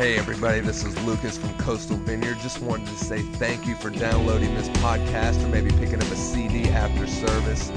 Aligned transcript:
Hey, 0.00 0.16
everybody, 0.16 0.60
this 0.60 0.82
is 0.82 0.98
Lucas 1.04 1.36
from 1.36 1.52
Coastal 1.58 1.98
Vineyard. 1.98 2.38
Just 2.40 2.62
wanted 2.62 2.86
to 2.86 2.94
say 2.94 3.20
thank 3.20 3.66
you 3.66 3.74
for 3.74 3.90
downloading 3.90 4.54
this 4.54 4.70
podcast 4.78 5.44
or 5.44 5.48
maybe 5.48 5.68
picking 5.72 5.96
up 5.96 6.10
a 6.10 6.16
CD 6.16 6.70
after 6.70 7.06
service. 7.06 7.70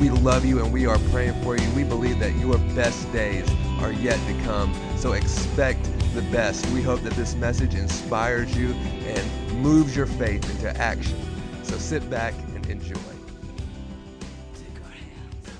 We 0.00 0.10
love 0.10 0.44
you 0.44 0.60
and 0.60 0.72
we 0.72 0.86
are 0.86 0.98
praying 1.12 1.40
for 1.40 1.56
you. 1.56 1.70
We 1.76 1.84
believe 1.84 2.18
that 2.18 2.34
your 2.34 2.58
best 2.74 3.12
days 3.12 3.48
are 3.78 3.92
yet 3.92 4.18
to 4.26 4.42
come, 4.42 4.74
so 4.96 5.12
expect 5.12 5.84
the 6.14 6.22
best. 6.32 6.68
We 6.70 6.82
hope 6.82 7.02
that 7.02 7.12
this 7.12 7.36
message 7.36 7.76
inspires 7.76 8.56
you 8.56 8.72
and 8.72 9.62
moves 9.62 9.94
your 9.94 10.06
faith 10.06 10.50
into 10.50 10.76
action. 10.80 11.16
So 11.62 11.78
sit 11.78 12.10
back 12.10 12.34
and 12.56 12.68
enjoy. 12.68 13.17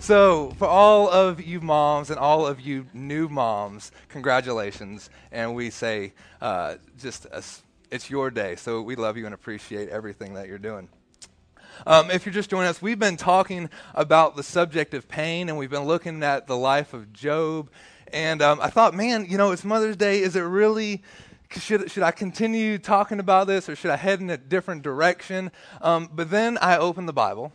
So, 0.09 0.55
for 0.57 0.67
all 0.67 1.11
of 1.11 1.39
you 1.39 1.61
moms 1.61 2.09
and 2.09 2.19
all 2.19 2.47
of 2.47 2.63
you 2.63 2.87
new 2.95 3.29
moms, 3.29 3.93
congratulations. 4.09 5.11
And 5.31 5.55
we 5.55 5.69
say, 5.69 6.15
uh, 6.41 6.77
just 6.99 7.27
a, 7.27 7.45
it's 7.91 8.09
your 8.09 8.31
day. 8.31 8.57
So, 8.57 8.81
we 8.81 8.97
love 8.97 9.19
you 9.19 9.27
and 9.27 9.35
appreciate 9.35 9.91
everything 9.91 10.33
that 10.33 10.49
you're 10.49 10.57
doing. 10.57 10.89
Um, 11.87 12.11
if 12.11 12.25
you're 12.25 12.33
just 12.33 12.49
joining 12.49 12.69
us, 12.69 12.81
we've 12.81 12.99
been 12.99 13.19
talking 13.19 13.69
about 13.95 14.35
the 14.35 14.43
subject 14.43 14.95
of 14.95 15.09
pain, 15.09 15.51
and 15.51 15.59
we've 15.59 15.69
been 15.69 15.85
looking 15.85 16.23
at 16.23 16.47
the 16.47 16.57
life 16.57 16.95
of 16.95 17.13
Job. 17.13 17.69
And 18.11 18.41
um, 18.41 18.63
I 18.63 18.71
thought, 18.71 18.95
man, 18.95 19.27
you 19.29 19.37
know, 19.37 19.51
it's 19.51 19.63
Mother's 19.63 19.99
Day. 19.99 20.23
Is 20.23 20.37
it 20.37 20.41
really 20.41 21.03
should, 21.51 21.91
should 21.91 22.03
I 22.03 22.13
continue 22.13 22.79
talking 22.79 23.21
about 23.21 23.47
this 23.47 23.69
or 23.69 23.77
should 23.77 23.91
I 23.91 23.97
head 23.97 24.21
in 24.21 24.31
a 24.31 24.39
different 24.39 24.81
direction? 24.81 25.51
Um, 25.83 26.09
but 26.11 26.31
then 26.31 26.57
I 26.63 26.79
opened 26.79 27.11
the 27.11 27.13
Bible 27.13 27.53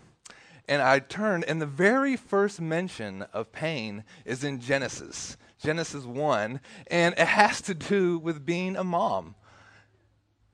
and 0.68 0.82
I 0.82 1.00
turned, 1.00 1.44
and 1.46 1.62
the 1.62 1.66
very 1.66 2.16
first 2.16 2.62
mention 2.62 3.24
of 3.34 3.52
pain 3.52 4.04
is 4.26 4.44
in 4.44 4.60
Genesis, 4.60 5.38
Genesis 5.62 6.06
1, 6.06 6.60
and 6.88 7.14
it 7.18 7.28
has 7.28 7.62
to 7.62 7.74
do 7.74 8.18
with 8.18 8.46
being 8.46 8.76
a 8.76 8.84
mom. 8.84 9.36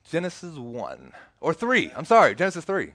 Genesis 0.03 0.55
1, 0.55 1.11
or 1.39 1.53
3, 1.53 1.91
I'm 1.95 2.05
sorry, 2.05 2.35
Genesis 2.35 2.65
3 2.65 2.93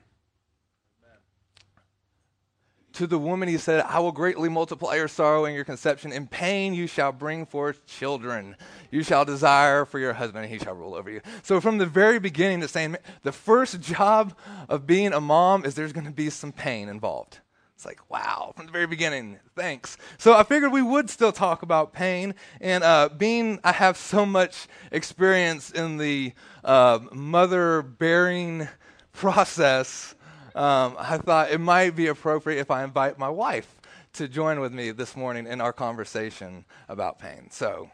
to 2.95 3.06
the 3.06 3.19
woman 3.19 3.48
he 3.48 3.59
said, 3.59 3.84
I 3.89 3.98
will 3.98 4.12
greatly 4.12 4.48
multiply 4.48 4.95
your 4.97 5.09
sorrow 5.09 5.45
and 5.45 5.55
your 5.55 5.64
conception. 5.64 6.12
In 6.12 6.27
pain 6.27 6.75
you 6.75 6.87
shall 6.87 7.12
bring 7.12 7.45
forth 7.45 7.84
children. 7.86 8.56
You 8.91 9.03
shall 9.03 9.25
desire 9.25 9.84
for 9.84 9.98
your 9.98 10.12
husband, 10.12 10.45
and 10.45 10.53
he 10.53 10.59
shall 10.59 10.75
rule 10.75 10.95
over 10.95 11.11
you. 11.11 11.20
So 11.42 11.61
from 11.61 11.78
the 11.78 11.86
very 11.86 12.19
beginning, 12.19 12.62
it's 12.62 12.73
saying 12.73 12.97
the 13.23 13.33
first 13.33 13.81
job 13.81 14.36
of 14.69 14.86
being 14.86 15.12
a 15.12 15.20
mom 15.20 15.64
is 15.64 15.75
there's 15.75 15.92
going 15.92 16.06
to 16.06 16.12
be 16.12 16.31
some 16.31 16.53
pain 16.53 16.89
involved. 16.89 17.41
It's 17.75 17.84
like, 17.84 18.09
wow, 18.09 18.53
from 18.56 18.67
the 18.67 18.73
very 18.73 18.86
beginning, 18.86 19.41
thanks. 19.56 19.97
So 20.17 20.34
I 20.34 20.45
figured 20.45 20.70
we 20.70 20.81
would 20.81 21.11
still 21.11 21.33
talk 21.33 21.62
about 21.62 21.92
pain. 21.92 22.36
And 22.61 22.84
uh, 22.84 23.08
being, 23.08 23.58
I 23.64 23.73
have 23.73 23.97
so 23.97 24.25
much 24.25 24.69
experience 24.92 25.73
in 25.73 25.97
the 25.97 26.33
uh, 26.62 27.01
mother 27.12 27.83
bearing 27.83 28.69
process 29.12 30.14
um, 30.55 30.97
I 30.98 31.19
thought 31.19 31.50
it 31.50 31.58
might 31.58 31.97
be 31.97 32.06
appropriate 32.06 32.60
if 32.60 32.70
I 32.70 32.84
invite 32.84 33.19
my 33.19 33.28
wife 33.28 33.80
to 34.14 34.28
join 34.28 34.61
with 34.61 34.72
me 34.72 34.92
this 34.92 35.16
morning 35.16 35.46
in 35.46 35.61
our 35.61 35.72
conversation 35.72 36.64
about 36.88 37.19
pain. 37.19 37.48
So, 37.50 37.91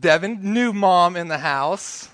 Devin, 0.00 0.38
new 0.42 0.72
mom 0.72 1.16
in 1.16 1.28
the 1.28 1.38
house. 1.38 2.08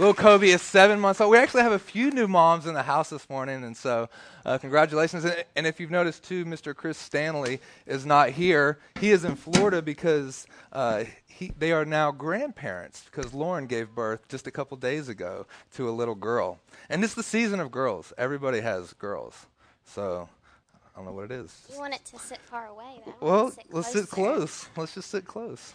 Little 0.00 0.14
Kobe 0.14 0.48
is 0.48 0.62
seven 0.62 0.98
months 0.98 1.20
old. 1.20 1.30
We 1.30 1.36
actually 1.36 1.62
have 1.62 1.72
a 1.72 1.78
few 1.78 2.10
new 2.10 2.26
moms 2.26 2.64
in 2.64 2.72
the 2.72 2.82
house 2.82 3.10
this 3.10 3.28
morning, 3.28 3.62
and 3.64 3.76
so 3.76 4.08
uh, 4.46 4.56
congratulations. 4.56 5.26
And, 5.26 5.44
and, 5.54 5.66
if 5.66 5.78
you've 5.78 5.90
noticed, 5.90 6.24
too, 6.24 6.46
Mr. 6.46 6.74
Chris 6.74 6.96
Stanley 6.96 7.60
is 7.84 8.06
not 8.06 8.30
here. 8.30 8.78
He 8.98 9.10
is 9.10 9.26
in 9.26 9.36
Florida 9.36 9.82
because 9.82 10.46
uh, 10.72 11.04
he, 11.26 11.52
they 11.58 11.72
are 11.72 11.84
now 11.84 12.12
grandparents 12.12 13.04
because 13.04 13.34
Lauren 13.34 13.66
gave 13.66 13.94
birth 13.94 14.26
just 14.30 14.46
a 14.46 14.50
couple 14.50 14.78
days 14.78 15.10
ago 15.10 15.46
to 15.74 15.86
a 15.86 15.92
little 15.92 16.14
girl. 16.14 16.58
And 16.88 17.04
it's 17.04 17.12
the 17.12 17.22
season 17.22 17.60
of 17.60 17.70
girls. 17.70 18.14
Everybody 18.16 18.62
has 18.62 18.94
girls. 18.94 19.44
So 19.84 20.30
I 20.94 20.98
don't 20.98 21.04
know 21.04 21.12
what 21.12 21.26
it 21.26 21.32
is. 21.32 21.66
You 21.70 21.78
want 21.78 21.92
it 21.92 22.06
to 22.06 22.18
sit 22.18 22.38
far 22.38 22.68
away. 22.68 23.02
Well, 23.20 23.50
sit 23.50 23.66
let's 23.70 23.92
sit 23.92 24.08
close. 24.08 24.66
Let's 24.78 24.94
just 24.94 25.10
sit 25.10 25.26
close. 25.26 25.74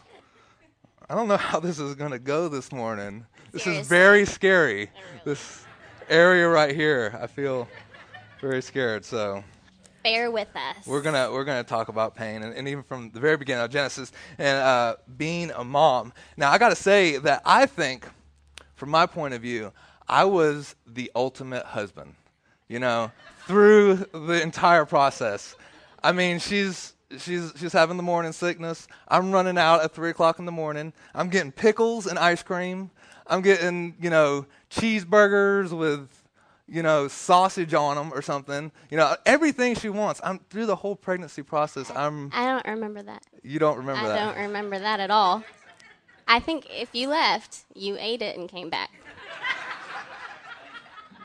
I 1.09 1.15
don't 1.15 1.27
know 1.27 1.37
how 1.51 1.59
this 1.59 1.79
is 1.79 1.95
going 1.95 2.11
to 2.11 2.19
go 2.19 2.49
this 2.49 2.71
morning. 2.71 3.25
This 3.51 3.63
Seriously? 3.63 3.81
is 3.81 3.87
very 3.87 4.25
scary. 4.25 4.75
Really 4.75 4.89
this 5.25 5.65
area 6.09 6.47
right 6.47 6.75
here, 6.75 7.17
I 7.21 7.27
feel 7.27 7.67
very 8.41 8.61
scared. 8.61 9.05
So 9.05 9.43
bear 10.03 10.29
with 10.29 10.49
us. 10.55 10.85
We're 10.85 11.01
gonna 11.01 11.31
we're 11.31 11.45
gonna 11.45 11.63
talk 11.63 11.87
about 11.89 12.15
pain, 12.15 12.43
and, 12.43 12.53
and 12.53 12.67
even 12.67 12.83
from 12.83 13.09
the 13.11 13.19
very 13.19 13.37
beginning 13.37 13.63
of 13.63 13.71
Genesis 13.71 14.11
and 14.37 14.57
uh, 14.57 14.95
being 15.17 15.51
a 15.51 15.63
mom. 15.63 16.13
Now, 16.37 16.51
I 16.51 16.57
got 16.57 16.69
to 16.69 16.75
say 16.75 17.17
that 17.17 17.41
I 17.45 17.65
think, 17.65 18.07
from 18.75 18.89
my 18.89 19.05
point 19.05 19.33
of 19.33 19.41
view, 19.41 19.71
I 20.07 20.25
was 20.25 20.75
the 20.85 21.11
ultimate 21.15 21.65
husband, 21.65 22.13
you 22.67 22.79
know, 22.79 23.11
through 23.47 24.05
the 24.13 24.41
entire 24.41 24.85
process. 24.85 25.55
I 26.03 26.11
mean, 26.11 26.39
she's 26.39 26.93
she's 27.17 27.53
she's 27.57 27.73
having 27.73 27.97
the 27.97 28.03
morning 28.03 28.31
sickness. 28.31 28.87
I'm 29.07 29.31
running 29.31 29.57
out 29.57 29.83
at 29.83 29.93
three 29.93 30.09
o'clock 30.09 30.39
in 30.39 30.45
the 30.45 30.51
morning. 30.51 30.93
I'm 31.13 31.29
getting 31.29 31.51
pickles 31.51 32.07
and 32.07 32.17
ice 32.17 32.43
cream. 32.43 32.91
I'm 33.27 33.41
getting 33.41 33.95
you 33.99 34.09
know 34.09 34.45
cheeseburgers 34.69 35.71
with 35.77 36.09
you 36.67 36.83
know 36.83 37.07
sausage 37.07 37.73
on 37.73 37.95
them 37.95 38.13
or 38.13 38.21
something. 38.21 38.71
You 38.89 38.97
know 38.97 39.15
everything 39.25 39.75
she 39.75 39.89
wants. 39.89 40.21
I'm 40.23 40.39
through 40.49 40.65
the 40.65 40.75
whole 40.75 40.95
pregnancy 40.95 41.43
process. 41.43 41.91
I'm. 41.95 42.29
I 42.33 42.45
don't 42.45 42.67
remember 42.67 43.03
that. 43.03 43.23
You 43.43 43.59
don't 43.59 43.77
remember 43.77 44.05
I 44.05 44.07
that. 44.07 44.21
I 44.21 44.25
don't 44.25 44.43
remember 44.47 44.79
that 44.79 44.99
at 44.99 45.11
all. 45.11 45.43
I 46.27 46.39
think 46.39 46.67
if 46.71 46.89
you 46.93 47.09
left, 47.09 47.65
you 47.75 47.97
ate 47.99 48.21
it 48.21 48.37
and 48.37 48.49
came 48.49 48.69
back. 48.69 48.89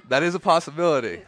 That 0.08 0.22
is 0.24 0.34
a 0.34 0.41
possibility. 0.41 1.22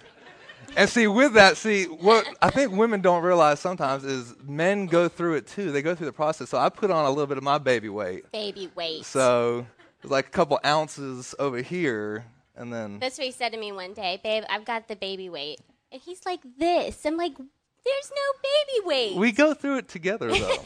And 0.76 0.88
see, 0.88 1.06
with 1.06 1.34
that, 1.34 1.56
see, 1.56 1.84
what 1.84 2.26
I 2.40 2.50
think 2.50 2.72
women 2.72 3.02
don't 3.02 3.22
realize 3.22 3.60
sometimes 3.60 4.04
is 4.04 4.34
men 4.42 4.86
go 4.86 5.08
through 5.08 5.34
it 5.34 5.46
too. 5.46 5.70
They 5.70 5.82
go 5.82 5.94
through 5.94 6.06
the 6.06 6.12
process. 6.12 6.48
So 6.48 6.58
I 6.58 6.68
put 6.70 6.90
on 6.90 7.04
a 7.04 7.10
little 7.10 7.26
bit 7.26 7.36
of 7.36 7.44
my 7.44 7.58
baby 7.58 7.88
weight. 7.88 8.30
Baby 8.32 8.70
weight. 8.74 9.04
So 9.04 9.66
it's 10.02 10.10
like 10.10 10.28
a 10.28 10.30
couple 10.30 10.58
ounces 10.64 11.34
over 11.38 11.58
here, 11.58 12.24
and 12.56 12.72
then. 12.72 12.98
That's 13.00 13.18
what 13.18 13.26
he 13.26 13.32
said 13.32 13.50
to 13.52 13.58
me 13.58 13.70
one 13.70 13.92
day, 13.92 14.20
babe. 14.22 14.44
I've 14.48 14.64
got 14.64 14.88
the 14.88 14.96
baby 14.96 15.28
weight, 15.28 15.60
and 15.90 16.00
he's 16.00 16.24
like 16.24 16.40
this. 16.58 17.04
I'm 17.04 17.18
like, 17.18 17.36
there's 17.36 18.10
no 18.10 18.40
baby 18.42 18.86
weight. 18.86 19.16
We 19.16 19.32
go 19.32 19.54
through 19.54 19.78
it 19.78 19.88
together 19.88 20.30
though. 20.30 20.56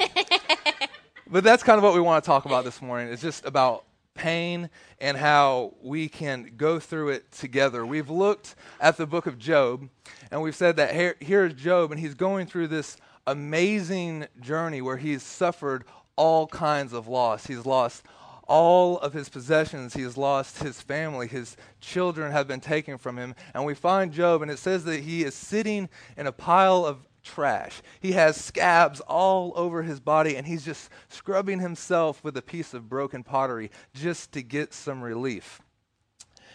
but 1.26 1.42
that's 1.42 1.62
kind 1.62 1.78
of 1.78 1.84
what 1.84 1.94
we 1.94 2.00
want 2.00 2.22
to 2.22 2.26
talk 2.26 2.44
about 2.44 2.64
this 2.64 2.80
morning. 2.80 3.12
It's 3.12 3.22
just 3.22 3.44
about 3.44 3.85
pain 4.16 4.70
and 5.00 5.16
how 5.16 5.74
we 5.82 6.08
can 6.08 6.52
go 6.56 6.80
through 6.80 7.10
it 7.10 7.30
together. 7.32 7.84
We've 7.84 8.10
looked 8.10 8.54
at 8.80 8.96
the 8.96 9.06
book 9.06 9.26
of 9.26 9.38
Job, 9.38 9.88
and 10.30 10.42
we've 10.42 10.56
said 10.56 10.76
that 10.76 10.94
here, 10.94 11.16
here's 11.20 11.54
Job, 11.54 11.92
and 11.92 12.00
he's 12.00 12.14
going 12.14 12.46
through 12.46 12.68
this 12.68 12.96
amazing 13.26 14.26
journey 14.40 14.80
where 14.80 14.96
he's 14.96 15.22
suffered 15.22 15.84
all 16.16 16.46
kinds 16.46 16.92
of 16.92 17.08
loss. 17.08 17.46
He's 17.46 17.66
lost 17.66 18.04
all 18.48 18.98
of 18.98 19.12
his 19.12 19.28
possessions. 19.28 19.94
He 19.94 20.02
has 20.02 20.16
lost 20.16 20.62
his 20.62 20.80
family. 20.80 21.26
His 21.26 21.56
children 21.80 22.32
have 22.32 22.46
been 22.46 22.60
taken 22.60 22.96
from 22.96 23.18
him. 23.18 23.34
And 23.54 23.64
we 23.64 23.74
find 23.74 24.12
Job, 24.12 24.42
and 24.42 24.50
it 24.50 24.58
says 24.58 24.84
that 24.84 25.00
he 25.00 25.24
is 25.24 25.34
sitting 25.34 25.88
in 26.16 26.26
a 26.26 26.32
pile 26.32 26.84
of 26.84 27.06
trash. 27.26 27.82
He 28.00 28.12
has 28.12 28.42
scabs 28.42 29.00
all 29.00 29.52
over 29.56 29.82
his 29.82 30.00
body, 30.00 30.36
and 30.36 30.46
he's 30.46 30.64
just 30.64 30.88
scrubbing 31.08 31.60
himself 31.60 32.22
with 32.24 32.36
a 32.36 32.42
piece 32.42 32.72
of 32.72 32.88
broken 32.88 33.22
pottery 33.22 33.70
just 33.92 34.32
to 34.32 34.42
get 34.42 34.72
some 34.72 35.02
relief. 35.02 35.60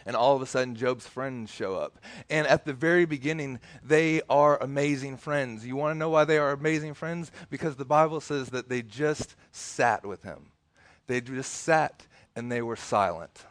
And 0.05 0.15
all 0.15 0.35
of 0.35 0.41
a 0.41 0.47
sudden, 0.47 0.75
Job's 0.75 1.05
friends 1.05 1.51
show 1.51 1.75
up. 1.75 1.99
And 2.29 2.47
at 2.47 2.65
the 2.65 2.73
very 2.73 3.05
beginning, 3.05 3.59
they 3.83 4.21
are 4.29 4.57
amazing 4.61 5.17
friends. 5.17 5.65
You 5.65 5.75
want 5.75 5.93
to 5.93 5.99
know 5.99 6.09
why 6.09 6.25
they 6.25 6.39
are 6.39 6.51
amazing 6.51 6.95
friends? 6.95 7.31
Because 7.51 7.75
the 7.75 7.85
Bible 7.85 8.19
says 8.19 8.49
that 8.49 8.67
they 8.67 8.81
just 8.81 9.35
sat 9.51 10.03
with 10.03 10.23
him. 10.23 10.47
They 11.05 11.21
just 11.21 11.53
sat 11.53 12.07
and 12.35 12.51
they 12.51 12.63
were 12.63 12.75
silent. 12.75 13.45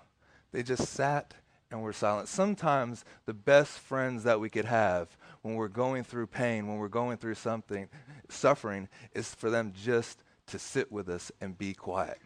They 0.50 0.65
just 0.65 0.89
sat 0.89 1.35
and 1.71 1.83
were 1.83 1.93
silent. 1.93 2.29
Sometimes 2.29 3.05
the 3.27 3.35
best 3.35 3.79
friends 3.79 4.25
that 4.25 4.41
we 4.41 4.50
could 4.50 4.65
have 4.65 5.17
when 5.43 5.55
we're 5.55 5.69
going 5.69 6.05
through 6.05 6.27
pain, 6.27 6.67
when 6.67 6.79
we're 6.79 6.89
going 6.89 7.17
through 7.17 7.35
something, 7.35 7.89
suffering, 8.29 8.89
is 9.15 9.35
for 9.35 9.51
them 9.51 9.73
just 9.75 10.23
to 10.49 10.59
sit 10.59 10.91
with 10.91 11.09
us 11.09 11.33
and 11.41 11.57
be 11.57 11.75
quiet. 11.75 12.19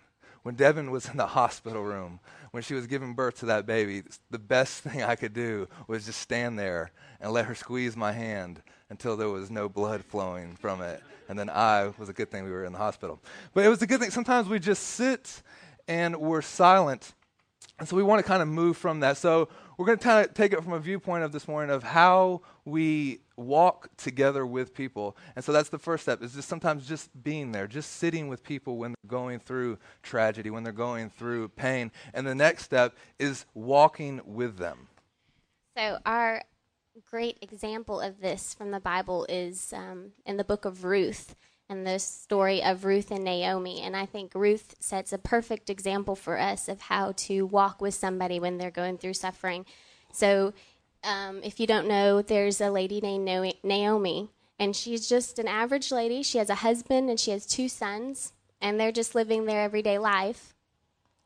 When 0.43 0.57
Devin 0.57 0.91
was 0.91 1.09
in 1.09 1.17
the 1.17 1.27
hospital 1.29 1.83
room, 1.83 2.21
when 2.51 2.63
she 2.63 2.75
was 2.75 2.87
giving 2.87 3.15
birth 3.15 3.39
to 3.41 3.47
that 3.47 3.67
baby, 3.67 4.03
the 4.31 4.39
best 4.39 4.83
thing 4.83 5.03
I 5.03 5.17
could 5.17 5.33
do 5.33 5.69
was 5.89 6.07
just 6.07 6.21
stand 6.21 6.59
there 6.59 6.91
and 7.21 7.33
let 7.33 7.47
her 7.47 7.55
squeeze 7.55 7.97
my 7.97 8.13
hand 8.13 8.63
until 8.91 9.17
there 9.17 9.31
was 9.31 9.51
no 9.51 9.69
blood 9.69 10.05
flowing 10.05 10.57
from 10.57 10.83
it. 10.83 11.03
And 11.29 11.39
then 11.39 11.49
I 11.49 11.93
was 11.99 12.09
a 12.09 12.13
good 12.13 12.31
thing 12.31 12.45
we 12.45 12.51
were 12.51 12.65
in 12.65 12.73
the 12.73 12.79
hospital. 12.79 13.21
But 13.55 13.65
it 13.65 13.69
was 13.69 13.81
a 13.81 13.87
good 13.87 14.01
thing. 14.01 14.11
Sometimes 14.11 14.49
we 14.49 14.59
just 14.59 14.83
sit 14.83 15.43
and 15.89 16.17
we're 16.17 16.43
silent. 16.43 17.15
And 17.79 17.89
so 17.89 17.97
we 17.97 18.03
want 18.03 18.23
to 18.23 18.29
kind 18.29 18.43
of 18.43 18.49
move 18.49 18.77
from 18.77 19.01
that. 19.01 19.17
So 19.17 19.49
we're 19.77 19.87
going 19.87 19.99
to 19.99 20.31
take 20.33 20.53
it 20.53 20.63
from 20.63 20.73
a 20.73 20.79
viewpoint 20.79 21.25
of 21.25 21.33
this 21.33 21.49
morning 21.49 21.75
of 21.75 21.83
how 21.83 22.43
we 22.65 23.21
walk 23.37 23.89
together 23.97 24.47
with 24.47 24.75
people. 24.75 25.17
And 25.35 25.45
so 25.45 25.53
that's 25.53 25.69
the 25.69 25.79
first 25.79 26.05
step 26.05 26.23
is 26.23 26.35
just 26.35 26.49
sometimes 26.49 26.87
just 26.87 27.11
being 27.23 27.53
there, 27.53 27.67
just 27.67 27.93
sitting 27.93 28.29
with 28.29 28.43
people 28.43 28.77
when 28.77 28.93
they're 28.93 29.11
going 29.11 29.41
through 29.41 29.79
tragedy, 30.03 30.51
when 30.51 30.63
they're 30.63 30.73
going 30.73 31.11
through 31.11 31.49
pain. 31.49 31.91
And 32.13 32.27
the 32.27 32.35
next 32.35 32.65
step 32.65 32.97
is 33.19 33.47
walking 33.55 34.21
with 34.25 34.59
them. 34.59 34.89
So 35.77 35.99
our 36.07 36.43
great 37.11 37.39
example 37.43 38.01
of 38.01 38.21
this 38.21 38.55
from 38.55 38.71
the 38.71 38.81
Bible 38.81 39.27
is 39.29 39.73
um, 39.73 40.13
in 40.25 40.37
the 40.37 40.45
book 40.45 40.65
of 40.65 40.85
Ruth 40.85 41.35
and 41.69 41.87
the 41.87 41.99
story 41.99 42.63
of 42.63 42.85
Ruth 42.85 43.11
and 43.11 43.25
Naomi. 43.25 43.81
And 43.81 43.97
I 43.97 44.07
think 44.07 44.35
Ruth 44.35 44.75
sets 44.81 45.13
a 45.13 45.19
perfect 45.19 45.71
example 45.71 46.15
for 46.15 46.39
us 46.39 46.69
of 46.69 46.83
how 46.83 47.13
to 47.17 47.47
walk 47.47 47.81
with 47.81 47.95
somebody 47.95 48.39
when 48.39 48.59
they're 48.59 48.71
going 48.71 48.99
through 48.99 49.15
suffering. 49.15 49.65
So, 50.13 50.53
um, 51.03 51.41
if 51.43 51.61
you 51.61 51.67
don't 51.67 51.89
know, 51.89 52.23
there's 52.23 52.61
a 52.61 52.71
lady 52.71 53.01
named 53.01 53.55
Naomi, 53.63 54.31
and 54.59 54.75
she's 54.75 55.09
just 55.09 55.39
an 55.39 55.49
average 55.49 55.93
lady. 55.93 56.23
She 56.23 56.39
has 56.39 56.49
a 56.49 56.57
husband 56.57 57.11
and 57.11 57.21
she 57.21 57.31
has 57.31 57.45
two 57.45 57.69
sons, 57.69 58.33
and 58.61 58.81
they're 58.81 58.93
just 58.93 59.15
living 59.15 59.45
their 59.45 59.63
everyday 59.63 59.99
life. 59.99 60.55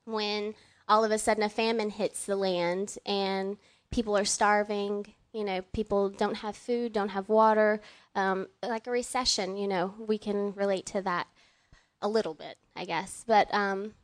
When 0.04 0.54
all 0.88 1.04
of 1.04 1.12
a 1.12 1.18
sudden 1.18 1.42
a 1.42 1.48
famine 1.48 1.90
hits 1.90 2.24
the 2.24 2.34
land 2.34 2.96
and 3.04 3.56
people 3.90 4.16
are 4.16 4.24
starving, 4.24 5.14
you 5.32 5.44
know, 5.44 5.62
people 5.72 6.08
don't 6.08 6.36
have 6.36 6.56
food, 6.56 6.92
don't 6.92 7.10
have 7.10 7.28
water, 7.28 7.80
um, 8.14 8.48
like 8.62 8.86
a 8.86 8.90
recession, 8.90 9.56
you 9.56 9.68
know, 9.68 9.94
we 9.98 10.18
can 10.18 10.52
relate 10.54 10.86
to 10.86 11.02
that 11.02 11.26
a 12.00 12.08
little 12.08 12.34
bit, 12.34 12.56
I 12.74 12.84
guess. 12.84 13.24
But 13.26 13.52
um, 13.52 13.94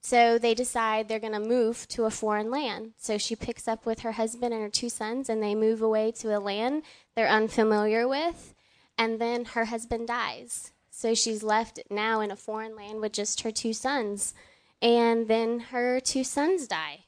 so 0.00 0.38
they 0.38 0.54
decide 0.54 1.08
they're 1.08 1.18
going 1.18 1.32
to 1.32 1.40
move 1.40 1.88
to 1.88 2.04
a 2.04 2.10
foreign 2.10 2.48
land. 2.48 2.92
So 2.96 3.18
she 3.18 3.34
picks 3.34 3.66
up 3.66 3.84
with 3.84 4.00
her 4.00 4.12
husband 4.12 4.54
and 4.54 4.62
her 4.62 4.68
two 4.68 4.88
sons, 4.88 5.28
and 5.28 5.42
they 5.42 5.54
move 5.54 5.82
away 5.82 6.12
to 6.20 6.36
a 6.36 6.38
land 6.38 6.82
they're 7.16 7.28
unfamiliar 7.28 8.06
with. 8.06 8.54
And 8.96 9.20
then 9.20 9.46
her 9.46 9.64
husband 9.64 10.06
dies. 10.06 10.70
So 10.90 11.14
she's 11.14 11.42
left 11.42 11.80
now 11.90 12.20
in 12.20 12.30
a 12.30 12.36
foreign 12.36 12.76
land 12.76 13.00
with 13.00 13.12
just 13.12 13.40
her 13.40 13.50
two 13.50 13.72
sons. 13.72 14.32
And 14.80 15.26
then 15.26 15.58
her 15.58 15.98
two 15.98 16.22
sons 16.22 16.68
die. 16.68 17.05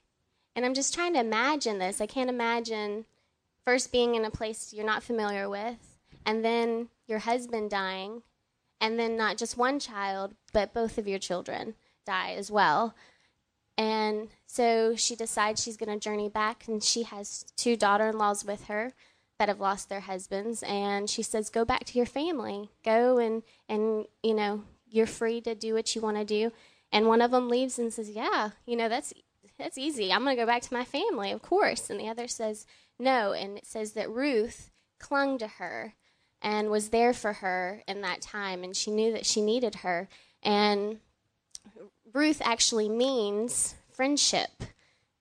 And 0.59 0.67
I'm 0.67 0.75
just 0.75 0.93
trying 0.93 1.13
to 1.13 1.21
imagine 1.21 1.79
this. 1.79 2.01
I 2.01 2.07
can't 2.07 2.29
imagine 2.29 3.05
first 3.65 3.93
being 3.93 4.17
in 4.17 4.25
a 4.25 4.31
place 4.33 4.75
you're 4.75 4.85
not 4.85 5.05
familiar 5.05 5.49
with, 5.49 6.01
and 6.27 6.45
then 6.45 6.89
your 7.07 7.21
husband 7.21 7.71
dying, 7.71 8.23
and 8.81 8.99
then 8.99 9.17
not 9.17 9.37
just 9.37 9.57
one 9.57 9.79
child, 9.79 10.35
but 10.53 10.75
both 10.75 10.99
of 10.99 11.07
your 11.07 11.21
children 11.21 11.77
die 12.05 12.33
as 12.33 12.51
well. 12.51 12.97
And 13.77 14.31
so 14.49 14.97
she 14.97 15.15
decides 15.15 15.63
she's 15.63 15.77
going 15.77 15.97
to 15.97 16.05
journey 16.05 16.29
back, 16.29 16.67
and 16.67 16.83
she 16.83 17.05
has 17.05 17.45
two 17.57 17.77
daughter 17.77 18.09
in 18.09 18.19
laws 18.19 18.45
with 18.45 18.65
her 18.65 18.95
that 19.39 19.49
have 19.49 19.61
lost 19.61 19.89
their 19.89 20.01
husbands. 20.01 20.65
And 20.65 21.09
she 21.09 21.23
says, 21.23 21.51
Go 21.51 21.65
back 21.65 21.85
to 21.85 21.97
your 21.97 22.05
family. 22.05 22.71
Go 22.85 23.19
and, 23.19 23.45
and 23.69 24.07
you 24.25 24.35
know, 24.35 24.65
you're 24.91 25.07
free 25.07 25.41
to 25.43 25.55
do 25.55 25.75
what 25.75 25.95
you 25.95 26.03
want 26.03 26.17
to 26.17 26.25
do. 26.25 26.51
And 26.91 27.07
one 27.07 27.23
of 27.23 27.31
them 27.31 27.49
leaves 27.49 27.79
and 27.79 27.93
says, 27.93 28.11
Yeah, 28.11 28.51
you 28.67 28.75
know, 28.75 28.89
that's, 28.89 29.15
that's 29.59 29.79
easy. 29.79 30.13
I'm 30.13 30.25
going 30.25 30.37
to 30.37 30.43
go 30.43 30.47
back 30.47 30.63
to 30.63 30.75
my 30.75 30.85
family, 30.85 31.33
of 31.33 31.43
course. 31.43 31.91
And 31.91 31.99
the 31.99 32.09
other 32.09 32.29
says, 32.29 32.67
no, 32.99 33.33
and 33.33 33.59
it 33.59 33.67
says 33.67 33.93
that 33.93 34.11
Ruth 34.11 34.71
clung 34.99 35.39
to 35.39 35.47
her 35.47 35.95
and 36.41 36.71
was 36.71 36.91
there 36.91 37.13
for 37.13 37.35
her 37.35 37.83
in 37.89 38.01
that 38.03 38.21
time, 38.21 38.63
and 38.63 38.77
she 38.77 38.91
knew 38.91 39.13
that 39.13 39.27
she 39.27 39.41
needed 39.41 39.77
her. 39.77 40.09
And 40.43 40.99
Ruth 42.13 42.41
actually 42.45 42.89
means 42.89 43.75
friendship. 43.91 44.51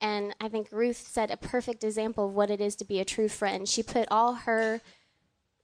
And 0.00 0.34
I 0.40 0.48
think 0.48 0.68
Ruth 0.70 1.08
set 1.08 1.32
a 1.32 1.36
perfect 1.36 1.82
example 1.82 2.26
of 2.26 2.34
what 2.34 2.50
it 2.50 2.60
is 2.60 2.76
to 2.76 2.84
be 2.84 3.00
a 3.00 3.04
true 3.04 3.28
friend. 3.28 3.68
She 3.68 3.82
put 3.82 4.06
all 4.10 4.34
her 4.34 4.80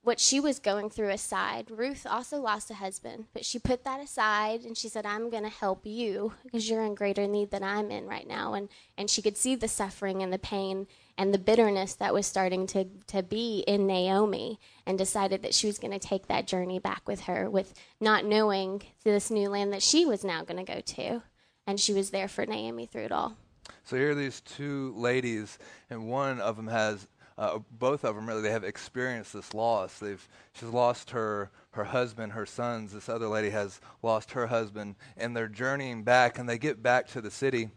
what 0.05 0.19
she 0.19 0.39
was 0.39 0.59
going 0.59 0.87
through 0.87 1.09
aside. 1.09 1.71
Ruth 1.71 2.05
also 2.07 2.39
lost 2.39 2.69
a 2.69 2.75
husband, 2.75 3.25
but 3.33 3.43
she 3.43 3.57
put 3.57 3.83
that 3.83 3.99
aside 3.99 4.61
and 4.61 4.77
she 4.77 4.87
said, 4.87 5.03
I'm 5.03 5.31
going 5.31 5.43
to 5.43 5.49
help 5.49 5.81
you 5.83 6.33
because 6.43 6.69
you're 6.69 6.85
in 6.85 6.93
greater 6.93 7.25
need 7.25 7.49
than 7.49 7.63
I'm 7.63 7.89
in 7.89 8.05
right 8.05 8.27
now. 8.27 8.53
And, 8.53 8.69
and 8.99 9.09
she 9.09 9.23
could 9.23 9.35
see 9.35 9.55
the 9.55 9.67
suffering 9.67 10.21
and 10.21 10.31
the 10.31 10.37
pain 10.37 10.85
and 11.17 11.33
the 11.33 11.39
bitterness 11.39 11.95
that 11.95 12.13
was 12.13 12.27
starting 12.27 12.67
to, 12.67 12.85
to 13.07 13.23
be 13.23 13.63
in 13.65 13.87
Naomi 13.87 14.59
and 14.85 14.95
decided 14.95 15.41
that 15.41 15.55
she 15.55 15.65
was 15.65 15.79
going 15.79 15.97
to 15.97 16.07
take 16.07 16.27
that 16.27 16.45
journey 16.45 16.77
back 16.77 17.07
with 17.07 17.21
her 17.21 17.49
with 17.49 17.73
not 17.99 18.25
knowing 18.25 18.83
this 19.03 19.31
new 19.31 19.49
land 19.49 19.73
that 19.73 19.81
she 19.81 20.05
was 20.05 20.23
now 20.23 20.43
going 20.43 20.63
to 20.63 20.71
go 20.71 20.81
to. 20.81 21.23
And 21.65 21.79
she 21.79 21.93
was 21.93 22.11
there 22.11 22.27
for 22.27 22.45
Naomi 22.45 22.85
through 22.85 23.05
it 23.05 23.11
all. 23.11 23.37
So 23.85 23.95
here 23.95 24.11
are 24.11 24.15
these 24.15 24.41
two 24.41 24.93
ladies, 24.95 25.57
and 25.89 26.09
one 26.09 26.39
of 26.39 26.55
them 26.55 26.67
has 26.67 27.07
uh, 27.37 27.59
both 27.69 28.05
of 28.05 28.15
them 28.15 28.27
really 28.27 28.41
they 28.41 28.51
have 28.51 28.63
experienced 28.63 29.33
this 29.33 29.53
loss. 29.53 29.99
They've 29.99 30.25
she's 30.53 30.69
lost 30.69 31.11
her 31.11 31.51
her 31.71 31.83
husband, 31.83 32.31
her 32.31 32.45
sons. 32.45 32.93
This 32.93 33.09
other 33.09 33.27
lady 33.27 33.49
has 33.49 33.81
lost 34.01 34.31
her 34.31 34.47
husband, 34.47 34.95
and 35.17 35.35
they're 35.35 35.49
journeying 35.49 36.03
back, 36.03 36.39
and 36.39 36.47
they 36.47 36.57
get 36.57 36.81
back 36.81 37.07
to 37.09 37.21
the 37.21 37.31
city. 37.31 37.69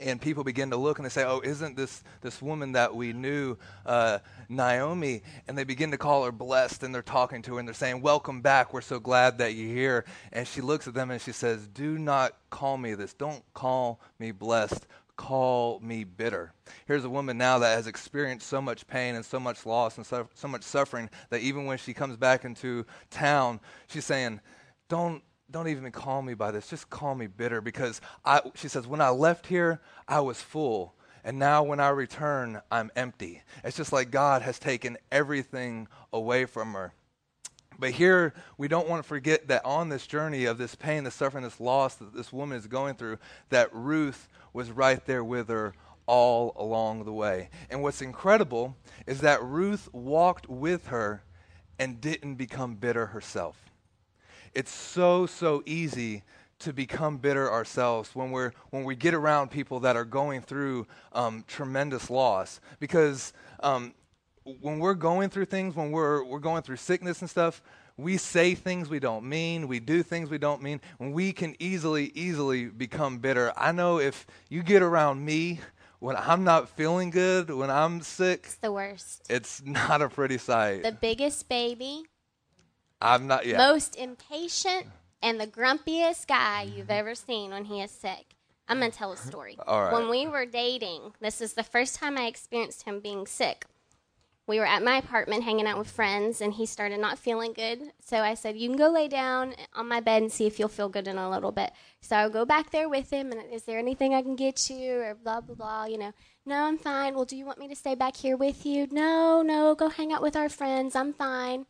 And 0.00 0.20
people 0.20 0.42
begin 0.42 0.70
to 0.70 0.76
look 0.76 0.98
and 0.98 1.06
they 1.06 1.10
say, 1.10 1.22
"Oh, 1.24 1.40
isn't 1.44 1.76
this 1.76 2.02
this 2.20 2.42
woman 2.42 2.72
that 2.72 2.96
we 2.96 3.12
knew, 3.12 3.56
uh, 3.86 4.18
Naomi?" 4.48 5.22
And 5.46 5.56
they 5.56 5.62
begin 5.62 5.92
to 5.92 5.96
call 5.96 6.24
her 6.24 6.32
blessed, 6.32 6.82
and 6.82 6.92
they're 6.92 7.00
talking 7.00 7.42
to 7.42 7.54
her 7.54 7.58
and 7.60 7.68
they're 7.68 7.74
saying, 7.74 8.02
"Welcome 8.02 8.40
back. 8.40 8.72
We're 8.72 8.80
so 8.80 8.98
glad 8.98 9.38
that 9.38 9.54
you're 9.54 9.72
here." 9.72 10.04
And 10.32 10.48
she 10.48 10.60
looks 10.60 10.88
at 10.88 10.94
them 10.94 11.12
and 11.12 11.22
she 11.22 11.30
says, 11.30 11.68
"Do 11.68 11.96
not 11.96 12.34
call 12.50 12.76
me 12.76 12.94
this. 12.94 13.14
Don't 13.14 13.44
call 13.54 14.00
me 14.18 14.32
blessed 14.32 14.84
call 15.16 15.80
me 15.80 16.04
bitter. 16.04 16.52
Here's 16.86 17.04
a 17.04 17.10
woman 17.10 17.38
now 17.38 17.58
that 17.58 17.76
has 17.76 17.86
experienced 17.86 18.46
so 18.46 18.60
much 18.60 18.86
pain 18.86 19.14
and 19.14 19.24
so 19.24 19.38
much 19.38 19.64
loss 19.66 19.96
and 19.96 20.06
so, 20.06 20.28
so 20.34 20.48
much 20.48 20.62
suffering 20.62 21.10
that 21.30 21.40
even 21.40 21.66
when 21.66 21.78
she 21.78 21.94
comes 21.94 22.16
back 22.16 22.44
into 22.44 22.84
town, 23.10 23.60
she's 23.88 24.04
saying, 24.04 24.40
Don't 24.88 25.22
don't 25.50 25.68
even 25.68 25.90
call 25.92 26.22
me 26.22 26.34
by 26.34 26.50
this. 26.50 26.68
Just 26.68 26.90
call 26.90 27.14
me 27.14 27.26
bitter 27.26 27.60
because 27.60 28.00
I, 28.24 28.40
she 28.54 28.66
says, 28.66 28.86
when 28.86 29.00
I 29.00 29.10
left 29.10 29.46
here, 29.46 29.80
I 30.08 30.20
was 30.20 30.40
full. 30.40 30.94
And 31.22 31.38
now 31.38 31.62
when 31.62 31.80
I 31.80 31.90
return, 31.90 32.60
I'm 32.70 32.90
empty. 32.96 33.42
It's 33.62 33.76
just 33.76 33.92
like 33.92 34.10
God 34.10 34.42
has 34.42 34.58
taken 34.58 34.98
everything 35.12 35.86
away 36.12 36.44
from 36.44 36.72
her. 36.72 36.92
But 37.78 37.90
here, 37.92 38.34
we 38.56 38.68
don't 38.68 38.88
want 38.88 39.02
to 39.02 39.08
forget 39.08 39.48
that 39.48 39.64
on 39.64 39.88
this 39.88 40.06
journey 40.06 40.44
of 40.44 40.58
this 40.58 40.74
pain, 40.74 41.04
this 41.04 41.14
suffering, 41.14 41.44
this 41.44 41.60
loss 41.60 41.96
that 41.96 42.14
this 42.14 42.32
woman 42.32 42.58
is 42.58 42.66
going 42.66 42.94
through, 42.94 43.18
that 43.50 43.74
Ruth 43.74 44.28
was 44.52 44.70
right 44.70 45.04
there 45.06 45.24
with 45.24 45.48
her 45.48 45.74
all 46.06 46.52
along 46.56 47.04
the 47.04 47.12
way. 47.12 47.48
And 47.70 47.82
what's 47.82 48.02
incredible 48.02 48.76
is 49.06 49.20
that 49.20 49.42
Ruth 49.42 49.88
walked 49.92 50.48
with 50.48 50.88
her 50.88 51.24
and 51.78 52.00
didn't 52.00 52.36
become 52.36 52.76
bitter 52.76 53.06
herself. 53.06 53.56
It's 54.54 54.72
so, 54.72 55.26
so 55.26 55.62
easy 55.66 56.22
to 56.60 56.72
become 56.72 57.18
bitter 57.18 57.50
ourselves 57.50 58.14
when, 58.14 58.30
we're, 58.30 58.52
when 58.70 58.84
we 58.84 58.94
get 58.94 59.12
around 59.12 59.50
people 59.50 59.80
that 59.80 59.96
are 59.96 60.04
going 60.04 60.40
through 60.40 60.86
um, 61.12 61.44
tremendous 61.48 62.08
loss. 62.08 62.60
Because 62.78 63.32
um, 63.60 63.92
when 64.44 64.78
we're 64.78 64.94
going 64.94 65.30
through 65.30 65.46
things, 65.46 65.74
when 65.74 65.90
we're, 65.90 66.22
we're 66.24 66.38
going 66.38 66.62
through 66.62 66.76
sickness 66.76 67.20
and 67.20 67.30
stuff, 67.30 67.62
we 67.96 68.16
say 68.16 68.54
things 68.54 68.90
we 68.90 68.98
don't 68.98 69.24
mean, 69.24 69.68
we 69.68 69.80
do 69.80 70.02
things 70.02 70.28
we 70.28 70.38
don't 70.38 70.62
mean, 70.62 70.80
and 70.98 71.14
we 71.14 71.32
can 71.32 71.54
easily, 71.58 72.12
easily 72.14 72.66
become 72.66 73.18
bitter. 73.18 73.52
I 73.56 73.72
know 73.72 73.98
if 73.98 74.26
you 74.48 74.62
get 74.62 74.82
around 74.82 75.24
me 75.24 75.60
when 76.00 76.16
I'm 76.16 76.44
not 76.44 76.68
feeling 76.68 77.10
good, 77.10 77.50
when 77.50 77.70
I'm 77.70 78.02
sick, 78.02 78.40
it's 78.44 78.54
the 78.56 78.72
worst. 78.72 79.26
It's 79.30 79.62
not 79.64 80.02
a 80.02 80.08
pretty 80.08 80.38
sight. 80.38 80.82
The 80.82 80.92
biggest 80.92 81.48
baby, 81.48 82.02
I'm 83.00 83.26
not 83.26 83.46
yet. 83.46 83.58
Most 83.58 83.96
impatient 83.96 84.86
and 85.22 85.40
the 85.40 85.46
grumpiest 85.46 86.26
guy 86.26 86.62
you've 86.62 86.90
ever 86.90 87.14
seen 87.14 87.52
when 87.52 87.64
he 87.64 87.80
is 87.80 87.90
sick. 87.90 88.34
I'm 88.66 88.78
going 88.78 88.90
to 88.90 88.96
tell 88.96 89.12
a 89.12 89.16
story. 89.16 89.58
All 89.66 89.82
right. 89.82 89.92
When 89.92 90.08
we 90.08 90.26
were 90.26 90.46
dating, 90.46 91.12
this 91.20 91.42
is 91.42 91.52
the 91.52 91.62
first 91.62 91.96
time 91.96 92.16
I 92.16 92.26
experienced 92.26 92.84
him 92.84 93.00
being 93.00 93.26
sick 93.26 93.66
we 94.46 94.58
were 94.58 94.66
at 94.66 94.82
my 94.82 94.98
apartment 94.98 95.44
hanging 95.44 95.66
out 95.66 95.78
with 95.78 95.90
friends 95.90 96.40
and 96.40 96.52
he 96.52 96.66
started 96.66 97.00
not 97.00 97.18
feeling 97.18 97.52
good. 97.52 97.92
So 98.00 98.18
i 98.18 98.34
said 98.34 98.56
you 98.56 98.68
can 98.68 98.76
go 98.76 98.90
lay 98.90 99.08
down 99.08 99.54
on 99.74 99.88
my 99.88 100.00
bed 100.00 100.22
and 100.22 100.30
see 100.30 100.46
if 100.46 100.58
you'll 100.58 100.68
feel 100.68 100.88
good 100.88 101.08
in 101.08 101.16
a 101.16 101.30
little 101.30 101.52
bit. 101.52 101.72
So 102.00 102.16
i'll 102.16 102.30
go 102.30 102.44
back 102.44 102.70
there 102.70 102.88
with 102.88 103.10
him 103.10 103.32
and 103.32 103.40
is 103.52 103.62
there 103.62 103.78
anything 103.78 104.14
i 104.14 104.22
can 104.22 104.36
get 104.36 104.68
you? 104.68 105.00
or 105.00 105.14
blah 105.14 105.40
blah 105.40 105.54
blah 105.54 105.84
you 105.86 105.96
know. 105.96 106.12
No 106.44 106.56
i'm 106.64 106.78
fine. 106.78 107.14
Well 107.14 107.24
do 107.24 107.36
you 107.36 107.46
want 107.46 107.58
me 107.58 107.68
to 107.68 107.76
stay 107.76 107.94
back 107.94 108.16
here 108.16 108.36
with 108.36 108.66
you? 108.66 108.86
No 108.90 109.42
no 109.42 109.74
go 109.74 109.88
hang 109.88 110.12
out 110.12 110.22
with 110.22 110.36
our 110.36 110.48
friends. 110.48 110.94
I'm 110.94 111.14
fine. 111.14 111.66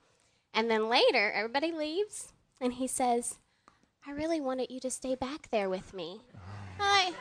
And 0.52 0.70
then 0.70 0.88
later 0.88 1.30
everybody 1.32 1.70
leaves 1.70 2.32
and 2.60 2.74
he 2.74 2.88
says 2.88 3.38
i 4.06 4.10
really 4.10 4.40
wanted 4.40 4.70
you 4.70 4.80
to 4.80 4.90
stay 4.90 5.14
back 5.14 5.48
there 5.50 5.70
with 5.70 5.94
me. 5.94 6.20
Oh. 6.34 6.40
I, 6.80 7.12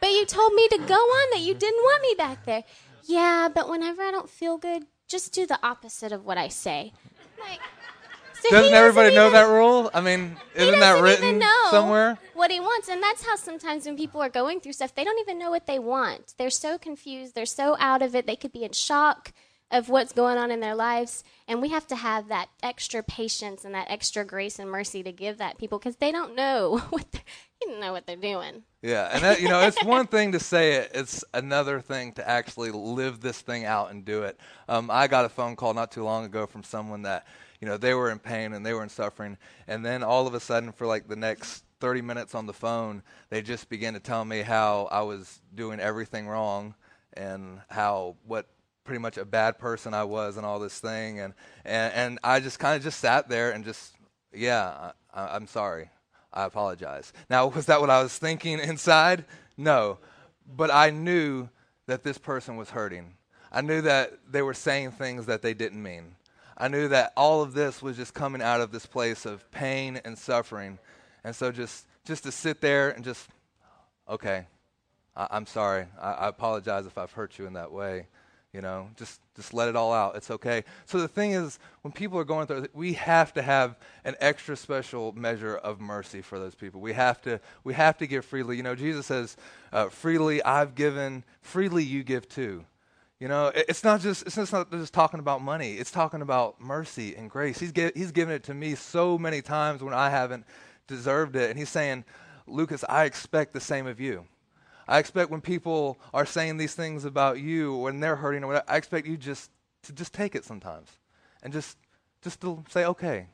but 0.00 0.10
you 0.10 0.26
told 0.26 0.52
me 0.54 0.66
to 0.66 0.78
go 0.78 0.94
on 0.94 1.30
that. 1.30 1.40
You 1.40 1.54
didn't 1.54 1.80
want 1.80 2.02
me 2.02 2.14
back 2.18 2.44
there 2.44 2.64
yeah, 3.04 3.48
but 3.52 3.68
whenever 3.68 4.02
I 4.02 4.10
don't 4.10 4.30
feel 4.30 4.58
good, 4.58 4.84
just 5.08 5.32
do 5.32 5.46
the 5.46 5.58
opposite 5.62 6.12
of 6.12 6.24
what 6.24 6.38
I 6.38 6.48
say. 6.48 6.92
Like, 7.38 7.60
so 8.42 8.50
doesn't 8.50 8.72
everybody 8.72 9.14
know 9.14 9.30
that 9.30 9.48
rule? 9.48 9.90
I 9.92 10.00
mean, 10.00 10.36
isn't 10.54 10.80
that 10.80 11.02
written 11.02 11.42
somewhere? 11.70 12.18
what 12.34 12.50
he 12.50 12.58
wants. 12.58 12.88
And 12.88 13.02
that's 13.02 13.24
how 13.24 13.36
sometimes 13.36 13.84
when 13.84 13.96
people 13.96 14.22
are 14.22 14.30
going 14.30 14.60
through 14.60 14.72
stuff, 14.72 14.94
they 14.94 15.04
don't 15.04 15.18
even 15.20 15.38
know 15.38 15.50
what 15.50 15.66
they 15.66 15.78
want. 15.78 16.34
They're 16.38 16.48
so 16.48 16.78
confused, 16.78 17.34
they're 17.34 17.46
so 17.46 17.76
out 17.78 18.02
of 18.02 18.14
it, 18.14 18.26
they 18.26 18.36
could 18.36 18.52
be 18.52 18.64
in 18.64 18.72
shock 18.72 19.32
of 19.70 19.88
what's 19.88 20.12
going 20.12 20.36
on 20.36 20.50
in 20.50 20.60
their 20.60 20.74
lives. 20.74 21.22
And 21.46 21.62
we 21.62 21.68
have 21.68 21.86
to 21.88 21.96
have 21.96 22.28
that 22.28 22.48
extra 22.62 23.02
patience 23.02 23.64
and 23.64 23.74
that 23.74 23.90
extra 23.90 24.24
grace 24.24 24.58
and 24.58 24.70
mercy 24.70 25.02
to 25.02 25.12
give 25.12 25.38
that 25.38 25.58
people 25.58 25.78
because 25.78 25.96
they 25.96 26.12
don't 26.12 26.34
know 26.34 26.78
what 26.90 27.10
they 27.12 27.66
don't 27.66 27.80
know 27.80 27.92
what 27.92 28.06
they're 28.06 28.16
doing. 28.16 28.64
Yeah, 28.82 29.10
and 29.12 29.22
that, 29.22 29.40
you 29.40 29.48
know, 29.48 29.60
it's 29.60 29.82
one 29.84 30.06
thing 30.06 30.32
to 30.32 30.40
say 30.40 30.74
it; 30.74 30.92
it's 30.94 31.22
another 31.34 31.80
thing 31.80 32.12
to 32.14 32.28
actually 32.28 32.70
live 32.70 33.20
this 33.20 33.40
thing 33.40 33.64
out 33.64 33.90
and 33.90 34.04
do 34.04 34.22
it. 34.22 34.40
Um, 34.68 34.90
I 34.90 35.06
got 35.06 35.24
a 35.24 35.28
phone 35.28 35.56
call 35.56 35.74
not 35.74 35.92
too 35.92 36.02
long 36.02 36.24
ago 36.24 36.46
from 36.46 36.62
someone 36.62 37.02
that, 37.02 37.26
you 37.60 37.68
know, 37.68 37.76
they 37.76 37.92
were 37.92 38.10
in 38.10 38.18
pain 38.18 38.54
and 38.54 38.64
they 38.64 38.72
were 38.72 38.82
in 38.82 38.88
suffering, 38.88 39.36
and 39.68 39.84
then 39.84 40.02
all 40.02 40.26
of 40.26 40.34
a 40.34 40.40
sudden, 40.40 40.72
for 40.72 40.86
like 40.86 41.08
the 41.08 41.16
next 41.16 41.64
30 41.80 42.02
minutes 42.02 42.34
on 42.34 42.46
the 42.46 42.52
phone, 42.52 43.02
they 43.28 43.42
just 43.42 43.68
began 43.68 43.94
to 43.94 44.00
tell 44.00 44.24
me 44.24 44.40
how 44.40 44.88
I 44.90 45.02
was 45.02 45.40
doing 45.54 45.80
everything 45.80 46.26
wrong 46.26 46.74
and 47.14 47.60
how 47.68 48.16
what 48.26 48.46
pretty 48.84 48.98
much 48.98 49.18
a 49.18 49.24
bad 49.24 49.58
person 49.58 49.94
I 49.94 50.04
was 50.04 50.36
and 50.36 50.46
all 50.46 50.58
this 50.58 50.78
thing. 50.78 51.20
And, 51.20 51.34
and, 51.64 51.92
and 51.94 52.18
I 52.24 52.40
just 52.40 52.58
kind 52.58 52.76
of 52.76 52.82
just 52.82 53.00
sat 53.00 53.28
there 53.28 53.50
and 53.50 53.64
just, 53.64 53.94
yeah, 54.32 54.92
I, 55.12 55.36
I'm 55.36 55.46
sorry. 55.46 55.90
I 56.32 56.44
apologize. 56.44 57.12
Now, 57.28 57.48
was 57.48 57.66
that 57.66 57.80
what 57.80 57.90
I 57.90 58.02
was 58.02 58.16
thinking 58.16 58.58
inside? 58.60 59.24
No. 59.56 59.98
But 60.46 60.70
I 60.72 60.90
knew 60.90 61.48
that 61.86 62.02
this 62.02 62.18
person 62.18 62.56
was 62.56 62.70
hurting. 62.70 63.14
I 63.52 63.62
knew 63.62 63.80
that 63.82 64.12
they 64.30 64.42
were 64.42 64.54
saying 64.54 64.92
things 64.92 65.26
that 65.26 65.42
they 65.42 65.54
didn't 65.54 65.82
mean. 65.82 66.14
I 66.56 66.68
knew 66.68 66.88
that 66.88 67.12
all 67.16 67.42
of 67.42 67.54
this 67.54 67.82
was 67.82 67.96
just 67.96 68.14
coming 68.14 68.42
out 68.42 68.60
of 68.60 68.70
this 68.70 68.86
place 68.86 69.24
of 69.24 69.50
pain 69.50 70.00
and 70.04 70.16
suffering. 70.16 70.78
And 71.24 71.34
so 71.34 71.50
just, 71.50 71.86
just 72.04 72.22
to 72.24 72.32
sit 72.32 72.60
there 72.60 72.90
and 72.90 73.04
just, 73.04 73.28
okay, 74.08 74.46
I, 75.16 75.36
am 75.36 75.46
sorry. 75.46 75.86
I, 76.00 76.12
I 76.12 76.28
apologize 76.28 76.86
if 76.86 76.98
I've 76.98 77.12
hurt 77.12 77.38
you 77.38 77.46
in 77.46 77.54
that 77.54 77.72
way. 77.72 78.06
You 78.52 78.60
know, 78.60 78.88
just 78.96 79.20
just 79.36 79.54
let 79.54 79.68
it 79.68 79.76
all 79.76 79.92
out. 79.92 80.16
It's 80.16 80.30
okay. 80.30 80.64
So 80.84 80.98
the 80.98 81.06
thing 81.06 81.32
is, 81.32 81.60
when 81.82 81.92
people 81.92 82.18
are 82.18 82.24
going 82.24 82.48
through, 82.48 82.66
we 82.74 82.94
have 82.94 83.32
to 83.34 83.42
have 83.42 83.76
an 84.04 84.16
extra 84.18 84.56
special 84.56 85.12
measure 85.12 85.56
of 85.56 85.80
mercy 85.80 86.20
for 86.20 86.40
those 86.40 86.56
people. 86.56 86.80
We 86.80 86.92
have 86.94 87.22
to 87.22 87.40
we 87.62 87.74
have 87.74 87.96
to 87.98 88.08
give 88.08 88.24
freely. 88.24 88.56
You 88.56 88.64
know, 88.64 88.74
Jesus 88.74 89.06
says, 89.06 89.36
uh, 89.72 89.88
"Freely 89.88 90.42
I've 90.42 90.74
given, 90.74 91.22
freely 91.42 91.84
you 91.84 92.02
give 92.02 92.28
too." 92.28 92.64
You 93.20 93.28
know, 93.28 93.48
it, 93.48 93.66
it's 93.68 93.84
not 93.84 94.00
just 94.00 94.26
it's 94.26 94.36
not 94.52 94.68
just 94.72 94.92
talking 94.92 95.20
about 95.20 95.42
money. 95.42 95.74
It's 95.74 95.92
talking 95.92 96.20
about 96.20 96.60
mercy 96.60 97.14
and 97.14 97.30
grace. 97.30 97.60
He's 97.60 97.70
gi- 97.70 97.92
he's 97.94 98.10
given 98.10 98.34
it 98.34 98.42
to 98.44 98.54
me 98.54 98.74
so 98.74 99.16
many 99.16 99.42
times 99.42 99.80
when 99.80 99.94
I 99.94 100.10
haven't 100.10 100.44
deserved 100.88 101.36
it, 101.36 101.50
and 101.50 101.58
he's 101.58 101.68
saying, 101.68 102.04
"Lucas, 102.48 102.84
I 102.88 103.04
expect 103.04 103.52
the 103.52 103.60
same 103.60 103.86
of 103.86 104.00
you." 104.00 104.26
I 104.90 104.98
expect 104.98 105.30
when 105.30 105.40
people 105.40 105.98
are 106.12 106.26
saying 106.26 106.56
these 106.56 106.74
things 106.74 107.04
about 107.04 107.38
you, 107.38 107.76
when 107.76 108.00
they're 108.00 108.16
hurting, 108.16 108.42
or 108.42 108.48
whatever, 108.48 108.64
I 108.68 108.76
expect 108.76 109.06
you 109.06 109.16
just 109.16 109.50
to 109.84 109.92
just 109.92 110.12
take 110.12 110.34
it 110.34 110.44
sometimes, 110.44 110.88
and 111.42 111.52
just 111.52 111.78
just 112.22 112.40
to 112.40 112.64
say, 112.68 112.84
okay, 112.84 113.28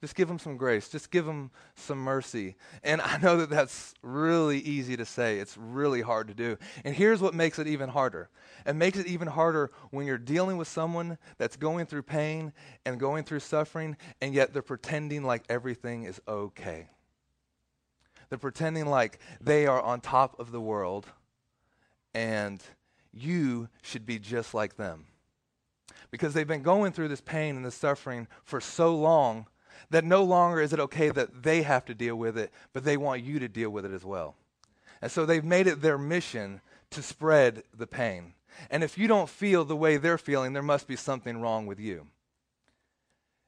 just 0.00 0.14
give 0.14 0.28
them 0.28 0.38
some 0.38 0.56
grace, 0.56 0.88
just 0.88 1.10
give 1.10 1.26
them 1.26 1.50
some 1.74 1.98
mercy. 1.98 2.54
And 2.82 3.00
I 3.00 3.18
know 3.18 3.36
that 3.38 3.50
that's 3.50 3.94
really 4.02 4.58
easy 4.58 4.96
to 4.96 5.04
say. 5.04 5.38
It's 5.38 5.56
really 5.56 6.00
hard 6.00 6.28
to 6.28 6.34
do. 6.34 6.56
And 6.84 6.94
here's 6.94 7.20
what 7.20 7.34
makes 7.34 7.58
it 7.58 7.66
even 7.66 7.88
harder. 7.88 8.30
It 8.64 8.74
makes 8.74 8.98
it 8.98 9.06
even 9.06 9.28
harder 9.28 9.70
when 9.90 10.06
you're 10.06 10.18
dealing 10.18 10.56
with 10.56 10.68
someone 10.68 11.18
that's 11.36 11.56
going 11.56 11.86
through 11.86 12.02
pain 12.02 12.52
and 12.86 12.98
going 12.98 13.24
through 13.24 13.40
suffering, 13.40 13.96
and 14.20 14.34
yet 14.34 14.52
they're 14.52 14.62
pretending 14.62 15.24
like 15.24 15.44
everything 15.48 16.04
is 16.04 16.20
okay. 16.26 16.88
They're 18.32 18.38
pretending 18.38 18.86
like 18.86 19.18
they 19.42 19.66
are 19.66 19.82
on 19.82 20.00
top 20.00 20.40
of 20.40 20.52
the 20.52 20.60
world 20.60 21.04
and 22.14 22.62
you 23.12 23.68
should 23.82 24.06
be 24.06 24.18
just 24.18 24.54
like 24.54 24.76
them. 24.76 25.04
Because 26.10 26.32
they've 26.32 26.48
been 26.48 26.62
going 26.62 26.92
through 26.92 27.08
this 27.08 27.20
pain 27.20 27.56
and 27.56 27.64
this 27.66 27.74
suffering 27.74 28.26
for 28.42 28.58
so 28.58 28.96
long 28.96 29.48
that 29.90 30.06
no 30.06 30.24
longer 30.24 30.62
is 30.62 30.72
it 30.72 30.80
okay 30.80 31.10
that 31.10 31.42
they 31.42 31.60
have 31.60 31.84
to 31.84 31.94
deal 31.94 32.16
with 32.16 32.38
it, 32.38 32.50
but 32.72 32.84
they 32.84 32.96
want 32.96 33.22
you 33.22 33.38
to 33.38 33.48
deal 33.48 33.68
with 33.68 33.84
it 33.84 33.92
as 33.92 34.02
well. 34.02 34.34
And 35.02 35.12
so 35.12 35.26
they've 35.26 35.44
made 35.44 35.66
it 35.66 35.82
their 35.82 35.98
mission 35.98 36.62
to 36.88 37.02
spread 37.02 37.64
the 37.76 37.86
pain. 37.86 38.32
And 38.70 38.82
if 38.82 38.96
you 38.96 39.08
don't 39.08 39.28
feel 39.28 39.66
the 39.66 39.76
way 39.76 39.98
they're 39.98 40.16
feeling, 40.16 40.54
there 40.54 40.62
must 40.62 40.88
be 40.88 40.96
something 40.96 41.38
wrong 41.38 41.66
with 41.66 41.78
you. 41.78 42.06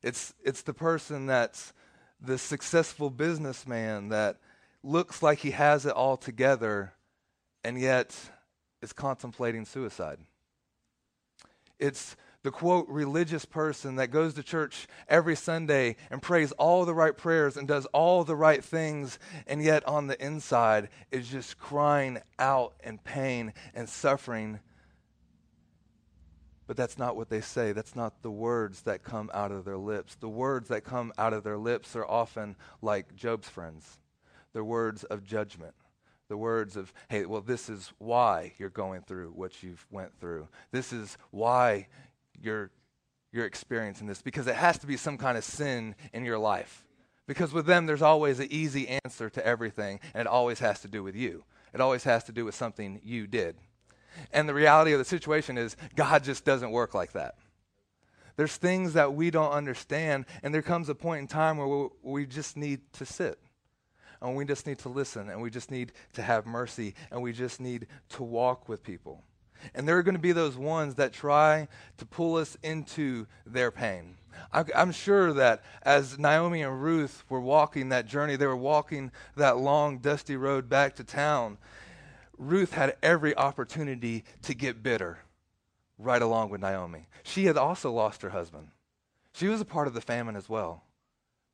It's, 0.03 0.35
it's 0.45 0.61
the 0.61 0.75
person 0.75 1.25
that's 1.25 1.73
the 2.21 2.37
successful 2.37 3.09
businessman 3.09 4.11
that 4.11 4.37
looks 4.85 5.23
like 5.23 5.39
he 5.39 5.53
has 5.53 5.87
it 5.87 5.93
all 5.93 6.17
together 6.17 6.93
and 7.65 7.81
yet 7.81 8.15
is 8.83 8.93
contemplating 8.93 9.65
suicide. 9.65 10.19
It's 11.79 12.17
the 12.43 12.51
quote 12.51 12.87
religious 12.89 13.47
person 13.47 13.97
that 13.97 14.09
goes 14.09 14.35
to 14.35 14.43
church 14.43 14.87
every 15.09 15.35
Sunday 15.35 15.97
and 16.11 16.21
prays 16.21 16.53
all 16.53 16.85
the 16.85 16.95
right 16.95 17.17
prayers 17.17 17.57
and 17.57 17.67
does 17.67 17.87
all 17.87 18.23
the 18.23 18.37
right 18.37 18.63
things, 18.63 19.19
and 19.47 19.63
yet 19.63 19.87
on 19.89 20.07
the 20.07 20.25
inside 20.25 20.91
is 21.11 21.27
just 21.29 21.59
crying 21.59 22.19
out 22.39 22.75
in 22.85 22.99
pain 22.99 23.55
and 23.75 23.89
suffering. 23.89 24.61
But 26.67 26.77
that's 26.77 26.99
not 26.99 27.17
what 27.17 27.31
they 27.31 27.41
say. 27.41 27.73
That's 27.73 27.97
not 27.97 28.23
the 28.23 28.31
words 28.31 28.83
that 28.83 29.03
come 29.03 29.31
out 29.33 29.51
of 29.51 29.65
their 29.65 29.79
lips. 29.79 30.15
The 30.17 30.29
words 30.29 30.69
that 30.69 30.85
come 30.85 31.13
out 31.17 31.33
of 31.33 31.45
their 31.45 31.59
lips 31.59 31.97
are 31.97 32.07
often 32.07 32.57
like 32.83 33.17
Job's 33.17 33.49
friends 33.49 33.99
the 34.55 34.65
words 34.65 35.05
of 35.05 35.23
judgment 35.25 35.75
the 36.29 36.37
words 36.37 36.77
of 36.77 36.93
hey 37.09 37.25
well 37.27 37.41
this 37.41 37.69
is 37.69 37.93
why 37.99 38.53
you're 38.59 38.71
going 38.71 39.03
through 39.03 39.31
what 39.31 39.63
you've 39.63 39.87
went 39.91 40.19
through. 40.19 40.49
This 40.73 40.93
is 40.93 41.19
why 41.31 41.89
you're 42.41 42.71
you're 43.33 43.47
experiencing 43.47 44.07
this 44.07 44.23
because 44.23 44.47
it 44.47 44.55
has 44.55 44.79
to 44.79 44.87
be 44.87 44.97
some 44.97 45.19
kind 45.19 45.37
of 45.37 45.45
sin 45.45 45.95
in 46.13 46.25
your 46.25 46.39
life. 46.39 46.87
Because 47.27 47.53
with 47.53 47.67
them 47.67 47.87
there's 47.87 48.03
always 48.03 48.39
an 48.41 48.49
easy 48.51 48.99
answer 49.05 49.29
to 49.31 49.47
everything 49.47 50.01
and 50.15 50.23
it 50.23 50.27
always 50.27 50.61
has 50.61 50.81
to 50.81 50.89
do 50.89 51.03
with 51.03 51.17
you. 51.17 51.45
It 51.73 51.81
always 51.81 52.05
has 52.05 52.25
to 52.25 52.33
do 52.33 52.45
with 52.45 52.55
something 52.55 53.01
you 53.03 53.27
did. 53.27 53.57
And 54.33 54.49
the 54.49 54.55
reality 54.55 54.93
of 54.93 54.99
the 54.99 55.05
situation 55.05 55.59
is 55.59 55.77
god 55.95 56.25
just 56.25 56.45
doesn't 56.45 56.71
work 56.71 56.95
like 56.95 57.13
that. 57.13 57.35
There's 58.37 58.57
things 58.57 58.95
that 58.95 59.15
we 59.15 59.31
don't 59.31 59.53
understand 59.53 60.27
and 60.43 60.55
there 60.55 60.63
comes 60.63 60.89
a 60.89 60.95
point 60.95 61.21
in 61.21 61.29
time 61.29 61.59
where 61.59 61.69
we, 61.69 61.89
we 62.03 62.27
just 62.27 62.57
need 62.57 62.81
to 62.95 63.05
sit 63.05 63.39
and 64.25 64.35
we 64.35 64.45
just 64.47 64.67
need 64.67 64.79
to 64.79 64.89
listen 64.89 65.29
and 65.29 65.41
we 65.41 65.51
just 65.51 65.71
need 65.71 65.93
to 66.15 66.23
have 66.23 66.47
mercy 66.47 66.95
and 67.11 67.23
we 67.23 67.33
just 67.33 67.61
need 67.61 67.87
to 68.09 68.23
walk 68.23 68.69
with 68.69 68.83
people. 68.83 69.23
And 69.75 69.87
there 69.87 69.97
are 69.99 70.03
going 70.03 70.17
to 70.17 70.21
be 70.21 70.33
those 70.33 70.57
ones 70.57 70.95
that 70.97 71.13
try 71.13 71.69
to 71.99 72.07
pull 72.07 72.37
us 72.37 72.57
into 72.63 73.27
their 73.47 73.71
pain. 73.71 74.17
I, 74.53 74.65
am 74.75 74.93
sure 74.93 75.33
that 75.35 75.63
as 75.83 76.19
Naomi 76.19 76.63
and 76.63 76.83
Ruth 76.83 77.23
were 77.29 77.41
walking 77.41 77.91
that 77.91 78.07
journey, 78.07 78.37
they 78.37 78.47
were 78.47 78.57
walking 78.57 79.13
that 79.37 79.59
long, 79.59 79.99
dusty 79.99 80.37
road 80.37 80.69
back 80.69 80.97
to 80.97 81.05
town. 81.05 81.59
Ruth 82.37 82.73
had 82.73 82.97
every 83.03 83.37
opportunity 83.37 84.25
to 84.43 84.55
get 84.55 84.83
bitter 84.83 85.19
right 85.99 86.21
along 86.21 86.51
with 86.51 86.61
Naomi. 86.61 87.07
She 87.23 87.45
had 87.45 87.57
also 87.57 87.93
lost 87.93 88.23
her 88.23 88.31
husband. 88.31 88.69
She 89.33 89.49
was 89.49 89.61
a 89.61 89.67
part 89.67 89.87
of 89.87 89.95
the 89.95 90.01
famine 90.01 90.35
as 90.35 90.49
well, 90.49 90.83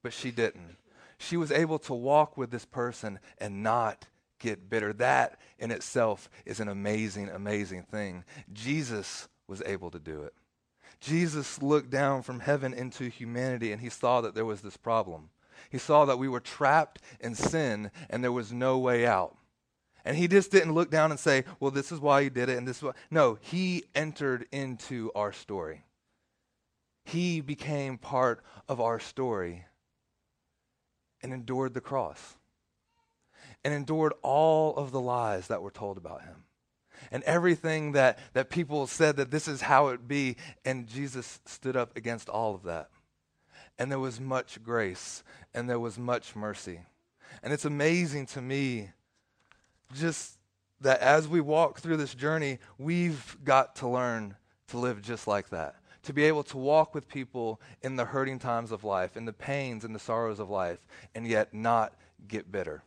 but 0.02 0.12
she 0.12 0.30
didn't 0.30 0.76
she 1.20 1.36
was 1.36 1.52
able 1.52 1.78
to 1.80 1.92
walk 1.92 2.38
with 2.38 2.50
this 2.50 2.64
person 2.64 3.20
and 3.38 3.62
not 3.62 4.06
get 4.38 4.70
bitter. 4.70 4.94
That 4.94 5.38
in 5.58 5.70
itself 5.70 6.30
is 6.46 6.60
an 6.60 6.68
amazing, 6.68 7.28
amazing 7.28 7.82
thing. 7.82 8.24
Jesus 8.54 9.28
was 9.46 9.62
able 9.66 9.90
to 9.90 9.98
do 9.98 10.22
it. 10.22 10.32
Jesus 10.98 11.62
looked 11.62 11.90
down 11.90 12.22
from 12.22 12.40
heaven 12.40 12.72
into 12.72 13.04
humanity 13.10 13.70
and 13.70 13.82
he 13.82 13.90
saw 13.90 14.22
that 14.22 14.34
there 14.34 14.46
was 14.46 14.62
this 14.62 14.78
problem. 14.78 15.28
He 15.68 15.76
saw 15.76 16.06
that 16.06 16.18
we 16.18 16.26
were 16.26 16.40
trapped 16.40 17.02
in 17.20 17.34
sin 17.34 17.90
and 18.08 18.24
there 18.24 18.32
was 18.32 18.50
no 18.50 18.78
way 18.78 19.06
out. 19.06 19.36
And 20.06 20.16
he 20.16 20.26
just 20.26 20.50
didn't 20.50 20.72
look 20.72 20.90
down 20.90 21.10
and 21.10 21.20
say, 21.20 21.44
well, 21.60 21.70
this 21.70 21.92
is 21.92 22.00
why 22.00 22.20
you 22.20 22.30
did 22.30 22.48
it 22.48 22.56
and 22.56 22.66
this 22.66 22.78
is 22.78 22.82
why. 22.82 22.92
No, 23.10 23.36
he 23.42 23.84
entered 23.94 24.46
into 24.52 25.10
our 25.14 25.32
story. 25.32 25.84
He 27.04 27.42
became 27.42 27.98
part 27.98 28.42
of 28.70 28.80
our 28.80 28.98
story 28.98 29.66
and 31.22 31.32
endured 31.32 31.74
the 31.74 31.80
cross 31.80 32.36
and 33.64 33.74
endured 33.74 34.12
all 34.22 34.74
of 34.76 34.90
the 34.90 35.00
lies 35.00 35.48
that 35.48 35.62
were 35.62 35.70
told 35.70 35.96
about 35.96 36.22
him 36.22 36.44
and 37.10 37.22
everything 37.24 37.92
that, 37.92 38.18
that 38.34 38.50
people 38.50 38.86
said 38.86 39.16
that 39.16 39.30
this 39.30 39.48
is 39.48 39.62
how 39.62 39.88
it 39.88 40.06
be 40.06 40.36
and 40.64 40.86
jesus 40.86 41.40
stood 41.44 41.76
up 41.76 41.96
against 41.96 42.28
all 42.28 42.54
of 42.54 42.64
that. 42.64 42.88
And 43.78 43.90
there 43.90 43.98
was 43.98 44.20
much 44.20 44.62
grace 44.62 45.24
and 45.54 45.68
there 45.68 45.80
was 45.80 45.98
much 45.98 46.36
mercy. 46.36 46.80
And 47.42 47.52
it's 47.52 47.64
amazing 47.64 48.26
to 48.26 48.42
me 48.42 48.90
just 49.94 50.38
that 50.82 51.00
as 51.00 51.26
we 51.26 51.40
walk 51.40 51.80
through 51.80 51.96
this 51.96 52.14
journey 52.14 52.58
we've 52.78 53.36
got 53.44 53.76
to 53.76 53.88
learn 53.88 54.36
to 54.68 54.78
live 54.78 55.02
just 55.02 55.26
like 55.26 55.48
that 55.50 55.79
to 56.02 56.12
be 56.12 56.24
able 56.24 56.42
to 56.44 56.56
walk 56.56 56.94
with 56.94 57.08
people 57.08 57.60
in 57.82 57.96
the 57.96 58.06
hurting 58.06 58.38
times 58.38 58.72
of 58.72 58.84
life, 58.84 59.16
in 59.16 59.24
the 59.24 59.32
pains 59.32 59.84
and 59.84 59.94
the 59.94 59.98
sorrows 60.00 60.38
of 60.38 60.50
life, 60.50 60.78
and 61.14 61.26
yet 61.26 61.52
not 61.52 61.94
get 62.26 62.50
bitter. 62.50 62.82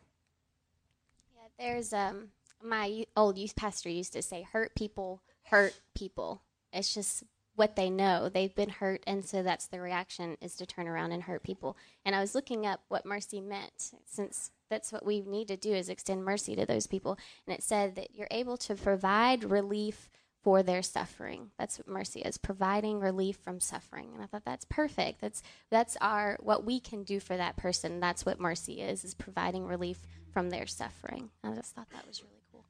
Yeah, 1.36 1.48
there's 1.58 1.92
um 1.92 2.28
my 2.62 3.06
old 3.16 3.38
youth 3.38 3.56
pastor 3.56 3.88
used 3.88 4.12
to 4.14 4.22
say, 4.22 4.42
"Hurt 4.42 4.74
people 4.74 5.22
hurt 5.44 5.80
people." 5.94 6.42
It's 6.72 6.92
just 6.92 7.24
what 7.56 7.76
they 7.76 7.88
know. 7.88 8.28
They've 8.28 8.54
been 8.54 8.70
hurt, 8.70 9.04
and 9.06 9.24
so 9.24 9.42
that's 9.42 9.66
the 9.66 9.80
reaction 9.80 10.36
is 10.40 10.56
to 10.56 10.66
turn 10.66 10.88
around 10.88 11.12
and 11.12 11.22
hurt 11.22 11.42
people. 11.44 11.76
And 12.04 12.16
I 12.16 12.20
was 12.20 12.34
looking 12.34 12.66
up 12.66 12.80
what 12.88 13.06
mercy 13.06 13.40
meant, 13.40 13.92
since 14.06 14.50
that's 14.68 14.92
what 14.92 15.06
we 15.06 15.20
need 15.20 15.48
to 15.48 15.56
do 15.56 15.72
is 15.72 15.88
extend 15.88 16.24
mercy 16.24 16.56
to 16.56 16.66
those 16.66 16.88
people. 16.88 17.16
And 17.46 17.54
it 17.54 17.62
said 17.62 17.94
that 17.94 18.14
you're 18.14 18.28
able 18.30 18.56
to 18.58 18.74
provide 18.74 19.44
relief 19.44 20.10
for 20.44 20.62
their 20.62 20.82
suffering. 20.82 21.50
That's 21.58 21.78
what 21.78 21.88
mercy 21.88 22.20
is, 22.20 22.36
providing 22.36 23.00
relief 23.00 23.38
from 23.42 23.58
suffering. 23.58 24.10
And 24.14 24.22
I 24.22 24.26
thought 24.26 24.44
that's 24.44 24.66
perfect. 24.66 25.20
That's 25.20 25.42
that's 25.70 25.96
our 26.00 26.36
what 26.40 26.64
we 26.64 26.78
can 26.78 27.02
do 27.02 27.18
for 27.18 27.36
that 27.36 27.56
person. 27.56 27.98
That's 27.98 28.26
what 28.26 28.38
mercy 28.38 28.82
is, 28.82 29.04
is 29.04 29.14
providing 29.14 29.66
relief 29.66 30.06
from 30.32 30.50
their 30.50 30.66
suffering. 30.66 31.30
I 31.42 31.52
just 31.54 31.74
thought 31.74 31.88
that 31.90 32.06
was 32.06 32.22
really 32.22 32.42
cool. 32.52 32.64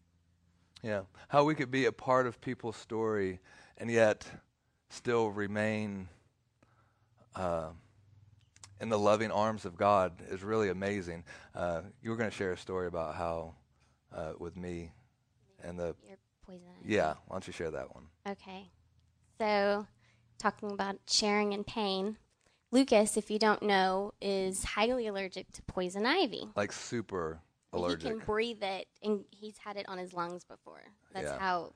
Yeah. 0.82 1.02
How 1.28 1.42
we 1.44 1.56
could 1.56 1.72
be 1.72 1.84
a 1.86 1.92
part 1.92 2.28
of 2.28 2.40
people's 2.40 2.76
story 2.76 3.40
and 3.76 3.90
yet 3.90 4.24
still 4.88 5.30
remain 5.30 6.08
uh, 7.34 7.70
in 8.80 8.88
the 8.88 8.98
loving 8.98 9.32
arms 9.32 9.64
of 9.64 9.76
God 9.76 10.12
is 10.30 10.44
really 10.44 10.68
amazing. 10.68 11.24
Uh, 11.54 11.82
you 12.02 12.10
were 12.10 12.16
going 12.16 12.30
to 12.30 12.36
share 12.36 12.52
a 12.52 12.58
story 12.58 12.86
about 12.86 13.14
how, 13.16 13.54
uh, 14.14 14.32
with 14.38 14.56
me, 14.56 14.92
and 15.62 15.78
the. 15.78 15.96
Poison. 16.46 16.62
ivy. 16.82 16.94
Yeah, 16.94 17.14
why 17.26 17.34
don't 17.36 17.46
you 17.46 17.52
share 17.52 17.70
that 17.70 17.94
one? 17.94 18.04
Okay. 18.28 18.70
So, 19.38 19.86
talking 20.38 20.70
about 20.72 20.96
sharing 21.08 21.52
in 21.52 21.64
pain, 21.64 22.16
Lucas, 22.70 23.16
if 23.16 23.30
you 23.30 23.38
don't 23.38 23.62
know, 23.62 24.12
is 24.20 24.64
highly 24.64 25.06
allergic 25.06 25.50
to 25.52 25.62
poison 25.62 26.06
ivy. 26.06 26.48
Like 26.56 26.72
super 26.72 27.40
allergic. 27.72 28.02
He 28.02 28.08
can 28.10 28.18
breathe 28.18 28.62
it, 28.62 28.86
and 29.02 29.24
he's 29.30 29.58
had 29.58 29.76
it 29.76 29.88
on 29.88 29.98
his 29.98 30.12
lungs 30.12 30.44
before. 30.44 30.82
That's 31.12 31.26
Yeah. 31.26 31.38
how 31.38 31.72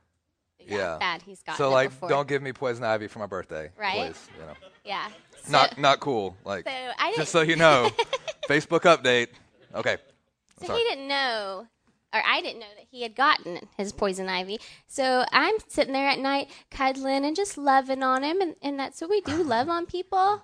yeah, 0.61 0.77
Yeah. 0.77 0.99
bad 0.99 1.23
he's 1.23 1.41
gotten 1.43 1.57
So 1.59 1.69
it 1.69 1.73
like, 1.73 1.91
before. 1.91 2.09
don't 2.09 2.27
give 2.27 2.43
me 2.43 2.53
poison 2.53 2.83
ivy 2.85 3.07
for 3.07 3.21
my 3.21 3.27
birthday, 3.27 3.71
Right. 3.77 4.07
please. 4.13 4.29
You 4.41 4.47
know, 4.47 4.55
yeah. 4.85 5.09
So, 5.45 5.53
not 5.53 5.79
not 5.79 6.01
cool. 6.01 6.37
Like, 6.45 6.65
so 6.69 6.73
I 6.99 7.13
just 7.17 7.31
so 7.31 7.43
you 7.43 7.55
know, 7.57 7.89
Facebook 8.49 8.81
update. 8.81 9.29
Okay. 9.75 9.93
I'm 9.93 10.61
So 10.61 10.67
sorry. 10.67 10.79
he 10.81 10.85
didn't 10.89 11.07
know, 11.07 11.69
or 12.13 12.23
I 12.27 12.41
didn't 12.41 12.61
know 12.61 12.67
that 12.77 12.87
he 12.91 13.03
had 13.03 13.15
gotten 13.15 13.61
his 13.77 13.93
poison 13.93 14.29
ivy. 14.29 14.59
So 14.87 15.25
I'm 15.33 15.55
sitting 15.69 15.93
there 15.93 16.09
at 16.09 16.19
night, 16.19 16.49
cuddling 16.71 17.25
and 17.25 17.37
just 17.37 17.59
loving 17.59 18.03
on 18.03 18.23
him, 18.23 18.41
and, 18.41 18.57
and 18.63 18.79
that's 18.79 19.01
what 19.01 19.11
we 19.11 19.21
do: 19.21 19.43
love 19.45 19.69
on 19.69 19.87
people, 19.87 20.43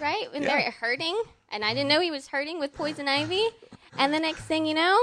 right? 0.00 0.26
When 0.32 0.42
Yeah. 0.42 0.58
they're 0.58 0.70
hurting, 0.72 1.20
and 1.50 1.64
I 1.64 1.74
didn't 1.74 1.88
know 1.88 2.00
he 2.00 2.10
was 2.10 2.28
hurting 2.28 2.58
with 2.58 2.72
poison 2.72 3.08
ivy. 3.08 3.44
And 3.98 4.12
the 4.14 4.20
next 4.20 4.42
thing 4.42 4.66
you 4.66 4.74
know, 4.74 4.98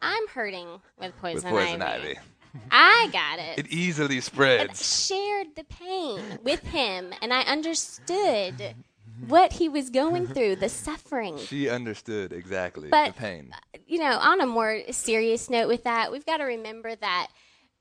I'm 0.00 0.28
hurting 0.28 0.68
with 0.98 1.12
With 1.12 1.16
poison, 1.20 1.50
poison 1.50 1.82
ivy. 1.82 2.08
ivy, 2.16 2.18
I 2.70 3.08
got 3.12 3.38
it. 3.38 3.58
it 3.58 3.66
easily 3.72 4.20
spreads. 4.20 5.06
shared 5.06 5.48
the 5.56 5.64
pain 5.64 6.38
with 6.42 6.60
him, 6.60 7.12
and 7.20 7.32
I 7.32 7.42
understood 7.42 8.74
what 9.26 9.54
he 9.54 9.68
was 9.68 9.90
going 9.90 10.26
through, 10.34 10.56
the 10.56 10.68
suffering. 10.68 11.38
She 11.38 11.68
understood 11.68 12.32
exactly 12.32 12.88
But- 12.88 13.14
the 13.14 13.20
pain. 13.20 13.50
Uh, 13.52 13.78
you 13.86 13.98
know, 13.98 14.18
on 14.18 14.40
a 14.40 14.46
more 14.46 14.82
serious 14.90 15.48
note 15.48 15.68
with 15.68 15.84
that, 15.84 16.12
we've 16.12 16.26
got 16.26 16.36
to 16.38 16.44
remember 16.44 16.94
that 16.94 17.28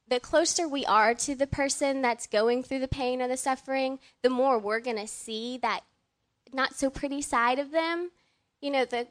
the 0.08 0.20
closer 0.22 0.67
we 0.67 0.86
are 0.86 1.13
to 1.13 1.36
the 1.36 1.48
person 1.48 2.01
that's 2.01 2.27
going 2.27 2.63
through 2.63 2.79
the 2.79 2.88
pain 2.88 3.22
or 3.22 3.27
the 3.27 3.36
suffering, 3.36 4.00
the 4.24 4.29
more 4.29 4.58
we're 4.58 4.79
going 4.79 4.96
to 4.98 5.08
see 5.08 5.58
that 5.58 5.82
not 6.53 6.75
so 6.75 6.89
pretty 6.89 7.22
side 7.22 7.60
of 7.60 7.72
them. 7.72 8.12
You 8.62 8.72
know, 8.72 8.86
the, 8.86 9.08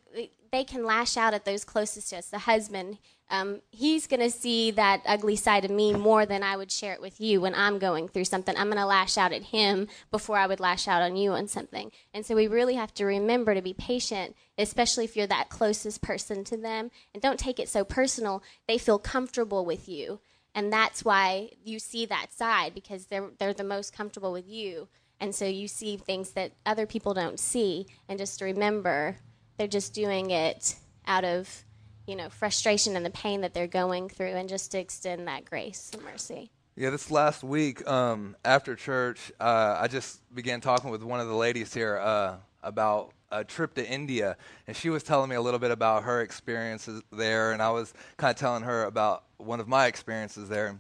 they 0.51 0.65
can 0.65 0.85
lash 0.87 1.17
out 1.19 1.35
at 1.35 1.45
those 1.45 1.65
closest 1.65 2.11
to 2.11 2.17
us. 2.17 2.29
The 2.29 2.39
husband, 2.41 2.97
um, 3.29 3.61
he's 3.71 4.07
going 4.07 4.21
to 4.21 4.31
see 4.31 4.71
that 4.73 5.03
ugly 5.05 5.35
side 5.35 5.65
of 5.65 5.71
me 5.71 5.93
more 5.93 6.27
than 6.27 6.45
I 6.45 6.57
would 6.57 6.71
share 6.71 6.93
it 6.93 7.01
with 7.01 7.21
you 7.21 7.41
when 7.41 7.55
I'm 7.55 7.79
going 7.81 8.07
through 8.07 8.27
something. 8.27 8.57
I'm 8.57 8.69
going 8.69 8.79
to 8.79 8.87
lash 8.87 9.19
out 9.19 9.33
at 9.33 9.45
him 9.45 9.89
before 10.13 10.39
I 10.39 10.47
would 10.47 10.61
lash 10.61 10.87
out 10.87 11.03
on 11.03 11.17
you 11.17 11.33
on 11.33 11.49
something. 11.49 11.91
And 12.15 12.25
so 12.25 12.37
we 12.37 12.47
really 12.47 12.75
have 12.75 12.95
to 12.95 13.05
remember 13.05 13.55
to 13.55 13.63
be 13.63 13.75
patient, 13.75 14.37
especially 14.57 15.05
if 15.05 15.17
you're 15.17 15.27
that 15.27 15.49
closest 15.49 16.03
person 16.03 16.45
to 16.45 16.57
them. 16.57 16.91
And 17.13 17.23
don't 17.23 17.39
take 17.39 17.59
it 17.59 17.69
so 17.69 17.85
personal. 17.85 18.45
They 18.69 18.79
feel 18.79 18.99
comfortable 18.99 19.65
with 19.65 19.89
you. 19.89 20.21
And 20.55 20.73
that's 20.73 21.05
why 21.05 21.51
you 21.65 21.79
see 21.81 22.07
that 22.07 22.33
side 22.33 22.75
because 22.75 23.07
they're, 23.07 23.31
they're 23.39 23.53
the 23.53 23.65
most 23.65 23.93
comfortable 23.93 24.33
with 24.33 24.49
you. 24.49 24.89
And 25.19 25.35
so 25.35 25.47
you 25.47 25.67
see 25.67 25.97
things 25.97 26.31
that 26.31 26.53
other 26.65 26.87
people 26.87 27.13
don't 27.13 27.41
see. 27.41 27.87
And 28.09 28.19
just 28.19 28.41
remember, 28.41 29.17
they're 29.59 29.67
just 29.67 29.95
doing 29.95 30.31
it 30.31 30.77
out 31.07 31.25
of, 31.25 31.65
you 32.07 32.17
know, 32.17 32.29
frustration 32.29 32.97
and 32.97 33.05
the 33.05 33.11
pain 33.11 33.41
that 33.41 33.55
they're 33.55 33.67
going 33.67 34.09
through, 34.09 34.35
and 34.35 34.49
just 34.49 34.73
to 34.73 34.79
extend 34.79 35.27
that 35.29 35.45
grace 35.45 35.91
and 35.93 36.03
mercy. 36.03 36.51
Yeah, 36.77 36.91
this 36.91 37.11
last 37.11 37.43
week 37.43 37.87
um, 37.89 38.37
after 38.45 38.77
church, 38.77 39.33
uh, 39.41 39.79
I 39.81 39.89
just 39.89 40.21
began 40.35 40.61
talking 40.61 40.91
with 40.91 41.03
one 41.03 41.21
of 41.21 41.27
the 41.27 41.35
ladies 41.35 41.73
here 41.73 41.99
uh, 41.99 42.37
about 42.63 43.13
a 43.33 43.45
trip 43.45 43.75
to 43.75 43.89
India, 43.89 44.37
and 44.67 44.77
she 44.77 44.91
was 44.91 45.03
telling 45.03 45.31
me 45.31 45.37
a 45.37 45.41
little 45.41 45.59
bit 45.59 45.71
about 45.71 46.03
her 46.05 46.21
experiences 46.21 47.03
there, 47.11 47.53
and 47.53 47.63
I 47.63 47.71
was 47.71 47.95
kind 48.19 48.31
of 48.31 48.37
telling 48.37 48.63
her 48.63 48.85
about 48.85 49.25
one 49.39 49.61
of 49.61 49.69
my 49.69 49.87
experiences 49.87 50.49
there. 50.49 50.79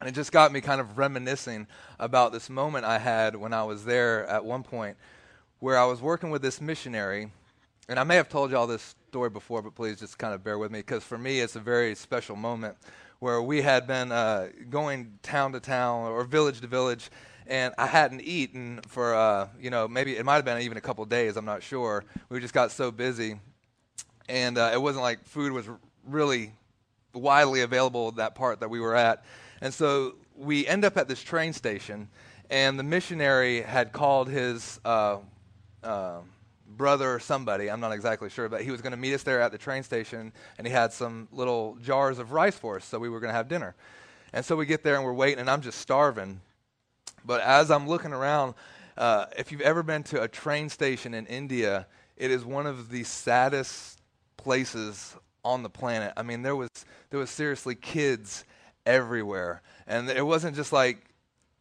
And 0.00 0.08
it 0.08 0.12
just 0.12 0.32
got 0.32 0.52
me 0.52 0.60
kind 0.60 0.80
of 0.80 0.98
reminiscing 0.98 1.68
about 1.98 2.32
this 2.32 2.50
moment 2.50 2.84
I 2.84 2.98
had 2.98 3.36
when 3.36 3.52
I 3.52 3.62
was 3.62 3.84
there 3.84 4.26
at 4.26 4.44
one 4.44 4.64
point 4.64 4.96
where 5.60 5.78
I 5.78 5.84
was 5.84 6.02
working 6.02 6.30
with 6.30 6.42
this 6.42 6.60
missionary. 6.60 7.30
And 7.88 8.00
I 8.00 8.04
may 8.04 8.16
have 8.16 8.28
told 8.28 8.50
y'all 8.50 8.66
this 8.66 8.96
story 9.12 9.28
before, 9.28 9.60
but 9.60 9.74
please 9.74 10.00
just 10.00 10.16
kind 10.16 10.32
of 10.32 10.42
bear 10.42 10.56
with 10.56 10.70
me 10.70 10.78
because 10.78 11.04
for 11.04 11.18
me 11.18 11.40
it's 11.40 11.54
a 11.54 11.60
very 11.60 11.94
special 11.94 12.34
moment 12.34 12.74
where 13.18 13.42
we 13.42 13.60
had 13.60 13.86
been 13.86 14.10
uh, 14.10 14.48
going 14.70 15.18
town 15.22 15.52
to 15.52 15.60
town 15.60 16.10
or 16.10 16.24
village 16.24 16.62
to 16.62 16.66
village, 16.66 17.10
and 17.46 17.74
I 17.76 17.88
hadn't 17.88 18.22
eaten 18.22 18.80
for, 18.88 19.14
uh, 19.14 19.48
you 19.60 19.68
know, 19.68 19.86
maybe 19.86 20.16
it 20.16 20.24
might 20.24 20.36
have 20.36 20.46
been 20.46 20.62
even 20.62 20.78
a 20.78 20.80
couple 20.80 21.04
days, 21.04 21.36
I'm 21.36 21.44
not 21.44 21.62
sure. 21.62 22.06
We 22.30 22.40
just 22.40 22.54
got 22.54 22.70
so 22.70 22.90
busy. 22.90 23.38
And 24.30 24.56
uh, 24.56 24.70
it 24.72 24.80
wasn't 24.80 25.02
like 25.02 25.22
food 25.26 25.52
was 25.52 25.68
really 26.06 26.54
widely 27.12 27.60
available 27.60 28.12
that 28.12 28.34
part 28.34 28.60
that 28.60 28.70
we 28.70 28.80
were 28.80 28.96
at. 28.96 29.26
And 29.60 29.74
so 29.74 30.14
we 30.34 30.66
end 30.66 30.86
up 30.86 30.96
at 30.96 31.06
this 31.06 31.22
train 31.22 31.52
station, 31.52 32.08
and 32.48 32.78
the 32.78 32.82
missionary 32.82 33.60
had 33.60 33.92
called 33.92 34.30
his 34.30 34.80
uh, 34.86 35.18
uh, 35.84 36.20
brother 36.76 37.14
or 37.14 37.20
somebody, 37.20 37.70
I'm 37.70 37.80
not 37.80 37.92
exactly 37.92 38.30
sure, 38.30 38.48
but 38.48 38.62
he 38.62 38.70
was 38.70 38.80
going 38.80 38.92
to 38.92 38.96
meet 38.96 39.14
us 39.14 39.22
there 39.22 39.40
at 39.40 39.52
the 39.52 39.58
train 39.58 39.82
station, 39.82 40.32
and 40.58 40.66
he 40.66 40.72
had 40.72 40.92
some 40.92 41.28
little 41.32 41.76
jars 41.82 42.18
of 42.18 42.32
rice 42.32 42.56
for 42.56 42.76
us, 42.76 42.84
so 42.84 42.98
we 42.98 43.08
were 43.08 43.20
going 43.20 43.30
to 43.30 43.36
have 43.36 43.48
dinner. 43.48 43.74
And 44.32 44.44
so 44.44 44.56
we 44.56 44.66
get 44.66 44.82
there, 44.82 44.96
and 44.96 45.04
we're 45.04 45.12
waiting, 45.12 45.38
and 45.38 45.50
I'm 45.50 45.60
just 45.60 45.78
starving. 45.78 46.40
But 47.24 47.42
as 47.42 47.70
I'm 47.70 47.86
looking 47.86 48.12
around, 48.12 48.54
uh, 48.96 49.26
if 49.36 49.52
you've 49.52 49.60
ever 49.60 49.82
been 49.82 50.02
to 50.04 50.22
a 50.22 50.28
train 50.28 50.68
station 50.68 51.14
in 51.14 51.26
India, 51.26 51.86
it 52.16 52.30
is 52.30 52.44
one 52.44 52.66
of 52.66 52.90
the 52.90 53.04
saddest 53.04 54.00
places 54.36 55.16
on 55.44 55.62
the 55.62 55.70
planet. 55.70 56.12
I 56.16 56.22
mean, 56.22 56.42
there 56.42 56.56
was 56.56 56.70
there 57.10 57.20
was 57.20 57.30
seriously 57.30 57.74
kids 57.74 58.44
everywhere, 58.86 59.62
and 59.86 60.08
it 60.08 60.26
wasn't 60.26 60.56
just 60.56 60.72
like. 60.72 61.11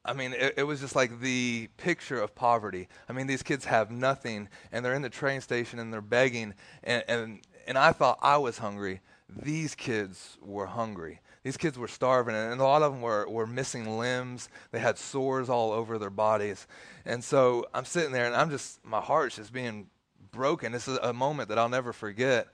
I 0.03 0.13
mean, 0.13 0.33
it, 0.33 0.55
it 0.57 0.63
was 0.63 0.79
just 0.79 0.95
like 0.95 1.19
the 1.19 1.69
picture 1.77 2.19
of 2.19 2.33
poverty. 2.33 2.87
I 3.07 3.13
mean, 3.13 3.27
these 3.27 3.43
kids 3.43 3.65
have 3.65 3.91
nothing, 3.91 4.49
and 4.71 4.83
they're 4.83 4.95
in 4.95 5.03
the 5.03 5.09
train 5.09 5.41
station 5.41 5.79
and 5.79 5.93
they're 5.93 6.01
begging, 6.01 6.55
and 6.83 7.03
and, 7.07 7.41
and 7.67 7.77
I 7.77 7.91
thought 7.91 8.17
I 8.21 8.37
was 8.37 8.57
hungry. 8.57 9.01
These 9.29 9.75
kids 9.75 10.37
were 10.41 10.65
hungry. 10.65 11.21
These 11.43 11.57
kids 11.57 11.77
were 11.77 11.87
starving, 11.87 12.35
and 12.35 12.59
a 12.59 12.63
lot 12.63 12.83
of 12.83 12.91
them 12.91 13.01
were, 13.01 13.27
were 13.27 13.47
missing 13.47 13.97
limbs. 13.97 14.49
They 14.71 14.79
had 14.79 14.97
sores 14.97 15.49
all 15.49 15.71
over 15.71 15.97
their 15.97 16.11
bodies. 16.11 16.67
And 17.05 17.23
so 17.23 17.65
I'm 17.73 17.85
sitting 17.85 18.11
there, 18.11 18.25
and 18.25 18.35
I'm 18.35 18.51
just, 18.51 18.83
my 18.85 18.99
heart's 18.99 19.37
just 19.37 19.51
being 19.51 19.87
broken. 20.31 20.71
This 20.71 20.87
is 20.87 20.99
a 21.01 21.13
moment 21.13 21.49
that 21.49 21.57
I'll 21.57 21.69
never 21.69 21.93
forget. 21.93 22.47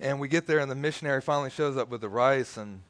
And 0.00 0.18
we 0.18 0.26
get 0.26 0.46
there, 0.48 0.58
and 0.58 0.68
the 0.68 0.74
missionary 0.74 1.20
finally 1.20 1.50
shows 1.50 1.76
up 1.76 1.88
with 1.88 2.00
the 2.00 2.08
rice, 2.08 2.56
and 2.56 2.82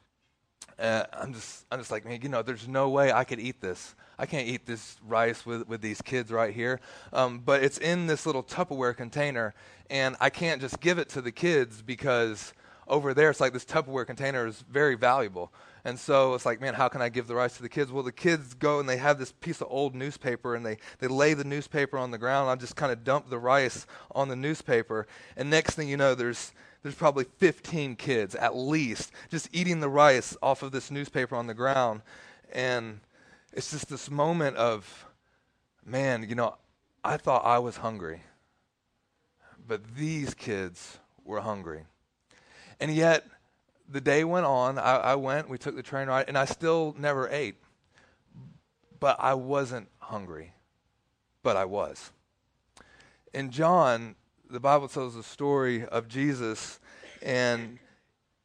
uh, 0.78 1.04
I'm 1.12 1.34
just, 1.34 1.66
I'm 1.70 1.80
just 1.80 1.90
like, 1.90 2.06
man, 2.06 2.20
you 2.22 2.30
know, 2.30 2.42
there's 2.42 2.66
no 2.66 2.88
way 2.88 3.12
I 3.12 3.24
could 3.24 3.40
eat 3.40 3.60
this. 3.60 3.94
I 4.22 4.26
can't 4.26 4.46
eat 4.46 4.66
this 4.66 4.98
rice 5.04 5.44
with, 5.44 5.66
with 5.66 5.80
these 5.80 6.00
kids 6.00 6.30
right 6.30 6.54
here. 6.54 6.78
Um, 7.12 7.40
but 7.40 7.64
it's 7.64 7.78
in 7.78 8.06
this 8.06 8.24
little 8.24 8.44
Tupperware 8.44 8.96
container, 8.96 9.52
and 9.90 10.14
I 10.20 10.30
can't 10.30 10.60
just 10.60 10.78
give 10.78 10.98
it 10.98 11.08
to 11.08 11.20
the 11.20 11.32
kids 11.32 11.82
because 11.82 12.52
over 12.86 13.14
there 13.14 13.30
it's 13.30 13.40
like 13.40 13.52
this 13.52 13.64
Tupperware 13.64 14.06
container 14.06 14.46
is 14.46 14.62
very 14.70 14.94
valuable. 14.94 15.52
And 15.84 15.98
so 15.98 16.34
it's 16.34 16.46
like, 16.46 16.60
man, 16.60 16.74
how 16.74 16.86
can 16.86 17.02
I 17.02 17.08
give 17.08 17.26
the 17.26 17.34
rice 17.34 17.56
to 17.56 17.62
the 17.62 17.68
kids? 17.68 17.90
Well, 17.90 18.04
the 18.04 18.12
kids 18.12 18.54
go 18.54 18.78
and 18.78 18.88
they 18.88 18.96
have 18.98 19.18
this 19.18 19.32
piece 19.32 19.60
of 19.60 19.66
old 19.68 19.92
newspaper 19.96 20.54
and 20.54 20.64
they, 20.64 20.76
they 21.00 21.08
lay 21.08 21.34
the 21.34 21.42
newspaper 21.42 21.98
on 21.98 22.12
the 22.12 22.18
ground. 22.18 22.48
I 22.48 22.54
just 22.54 22.76
kind 22.76 22.92
of 22.92 23.02
dump 23.02 23.28
the 23.28 23.40
rice 23.40 23.88
on 24.12 24.28
the 24.28 24.36
newspaper. 24.36 25.08
And 25.36 25.50
next 25.50 25.74
thing 25.74 25.88
you 25.88 25.96
know, 25.96 26.14
there's, 26.14 26.52
there's 26.84 26.94
probably 26.94 27.24
15 27.38 27.96
kids 27.96 28.36
at 28.36 28.54
least 28.54 29.10
just 29.32 29.48
eating 29.50 29.80
the 29.80 29.88
rice 29.88 30.36
off 30.40 30.62
of 30.62 30.70
this 30.70 30.92
newspaper 30.92 31.34
on 31.34 31.48
the 31.48 31.54
ground. 31.54 32.02
And 32.52 33.00
it's 33.52 33.70
just 33.70 33.88
this 33.88 34.10
moment 34.10 34.56
of, 34.56 35.06
man, 35.84 36.26
you 36.28 36.34
know, 36.34 36.56
I 37.04 37.16
thought 37.16 37.44
I 37.44 37.58
was 37.58 37.78
hungry, 37.78 38.22
but 39.66 39.94
these 39.96 40.34
kids 40.34 40.98
were 41.24 41.40
hungry. 41.40 41.84
And 42.80 42.92
yet, 42.94 43.26
the 43.88 44.00
day 44.00 44.24
went 44.24 44.46
on. 44.46 44.78
I, 44.78 44.96
I 44.96 45.14
went, 45.16 45.48
we 45.48 45.58
took 45.58 45.76
the 45.76 45.82
train 45.82 46.08
ride, 46.08 46.26
and 46.28 46.38
I 46.38 46.46
still 46.46 46.94
never 46.98 47.28
ate. 47.28 47.56
But 48.98 49.16
I 49.18 49.34
wasn't 49.34 49.88
hungry, 49.98 50.54
but 51.42 51.56
I 51.56 51.64
was. 51.64 52.10
In 53.34 53.50
John, 53.50 54.14
the 54.48 54.60
Bible 54.60 54.88
tells 54.88 55.14
the 55.14 55.22
story 55.22 55.84
of 55.84 56.08
Jesus, 56.08 56.78
and 57.20 57.78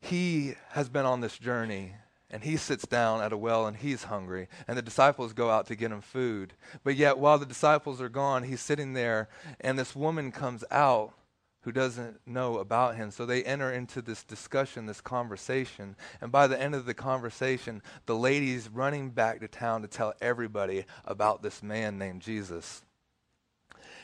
he 0.01 0.55
has 0.71 0.89
been 0.89 1.05
on 1.05 1.21
this 1.21 1.37
journey 1.37 1.93
and 2.29 2.43
he 2.43 2.57
sits 2.57 2.85
down 2.85 3.21
at 3.21 3.31
a 3.31 3.37
well 3.37 3.67
and 3.67 3.77
he's 3.77 4.03
hungry. 4.03 4.49
And 4.67 4.77
the 4.77 4.81
disciples 4.81 5.31
go 5.31 5.49
out 5.49 5.65
to 5.67 5.75
get 5.75 5.91
him 5.91 6.01
food. 6.01 6.53
But 6.83 6.95
yet 6.95 7.17
while 7.17 7.37
the 7.37 7.45
disciples 7.45 8.01
are 8.01 8.09
gone 8.09 8.43
he's 8.43 8.61
sitting 8.61 8.93
there. 8.93 9.29
And 9.61 9.79
this 9.79 9.95
woman 9.95 10.31
comes 10.31 10.63
out 10.69 11.13
who 11.61 11.71
doesn't 11.71 12.19
know 12.25 12.57
about 12.57 12.95
him. 12.95 13.11
So 13.11 13.25
they 13.25 13.43
enter 13.43 13.71
into 13.71 14.01
this 14.01 14.23
discussion 14.23 14.85
this 14.85 15.01
conversation. 15.01 15.95
And 16.19 16.31
by 16.31 16.47
the 16.47 16.61
end 16.61 16.75
of 16.75 16.85
the 16.85 16.93
conversation 16.93 17.81
the 18.05 18.15
lady's 18.15 18.69
running 18.69 19.09
back 19.09 19.39
to 19.39 19.47
town 19.47 19.81
to 19.83 19.87
tell 19.87 20.13
everybody 20.19 20.85
about 21.05 21.41
this 21.41 21.63
man 21.63 21.97
named 21.97 22.21
jesus. 22.21 22.83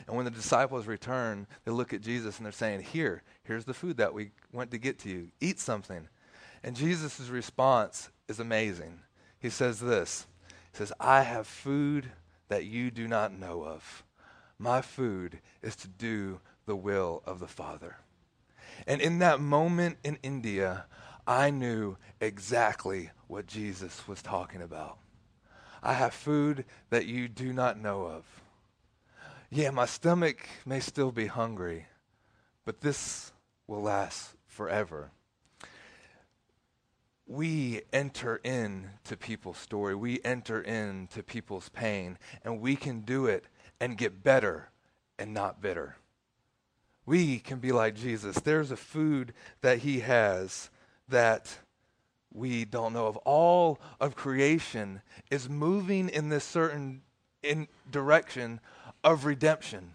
And 0.06 0.16
when 0.16 0.24
the 0.24 0.30
disciples 0.30 0.86
return 0.86 1.46
they 1.66 1.72
look 1.72 1.92
at 1.92 2.00
jesus 2.00 2.38
and 2.38 2.46
they're 2.46 2.52
saying 2.52 2.80
here 2.80 3.22
here's 3.42 3.66
the 3.66 3.74
food 3.74 3.98
that 3.98 4.14
we 4.14 4.30
went 4.50 4.70
to 4.70 4.78
get 4.78 4.98
to 5.00 5.10
you. 5.10 5.28
Eat 5.42 5.60
something. 5.60 6.08
And 6.62 6.74
jesus' 6.74 7.28
response 7.28 8.08
is 8.28 8.40
amazing. 8.40 9.00
He 9.38 9.50
says 9.50 9.80
this 9.80 10.26
He 10.72 10.78
says, 10.78 10.92
I 10.98 11.22
have 11.22 11.46
food 11.46 12.10
that 12.48 12.64
you 12.64 12.90
do 12.90 13.08
not 13.08 13.32
know 13.32 13.64
of. 13.64 14.04
My 14.58 14.80
food 14.80 15.40
is 15.62 15.76
to 15.76 15.88
do 15.88 16.40
the 16.66 16.76
will 16.76 17.22
of 17.26 17.40
the 17.40 17.48
Father. 17.48 17.96
And 18.86 19.00
in 19.00 19.18
that 19.18 19.40
moment 19.40 19.98
in 20.04 20.18
India, 20.22 20.86
I 21.26 21.50
knew 21.50 21.96
exactly 22.20 23.10
what 23.28 23.46
Jesus 23.46 24.06
was 24.06 24.22
talking 24.22 24.62
about. 24.62 24.98
I 25.82 25.94
have 25.94 26.14
food 26.14 26.64
that 26.90 27.06
you 27.06 27.28
do 27.28 27.52
not 27.52 27.78
know 27.78 28.06
of. 28.06 28.24
Yeah, 29.50 29.70
my 29.70 29.86
stomach 29.86 30.48
may 30.64 30.80
still 30.80 31.12
be 31.12 31.26
hungry, 31.26 31.86
but 32.64 32.80
this 32.80 33.32
will 33.66 33.82
last 33.82 34.34
forever 34.46 35.10
we 37.26 37.82
enter 37.92 38.36
into 38.36 39.16
people's 39.18 39.58
story, 39.58 39.94
we 39.94 40.20
enter 40.24 40.60
into 40.60 41.22
people's 41.22 41.68
pain, 41.70 42.18
and 42.42 42.60
we 42.60 42.76
can 42.76 43.00
do 43.00 43.26
it 43.26 43.46
and 43.80 43.96
get 43.96 44.22
better 44.22 44.70
and 45.18 45.32
not 45.32 45.60
bitter. 45.60 45.96
We 47.06 47.38
can 47.38 47.58
be 47.58 47.72
like 47.72 47.94
Jesus. 47.94 48.36
There's 48.36 48.70
a 48.70 48.76
food 48.76 49.32
that 49.60 49.78
he 49.78 50.00
has 50.00 50.70
that 51.08 51.58
we 52.32 52.64
don't 52.64 52.92
know 52.92 53.06
of. 53.06 53.16
All 53.18 53.78
of 54.00 54.16
creation 54.16 55.02
is 55.30 55.48
moving 55.48 56.08
in 56.08 56.28
this 56.28 56.44
certain 56.44 57.02
in 57.42 57.68
direction 57.90 58.60
of 59.02 59.24
redemption 59.24 59.94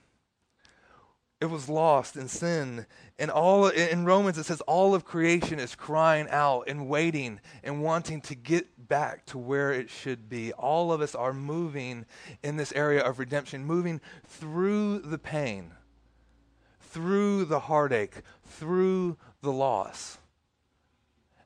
it 1.41 1.49
was 1.49 1.69
lost 1.69 2.15
in 2.15 2.27
sin. 2.27 2.85
And 3.17 3.31
all 3.31 3.67
in 3.67 4.05
romans 4.05 4.37
it 4.37 4.45
says 4.45 4.61
all 4.61 4.93
of 4.93 5.05
creation 5.05 5.59
is 5.59 5.75
crying 5.75 6.27
out 6.29 6.63
and 6.67 6.87
waiting 6.87 7.39
and 7.63 7.81
wanting 7.81 8.21
to 8.21 8.35
get 8.35 8.87
back 8.87 9.25
to 9.27 9.37
where 9.37 9.71
it 9.71 9.89
should 9.89 10.29
be. 10.29 10.51
All 10.53 10.91
of 10.91 11.01
us 11.01 11.15
are 11.15 11.33
moving 11.33 12.05
in 12.43 12.57
this 12.57 12.71
area 12.73 13.01
of 13.01 13.19
redemption 13.19 13.65
moving 13.65 14.01
through 14.27 14.99
the 14.99 15.17
pain 15.17 15.71
through 16.89 17.45
the 17.45 17.59
heartache 17.59 18.21
through 18.43 19.15
the 19.41 19.51
loss. 19.51 20.17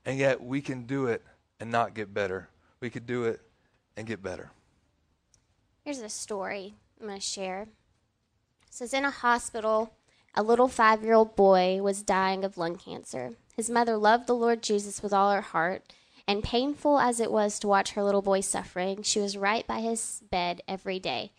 And 0.06 0.17
yet 0.17 0.41
we 0.41 0.62
can 0.62 0.84
do 0.84 1.08
it 1.08 1.21
and 1.60 1.71
not 1.71 1.93
get 1.93 2.13
better. 2.13 2.49
We 2.79 2.89
could 2.89 3.06
do 3.06 3.25
it 3.25 3.41
and 3.95 4.08
get 4.08 4.23
better. 4.23 4.51
Here's 5.84 5.99
a 5.99 6.10
story 6.10 6.75
i'm 6.99 7.08
going 7.08 7.19
to 7.19 7.25
share 7.25 7.67
says 8.73 8.91
in 8.91 9.05
a 9.05 9.12
hospital, 9.12 9.93
a 10.33 10.41
little 10.41 10.67
five 10.67 11.03
year 11.03 11.13
old 11.13 11.36
boy 11.36 11.79
was 11.83 12.01
dying 12.01 12.43
of 12.43 12.57
lung 12.57 12.75
cancer. 12.75 13.33
His 13.55 13.69
mother 13.69 13.97
loved 13.97 14.25
the 14.25 14.33
Lord 14.33 14.63
Jesus 14.63 15.03
with 15.03 15.13
all 15.13 15.31
her 15.31 15.41
heart, 15.41 15.93
and 16.27 16.43
painful 16.43 16.97
as 16.97 17.19
it 17.19 17.31
was 17.31 17.59
to 17.59 17.67
watch 17.67 17.91
her 17.91 18.03
little 18.03 18.23
boy 18.23 18.41
suffering, 18.41 19.03
she 19.03 19.19
was 19.19 19.38
right 19.38 19.67
by 19.67 19.81
his 19.81 20.23
bed 20.31 20.63
every 20.67 20.99
day. 20.99 21.31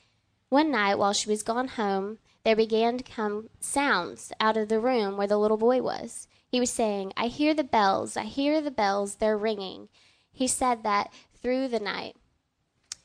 One 0.49 0.71
night, 0.71 0.97
while 0.97 1.13
she 1.13 1.29
was 1.29 1.43
gone 1.43 1.67
home, 1.67 2.19
there 2.45 2.55
began 2.55 2.99
to 2.99 3.03
come 3.03 3.51
sounds 3.59 4.31
out 4.39 4.57
of 4.57 4.69
the 4.69 4.79
room 4.79 5.17
where 5.17 5.27
the 5.27 5.39
little 5.39 5.57
boy 5.57 5.83
was. 5.83 6.29
He 6.47 6.61
was 6.61 6.71
saying, 6.71 7.13
I 7.17 7.27
hear 7.27 7.53
the 7.53 7.65
bells, 7.65 8.17
I 8.17 8.25
hear 8.25 8.61
the 8.61 8.71
bells, 8.71 9.17
they're 9.17 9.37
ringing. 9.37 9.89
He 10.31 10.47
said 10.47 10.85
that 10.85 11.13
through 11.43 11.67
the 11.67 11.81
night. 11.81 12.15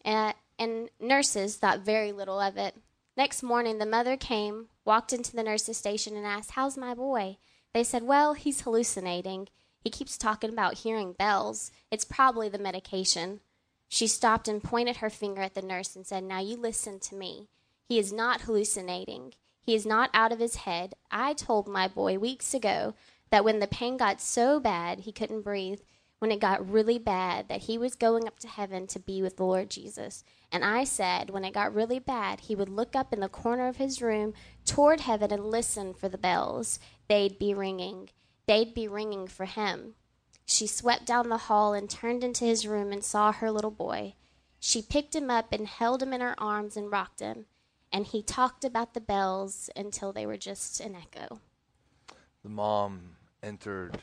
And, 0.05 0.35
and 0.59 0.89
nurses 0.99 1.55
thought 1.55 1.79
very 1.79 2.11
little 2.11 2.39
of 2.39 2.57
it. 2.57 2.75
Next 3.19 3.43
morning, 3.43 3.79
the 3.79 3.85
mother 3.85 4.15
came, 4.15 4.67
walked 4.85 5.11
into 5.11 5.35
the 5.35 5.43
nurse's 5.43 5.75
station, 5.75 6.15
and 6.15 6.25
asked, 6.25 6.51
How's 6.51 6.77
my 6.77 6.93
boy? 6.93 7.35
They 7.73 7.83
said, 7.83 8.03
Well, 8.03 8.33
he's 8.33 8.61
hallucinating. 8.61 9.49
He 9.83 9.89
keeps 9.89 10.17
talking 10.17 10.49
about 10.49 10.85
hearing 10.85 11.11
bells. 11.11 11.69
It's 11.91 12.05
probably 12.05 12.47
the 12.47 12.57
medication. 12.57 13.41
She 13.89 14.07
stopped 14.07 14.47
and 14.47 14.63
pointed 14.63 14.97
her 14.97 15.09
finger 15.09 15.41
at 15.41 15.53
the 15.53 15.61
nurse 15.61 15.97
and 15.97 16.07
said, 16.07 16.23
Now 16.23 16.39
you 16.39 16.55
listen 16.55 16.97
to 17.01 17.15
me. 17.15 17.49
He 17.89 17.99
is 17.99 18.13
not 18.13 18.43
hallucinating. 18.43 19.33
He 19.61 19.75
is 19.75 19.85
not 19.85 20.09
out 20.13 20.31
of 20.31 20.39
his 20.39 20.55
head. 20.55 20.93
I 21.11 21.33
told 21.33 21.67
my 21.67 21.89
boy 21.89 22.19
weeks 22.19 22.53
ago 22.53 22.93
that 23.31 23.43
when 23.43 23.59
the 23.59 23.67
pain 23.67 23.97
got 23.97 24.21
so 24.21 24.61
bad 24.61 25.01
he 25.01 25.11
couldn't 25.11 25.41
breathe, 25.41 25.81
when 26.19 26.31
it 26.31 26.39
got 26.39 26.69
really 26.69 26.97
bad 26.97 27.49
that 27.49 27.63
he 27.63 27.77
was 27.77 27.95
going 27.95 28.27
up 28.27 28.39
to 28.39 28.47
heaven 28.47 28.87
to 28.87 28.99
be 28.99 29.21
with 29.21 29.35
the 29.35 29.43
Lord 29.43 29.69
Jesus. 29.69 30.23
And 30.51 30.65
I 30.65 30.83
said, 30.83 31.29
when 31.29 31.45
it 31.45 31.53
got 31.53 31.73
really 31.73 31.99
bad, 31.99 32.41
he 32.41 32.55
would 32.55 32.69
look 32.69 32.95
up 32.95 33.13
in 33.13 33.19
the 33.19 33.29
corner 33.29 33.67
of 33.67 33.77
his 33.77 34.01
room 34.01 34.33
toward 34.65 35.01
heaven 35.01 35.31
and 35.31 35.45
listen 35.45 35.93
for 35.93 36.09
the 36.09 36.17
bells. 36.17 36.79
They'd 37.07 37.37
be 37.37 37.53
ringing. 37.53 38.09
They'd 38.47 38.73
be 38.73 38.87
ringing 38.87 39.27
for 39.27 39.45
him. 39.45 39.93
She 40.45 40.65
swept 40.65 41.05
down 41.05 41.29
the 41.29 41.37
hall 41.37 41.73
and 41.73 41.87
turned 41.87 42.23
into 42.23 42.45
his 42.45 42.65
room 42.65 42.91
and 42.91 43.03
saw 43.03 43.31
her 43.31 43.51
little 43.51 43.69
boy. 43.69 44.15
She 44.59 44.81
picked 44.81 45.15
him 45.15 45.29
up 45.29 45.53
and 45.53 45.67
held 45.67 46.01
him 46.01 46.13
in 46.13 46.21
her 46.21 46.33
arms 46.39 46.75
and 46.75 46.91
rocked 46.91 47.19
him. 47.19 47.45
And 47.93 48.07
he 48.07 48.23
talked 48.23 48.65
about 48.65 48.95
the 48.95 49.01
bells 49.01 49.69
until 49.75 50.11
they 50.11 50.25
were 50.25 50.37
just 50.37 50.79
an 50.79 50.95
echo. 50.95 51.39
The 52.43 52.49
mom 52.49 53.01
entered 53.43 53.99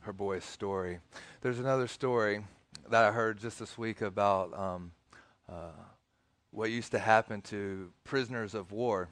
her 0.00 0.12
boy's 0.12 0.44
story. 0.44 1.00
There's 1.40 1.58
another 1.58 1.88
story 1.88 2.44
that 2.90 3.04
I 3.04 3.12
heard 3.12 3.38
just 3.38 3.58
this 3.58 3.76
week 3.76 4.00
about 4.00 4.58
um, 4.58 4.92
uh, 5.48 5.72
what 6.50 6.70
used 6.70 6.92
to 6.92 6.98
happen 6.98 7.42
to 7.42 7.90
prisoners 8.04 8.54
of 8.54 8.72
war 8.72 9.08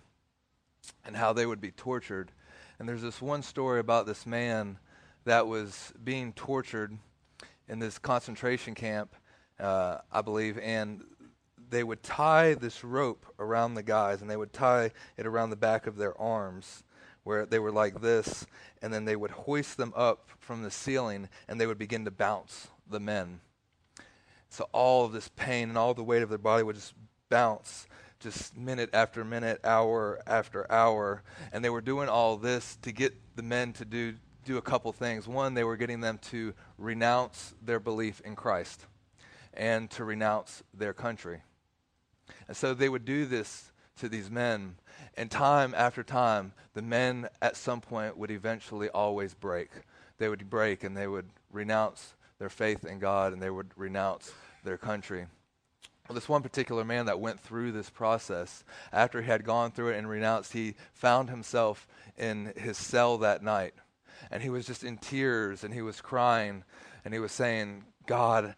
and 1.04 1.14
how 1.14 1.32
they 1.32 1.44
would 1.44 1.60
be 1.60 1.72
tortured. 1.72 2.32
And 2.78 2.88
there's 2.88 3.02
this 3.02 3.20
one 3.20 3.42
story 3.42 3.80
about 3.80 4.06
this 4.06 4.24
man 4.24 4.78
that 5.24 5.46
was 5.46 5.92
being 6.02 6.32
tortured 6.32 6.96
in 7.68 7.78
this 7.78 7.98
concentration 7.98 8.74
camp, 8.74 9.14
uh, 9.60 9.98
I 10.10 10.22
believe, 10.22 10.58
and 10.58 11.04
they 11.68 11.84
would 11.84 12.02
tie 12.02 12.54
this 12.54 12.82
rope 12.84 13.26
around 13.38 13.74
the 13.74 13.82
guys 13.82 14.22
and 14.22 14.30
they 14.30 14.36
would 14.36 14.52
tie 14.52 14.92
it 15.16 15.26
around 15.26 15.50
the 15.50 15.56
back 15.56 15.86
of 15.86 15.96
their 15.96 16.18
arms 16.18 16.84
where 17.24 17.44
they 17.44 17.58
were 17.58 17.72
like 17.72 18.00
this, 18.00 18.46
and 18.80 18.94
then 18.94 19.04
they 19.04 19.16
would 19.16 19.32
hoist 19.32 19.76
them 19.76 19.92
up 19.96 20.30
from 20.38 20.62
the 20.62 20.70
ceiling 20.70 21.28
and 21.48 21.60
they 21.60 21.66
would 21.66 21.76
begin 21.76 22.04
to 22.04 22.10
bounce 22.10 22.68
the 22.88 23.00
men. 23.00 23.40
So 24.48 24.68
all 24.72 25.04
of 25.04 25.12
this 25.12 25.28
pain 25.36 25.68
and 25.70 25.78
all 25.78 25.94
the 25.94 26.04
weight 26.04 26.22
of 26.22 26.28
their 26.28 26.38
body 26.38 26.62
would 26.62 26.76
just 26.76 26.94
bounce 27.28 27.86
just 28.20 28.56
minute 28.56 28.90
after 28.92 29.24
minute, 29.24 29.60
hour 29.64 30.20
after 30.26 30.70
hour. 30.70 31.22
And 31.52 31.64
they 31.64 31.70
were 31.70 31.80
doing 31.80 32.08
all 32.08 32.36
this 32.36 32.76
to 32.82 32.92
get 32.92 33.14
the 33.36 33.42
men 33.42 33.72
to 33.74 33.84
do, 33.84 34.14
do 34.44 34.56
a 34.56 34.62
couple 34.62 34.92
things. 34.92 35.28
One, 35.28 35.54
they 35.54 35.64
were 35.64 35.76
getting 35.76 36.00
them 36.00 36.18
to 36.30 36.54
renounce 36.78 37.54
their 37.62 37.80
belief 37.80 38.20
in 38.24 38.36
Christ 38.36 38.86
and 39.52 39.90
to 39.92 40.04
renounce 40.04 40.62
their 40.72 40.92
country. 40.92 41.42
And 42.48 42.56
so 42.56 42.74
they 42.74 42.88
would 42.88 43.04
do 43.04 43.26
this 43.26 43.72
to 43.98 44.08
these 44.08 44.30
men 44.30 44.76
and 45.16 45.30
time 45.30 45.74
after 45.76 46.02
time, 46.02 46.52
the 46.74 46.82
men 46.82 47.28
at 47.40 47.56
some 47.56 47.80
point 47.80 48.16
would 48.16 48.30
eventually 48.30 48.88
always 48.90 49.34
break. 49.34 49.70
They 50.18 50.28
would 50.28 50.48
break 50.50 50.84
and 50.84 50.96
they 50.96 51.06
would 51.06 51.28
renounce 51.50 52.14
their 52.38 52.48
faith 52.48 52.84
in 52.84 52.98
God 52.98 53.32
and 53.32 53.40
they 53.40 53.50
would 53.50 53.70
renounce 53.76 54.32
their 54.64 54.76
country. 54.76 55.26
Well, 56.08 56.14
this 56.14 56.28
one 56.28 56.42
particular 56.42 56.84
man 56.84 57.06
that 57.06 57.18
went 57.18 57.40
through 57.40 57.72
this 57.72 57.90
process, 57.90 58.62
after 58.92 59.22
he 59.22 59.28
had 59.28 59.44
gone 59.44 59.72
through 59.72 59.88
it 59.88 59.98
and 59.98 60.08
renounced, 60.08 60.52
he 60.52 60.74
found 60.94 61.30
himself 61.30 61.88
in 62.16 62.52
his 62.56 62.78
cell 62.78 63.18
that 63.18 63.42
night. 63.42 63.74
And 64.30 64.42
he 64.42 64.48
was 64.48 64.66
just 64.66 64.84
in 64.84 64.98
tears 64.98 65.64
and 65.64 65.74
he 65.74 65.82
was 65.82 66.00
crying 66.00 66.64
and 67.04 67.12
he 67.12 67.20
was 67.20 67.32
saying, 67.32 67.84
God, 68.06 68.54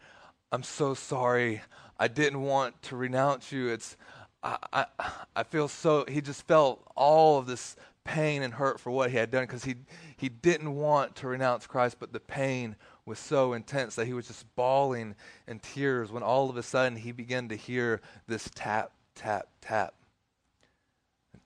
I'm 0.53 0.63
so 0.63 0.95
sorry. 0.95 1.63
I 1.99 2.09
didn't 2.09 2.43
want 2.43 2.81
to 2.83 2.97
renounce 2.97 3.51
you. 3.51 3.69
It's 3.69 3.97
I, 4.43 4.57
I, 4.73 4.87
I 5.35 5.43
feel 5.43 5.69
so, 5.69 6.05
he 6.07 6.21
just 6.21 6.47
felt 6.47 6.83
all 6.95 7.39
of 7.39 7.47
this 7.47 7.77
pain 8.05 8.43
and 8.43 8.55
hurt 8.55 8.79
for 8.81 8.91
what 8.91 9.11
he 9.11 9.17
had 9.17 9.31
done 9.31 9.43
because 9.43 9.65
he, 9.65 9.75
he 10.17 10.29
didn't 10.29 10.75
want 10.75 11.17
to 11.17 11.29
renounce 11.29 11.67
Christ, 11.67 11.97
but 11.99 12.13
the 12.13 12.21
pain 12.21 12.77
was 13.09 13.19
so 13.19 13.55
intense 13.55 13.95
that 13.97 14.07
he 14.07 14.13
was 14.13 14.29
just 14.29 14.45
bawling 14.55 15.17
in 15.47 15.59
tears 15.59 16.13
when 16.13 16.23
all 16.23 16.51
of 16.51 16.57
a 16.57 16.63
sudden 16.63 16.97
he 16.97 17.11
began 17.11 17.49
to 17.49 17.57
hear 17.57 18.01
this 18.27 18.51
tap, 18.55 18.93
tap, 19.15 19.49
tap, 19.61 19.95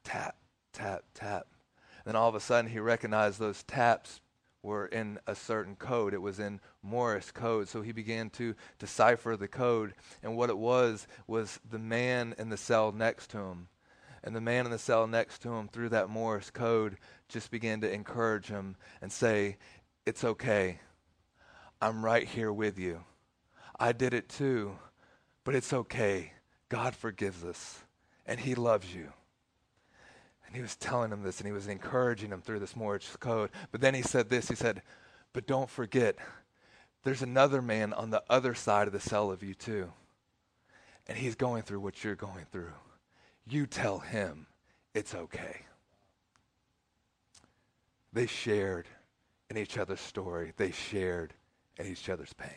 tap, 0.05 0.37
tap, 0.73 1.05
tap. 1.15 1.47
And 2.05 2.07
then 2.07 2.17
all 2.17 2.29
of 2.29 2.35
a 2.35 2.41
sudden 2.41 2.71
he 2.71 2.81
recognized 2.81 3.39
those 3.39 3.63
taps 3.63 4.21
were 4.63 4.87
in 4.87 5.19
a 5.27 5.35
certain 5.35 5.77
code. 5.77 6.15
It 6.15 6.23
was 6.23 6.39
in 6.39 6.61
Morse 6.83 7.31
code. 7.31 7.69
So 7.69 7.83
he 7.83 7.93
began 7.93 8.31
to 8.31 8.55
decipher 8.79 9.37
the 9.37 9.49
code. 9.49 9.95
And 10.23 10.37
what 10.37 10.51
it 10.51 10.59
was, 10.59 11.07
was 11.27 11.61
the 11.69 11.79
man 11.79 12.35
in 12.39 12.49
the 12.49 12.57
cell 12.57 12.93
next 12.93 13.31
to 13.31 13.39
him. 13.39 13.69
And 14.25 14.37
the 14.37 14.41
man 14.41 14.67
in 14.67 14.71
the 14.71 14.79
cell 14.79 15.07
next 15.07 15.43
to 15.43 15.53
him, 15.53 15.69
through 15.69 15.91
that 15.91 16.09
Morse 16.09 16.51
code, 16.51 16.97
just 17.29 17.51
began 17.51 17.81
to 17.81 17.93
encourage 17.93 18.47
him 18.47 18.77
and 19.01 19.11
say, 19.11 19.57
It's 20.07 20.23
okay. 20.23 20.79
I'm 21.83 22.05
right 22.05 22.27
here 22.27 22.53
with 22.53 22.79
you. 22.79 23.05
I 23.79 23.93
did 23.93 24.15
it 24.15 24.29
too, 24.29 24.79
but 25.45 25.55
it's 25.55 25.73
okay. 25.73 26.33
God 26.69 26.95
forgives 26.95 27.45
us, 27.45 27.81
and 28.25 28.39
He 28.39 28.55
loves 28.55 28.95
you. 28.95 29.13
And 30.47 30.59
he 30.59 30.63
was 30.63 30.77
telling 30.77 31.11
him 31.11 31.23
this 31.23 31.39
and 31.39 31.47
he 31.47 31.53
was 31.53 31.67
encouraging 31.67 32.31
him 32.31 32.43
through 32.43 32.59
this 32.59 32.77
Morse 32.77 33.17
code. 33.19 33.49
But 33.71 33.81
then 33.81 33.95
he 33.95 34.03
said 34.03 34.29
this 34.29 34.51
he 34.51 34.55
said, 34.55 34.83
But 35.33 35.47
don't 35.47 35.71
forget, 35.71 36.17
there's 37.05 37.23
another 37.23 37.63
man 37.63 37.95
on 37.95 38.11
the 38.11 38.23
other 38.29 38.55
side 38.55 38.87
of 38.87 38.93
the 38.93 39.01
cell 39.01 39.31
of 39.31 39.43
you, 39.43 39.55
too. 39.55 39.91
And 41.07 41.17
he's 41.17 41.37
going 41.37 41.63
through 41.63 41.81
what 41.81 42.05
you're 42.05 42.15
going 42.15 42.45
through. 42.53 42.73
You 43.47 43.67
tell 43.67 44.01
him 44.01 44.47
it's 44.95 45.15
okay. 45.15 45.63
They 48.13 48.27
shared 48.27 48.89
in 49.49 49.57
each 49.57 49.79
other's 49.79 50.01
story, 50.01 50.53
they 50.59 50.71
shared 50.71 51.33
in 51.79 51.87
each 51.87 52.09
other's 52.09 52.33
pain. 52.33 52.51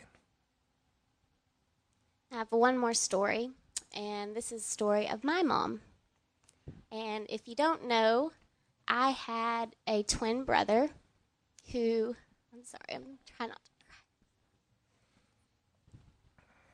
I 2.31 2.37
have 2.37 2.51
one 2.51 2.77
more 2.77 2.93
story, 2.93 3.51
and 3.95 4.35
this 4.35 4.51
is 4.51 4.63
the 4.63 4.71
story 4.71 5.07
of 5.07 5.23
my 5.23 5.41
mom. 5.43 5.81
And 6.91 7.25
if 7.29 7.47
you 7.47 7.55
don't 7.55 7.87
know, 7.87 8.31
I 8.87 9.11
had 9.11 9.75
a 9.87 10.03
twin 10.03 10.43
brother 10.43 10.89
who, 11.71 12.15
I'm 12.53 12.63
sorry, 12.63 12.83
I'm 12.93 13.19
trying 13.37 13.49
not 13.49 13.63
to 13.63 13.71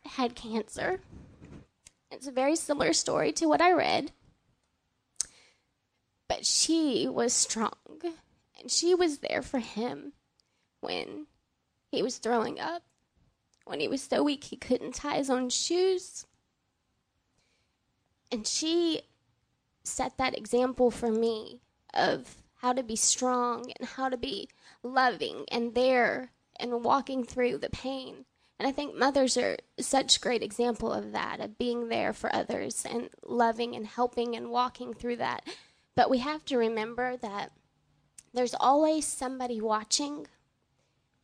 cry, 0.04 0.12
had 0.12 0.36
cancer. 0.36 1.01
It's 2.12 2.27
a 2.27 2.32
very 2.32 2.56
similar 2.56 2.93
story 2.93 3.32
to 3.34 3.45
what 3.45 3.62
I 3.62 3.71
read. 3.71 4.12
But 6.27 6.45
she 6.45 7.08
was 7.08 7.34
strong, 7.34 7.73
and 8.60 8.69
she 8.71 8.95
was 8.95 9.19
there 9.19 9.41
for 9.41 9.60
him 9.60 10.13
when 10.80 11.27
he 11.91 12.01
was 12.01 12.17
throwing 12.17 12.60
up, 12.60 12.84
when 13.65 13.80
he 13.80 13.88
was 13.88 14.01
so 14.01 14.23
weak 14.23 14.45
he 14.45 14.56
couldn't 14.56 14.95
tie 14.95 15.17
his 15.17 15.30
own 15.30 15.49
shoes. 15.49 16.25
And 18.32 18.47
she 18.47 19.01
set 19.84 20.17
that 20.17 20.38
example 20.38 20.89
for 20.89 21.12
me 21.12 21.60
of 21.93 22.38
how 22.56 22.73
to 22.73 22.84
be 22.84 22.95
strong 22.95 23.71
and 23.80 23.89
how 23.89 24.08
to 24.10 24.17
be 24.17 24.47
loving 24.84 25.45
and 25.51 25.75
there 25.75 26.32
and 26.60 26.84
walking 26.84 27.23
through 27.23 27.58
the 27.58 27.69
pain. 27.69 28.25
And 28.60 28.67
I 28.67 28.71
think 28.71 28.95
mothers 28.95 29.38
are 29.38 29.58
such 29.80 30.21
great 30.21 30.43
example 30.43 30.93
of 30.93 31.12
that, 31.13 31.39
of 31.39 31.58
being 31.58 31.89
there 31.89 32.13
for 32.13 32.34
others 32.34 32.86
and 32.88 33.10
loving 33.23 33.75
and 33.75 33.88
helping 33.88 34.36
and 34.36 34.51
walking 34.51 34.93
through 34.93 35.15
that. 35.17 35.47
But 35.95 36.12
we 36.12 36.19
have 36.19 36.45
to 36.45 36.58
remember 36.58 37.17
that 37.17 37.51
there's 38.34 38.56
always 38.60 39.08
somebody 39.08 39.60
watching, 39.60 40.27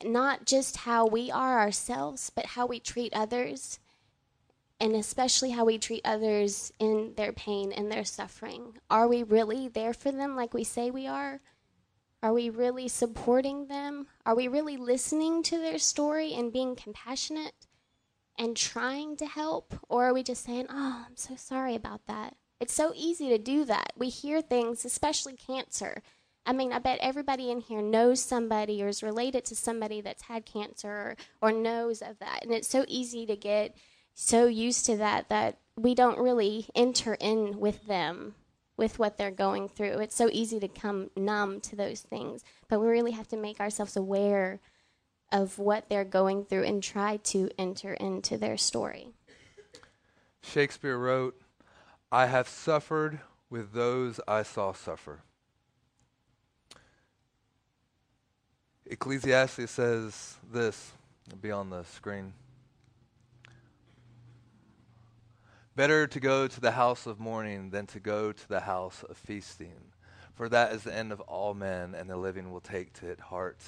not 0.04 0.46
just 0.46 0.78
how 0.78 1.06
we 1.06 1.32
are 1.32 1.60
ourselves, 1.60 2.32
but 2.34 2.46
how 2.46 2.66
we 2.66 2.80
treat 2.80 3.14
others 3.14 3.80
and 4.80 4.96
especially 4.96 5.52
how 5.52 5.66
we 5.66 5.78
treat 5.78 6.02
others 6.06 6.72
in 6.80 7.14
their 7.18 7.34
pain 7.34 7.72
and 7.72 7.92
their 7.92 8.06
suffering. 8.06 8.78
Are 8.90 9.08
we 9.08 9.24
really 9.24 9.68
there 9.68 9.94
for 9.94 10.12
them 10.12 10.36
like 10.36 10.54
we 10.54 10.64
say 10.64 10.92
we 10.92 11.08
are? 11.08 11.42
Are 12.22 12.34
we 12.34 12.50
really 12.50 12.88
supporting 12.88 13.68
them? 13.68 14.08
Are 14.26 14.36
we 14.36 14.48
really 14.48 14.78
listening 14.78 15.44
to 15.44 15.58
their 15.58 15.80
story 15.80 16.34
and 16.34 16.54
being 16.54 16.76
compassionate 16.76 17.68
and 18.38 18.56
trying 18.56 19.18
to 19.18 19.26
help? 19.26 19.74
Or 19.90 20.06
are 20.06 20.14
we 20.14 20.24
just 20.24 20.44
saying, 20.44 20.68
oh, 20.70 21.06
I'm 21.08 21.16
so 21.18 21.36
sorry 21.36 21.76
about 21.76 22.06
that? 22.08 22.36
It's 22.60 22.74
so 22.74 22.92
easy 22.96 23.30
to 23.30 23.38
do 23.38 23.66
that. 23.66 23.94
We 23.96 24.10
hear 24.10 24.42
things, 24.42 24.84
especially 24.84 25.36
cancer. 25.36 26.02
I 26.48 26.54
mean, 26.54 26.72
I 26.72 26.80
bet 26.80 27.00
everybody 27.02 27.52
in 27.52 27.60
here 27.60 27.82
knows 27.82 28.22
somebody 28.22 28.82
or 28.82 28.88
is 28.88 29.04
related 29.04 29.44
to 29.46 29.56
somebody 29.56 30.00
that's 30.00 30.24
had 30.24 30.46
cancer 30.46 30.90
or, 30.90 31.16
or 31.42 31.52
knows 31.52 32.02
of 32.02 32.20
that. 32.20 32.40
And 32.44 32.54
it's 32.54 32.70
so 32.70 32.86
easy 32.88 33.26
to 33.26 33.36
get 33.36 33.76
so 34.14 34.46
used 34.46 34.86
to 34.86 34.96
that 34.96 35.28
that 35.28 35.58
we 35.76 35.94
don't 35.94 36.18
really 36.18 36.68
enter 36.74 37.16
in 37.20 37.60
with 37.60 37.86
them 37.86 38.34
with 38.78 38.98
what 38.98 39.18
they're 39.18 39.30
going 39.30 39.68
through. 39.68 40.00
It's 40.00 40.16
so 40.16 40.30
easy 40.32 40.58
to 40.62 40.70
come 40.70 41.10
numb 41.18 41.60
to 41.62 41.76
those 41.76 42.00
things, 42.00 42.46
but 42.70 42.80
we 42.80 42.88
really 42.88 43.12
have 43.12 43.28
to 43.30 43.38
make 43.38 43.60
ourselves 43.60 43.98
aware 43.98 44.62
of 45.34 45.60
what 45.60 45.90
they're 45.90 46.06
going 46.06 46.46
through 46.46 46.64
and 46.64 46.82
try 46.82 47.18
to 47.18 47.50
enter 47.58 47.94
into 47.94 48.38
their 48.38 48.56
story. 48.56 49.10
Shakespeare 50.42 50.98
wrote, 50.98 51.42
I 52.10 52.28
have 52.28 52.48
suffered 52.48 53.20
with 53.50 53.74
those 53.74 54.22
I 54.28 54.44
saw 54.44 54.72
suffer. 54.72 55.20
Ecclesiastes 58.90 59.70
says 59.70 60.38
this, 60.52 60.94
it'll 61.28 61.40
be 61.40 61.52
on 61.52 61.70
the 61.70 61.84
screen. 61.84 62.34
Better 65.76 66.08
to 66.08 66.20
go 66.20 66.48
to 66.48 66.62
the 66.62 66.72
house 66.72 67.06
of 67.06 67.20
mourning 67.20 67.70
than 67.70 67.86
to 67.88 68.00
go 68.00 68.32
to 68.32 68.48
the 68.48 68.62
house 68.62 69.04
of 69.04 69.18
feasting, 69.18 69.92
for 70.36 70.48
that 70.50 70.72
is 70.72 70.84
the 70.84 70.96
end 70.96 71.12
of 71.12 71.20
all 71.22 71.54
men, 71.54 71.96
and 71.96 72.10
the 72.10 72.16
living 72.16 72.52
will 72.52 72.62
take 72.62 72.94
to 72.94 73.08
it 73.08 73.20
heart. 73.20 73.60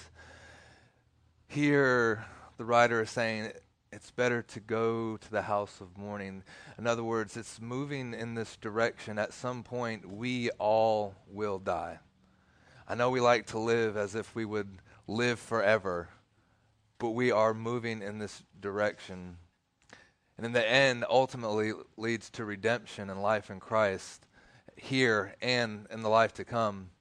Here, 1.47 2.25
the 2.57 2.65
writer 2.65 3.01
is 3.01 3.09
saying 3.09 3.51
it's 3.91 4.11
better 4.11 4.41
to 4.43 4.59
go 4.61 5.17
to 5.17 5.31
the 5.31 5.41
house 5.41 5.81
of 5.81 5.97
mourning. 5.97 6.43
In 6.77 6.87
other 6.87 7.03
words, 7.03 7.35
it's 7.35 7.59
moving 7.59 8.13
in 8.13 8.35
this 8.35 8.55
direction. 8.55 9.19
At 9.19 9.33
some 9.33 9.63
point, 9.63 10.09
we 10.09 10.49
all 10.59 11.15
will 11.27 11.59
die. 11.59 11.99
I 12.87 12.95
know 12.95 13.09
we 13.09 13.19
like 13.19 13.47
to 13.47 13.59
live 13.59 13.97
as 13.97 14.15
if 14.15 14.33
we 14.33 14.45
would 14.45 14.79
live 15.09 15.39
forever, 15.39 16.09
but 16.97 17.11
we 17.11 17.31
are 17.31 17.53
moving 17.53 18.01
in 18.01 18.19
this 18.19 18.43
direction 18.59 19.37
and 20.39 20.45
in 20.45 20.53
the 20.53 20.65
end 20.65 21.03
ultimately 21.09 21.73
leads 21.97 22.29
to 22.29 22.45
redemption 22.45 23.09
and 23.09 23.21
life 23.21 23.51
in 23.51 23.59
Christ 23.59 24.25
here 24.77 25.35
and 25.41 25.85
in 25.91 26.01
the 26.01 26.07
life 26.07 26.33
to 26.35 26.45
come. 26.45 26.91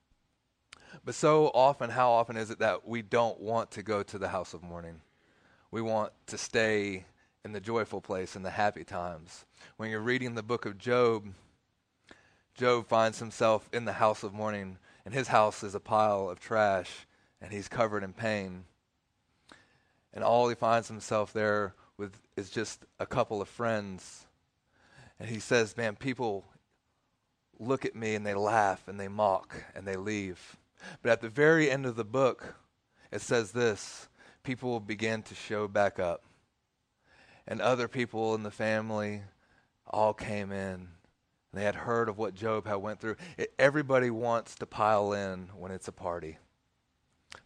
But 1.04 1.14
so 1.14 1.46
often, 1.54 1.90
how 1.90 2.10
often 2.10 2.36
is 2.36 2.50
it 2.50 2.58
that 2.58 2.88
we 2.88 3.00
don't 3.00 3.38
want 3.38 3.70
to 3.70 3.84
go 3.84 4.02
to 4.02 4.18
the 4.18 4.26
house 4.26 4.54
of 4.54 4.64
mourning? 4.64 5.02
We 5.70 5.82
want 5.82 6.10
to 6.26 6.36
stay 6.36 7.04
in 7.44 7.52
the 7.52 7.60
joyful 7.60 8.00
place, 8.00 8.34
in 8.34 8.42
the 8.42 8.50
happy 8.50 8.82
times. 8.82 9.44
When 9.76 9.88
you're 9.88 10.00
reading 10.00 10.34
the 10.34 10.42
book 10.42 10.66
of 10.66 10.76
Job, 10.76 11.32
Job 12.56 12.88
finds 12.88 13.20
himself 13.20 13.68
in 13.72 13.84
the 13.84 13.92
house 13.92 14.24
of 14.24 14.34
mourning, 14.34 14.78
and 15.04 15.14
his 15.14 15.28
house 15.28 15.62
is 15.62 15.76
a 15.76 15.80
pile 15.80 16.28
of 16.28 16.40
trash, 16.40 17.06
and 17.40 17.52
he's 17.52 17.68
covered 17.68 18.02
in 18.02 18.12
pain. 18.12 18.64
And 20.12 20.24
all 20.24 20.48
he 20.48 20.54
finds 20.54 20.88
himself 20.88 21.32
there 21.32 21.74
with 21.96 22.14
is 22.36 22.50
just 22.50 22.84
a 22.98 23.06
couple 23.06 23.42
of 23.42 23.48
friends. 23.48 24.26
And 25.18 25.28
he 25.28 25.38
says, 25.38 25.76
Man, 25.76 25.96
people 25.96 26.44
look 27.58 27.84
at 27.84 27.96
me 27.96 28.14
and 28.14 28.24
they 28.24 28.34
laugh 28.34 28.86
and 28.88 28.98
they 28.98 29.08
mock 29.08 29.64
and 29.74 29.86
they 29.86 29.96
leave. 29.96 30.56
But 31.02 31.12
at 31.12 31.20
the 31.20 31.28
very 31.28 31.70
end 31.70 31.86
of 31.86 31.96
the 31.96 32.04
book, 32.04 32.54
it 33.10 33.20
says 33.20 33.52
this 33.52 34.08
people 34.42 34.80
began 34.80 35.22
to 35.22 35.34
show 35.34 35.68
back 35.68 35.98
up. 35.98 36.22
And 37.46 37.60
other 37.60 37.88
people 37.88 38.34
in 38.34 38.42
the 38.42 38.50
family 38.50 39.22
all 39.86 40.14
came 40.14 40.52
in. 40.52 40.88
They 41.52 41.64
had 41.64 41.74
heard 41.74 42.08
of 42.08 42.18
what 42.18 42.34
Job 42.34 42.66
had 42.66 42.76
went 42.76 43.00
through. 43.00 43.16
It, 43.36 43.54
everybody 43.58 44.10
wants 44.10 44.54
to 44.56 44.66
pile 44.66 45.12
in 45.12 45.48
when 45.56 45.72
it's 45.72 45.88
a 45.88 45.92
party. 45.92 46.38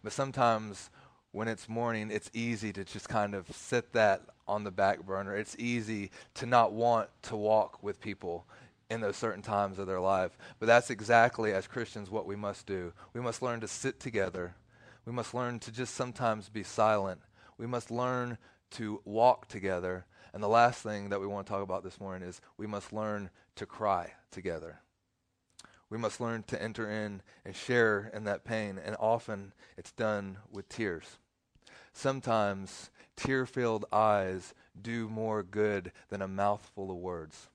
But 0.03 0.13
sometimes 0.13 0.91
when 1.33 1.49
it's 1.49 1.69
mourning, 1.69 2.11
it's 2.11 2.31
easy 2.35 2.73
to 2.73 2.85
just 2.85 3.09
kind 3.09 3.35
of 3.35 3.51
sit 3.55 3.93
that 3.95 4.23
on 4.47 4.65
the 4.65 4.71
back 4.71 5.05
burner. 5.05 5.37
It's 5.37 5.57
easy 5.59 6.11
to 6.35 6.47
not 6.47 6.73
want 6.73 7.09
to 7.23 7.37
walk 7.37 7.83
with 7.83 8.01
people 8.01 8.47
in 8.91 9.01
those 9.01 9.17
certain 9.17 9.43
times 9.43 9.79
of 9.79 9.87
their 9.87 10.01
life. 10.01 10.37
But 10.59 10.67
that's 10.67 10.91
exactly, 10.91 11.53
as 11.53 11.67
Christians, 11.67 12.11
what 12.11 12.27
we 12.27 12.37
must 12.37 12.67
do. 12.67 12.93
We 13.15 13.23
must 13.23 13.41
learn 13.41 13.61
to 13.61 13.69
sit 13.69 13.99
together. 13.99 14.55
We 15.07 15.13
must 15.13 15.33
learn 15.33 15.59
to 15.61 15.73
just 15.73 15.95
sometimes 15.95 16.51
be 16.51 16.63
silent. 16.63 17.21
We 17.57 17.67
must 17.67 17.91
learn 17.91 18.37
to 18.73 19.01
walk 19.05 19.49
together. 19.49 20.05
And 20.35 20.43
the 20.43 20.49
last 20.49 20.83
thing 20.83 21.09
that 21.09 21.21
we 21.21 21.27
want 21.27 21.47
to 21.47 21.53
talk 21.53 21.63
about 21.63 21.85
this 21.85 22.01
morning 22.01 22.29
is 22.29 22.41
we 22.59 22.67
must 22.67 22.93
learn 22.93 23.31
to 23.57 23.67
cry 23.67 24.13
together. 24.31 24.81
We 25.93 25.99
must 25.99 26.23
learn 26.23 26.45
to 26.45 26.61
enter 26.61 26.91
in 26.91 27.21
and 27.45 27.55
share 27.55 28.11
in 28.15 28.25
that 28.25 28.45
pain, 28.45 28.81
and 28.83 28.97
often 28.99 29.53
it's 29.77 29.93
done 29.93 30.39
with 30.51 30.71
tears. 30.71 31.19
Sometimes 31.93 32.89
tear 33.15 33.45
filled 33.45 33.85
eyes 33.93 34.55
do 34.81 35.07
more 35.11 35.43
good 35.43 35.93
than 36.09 36.23
a 36.23 36.27
mouthful 36.27 36.91
of 36.91 36.97
words. 36.97 37.51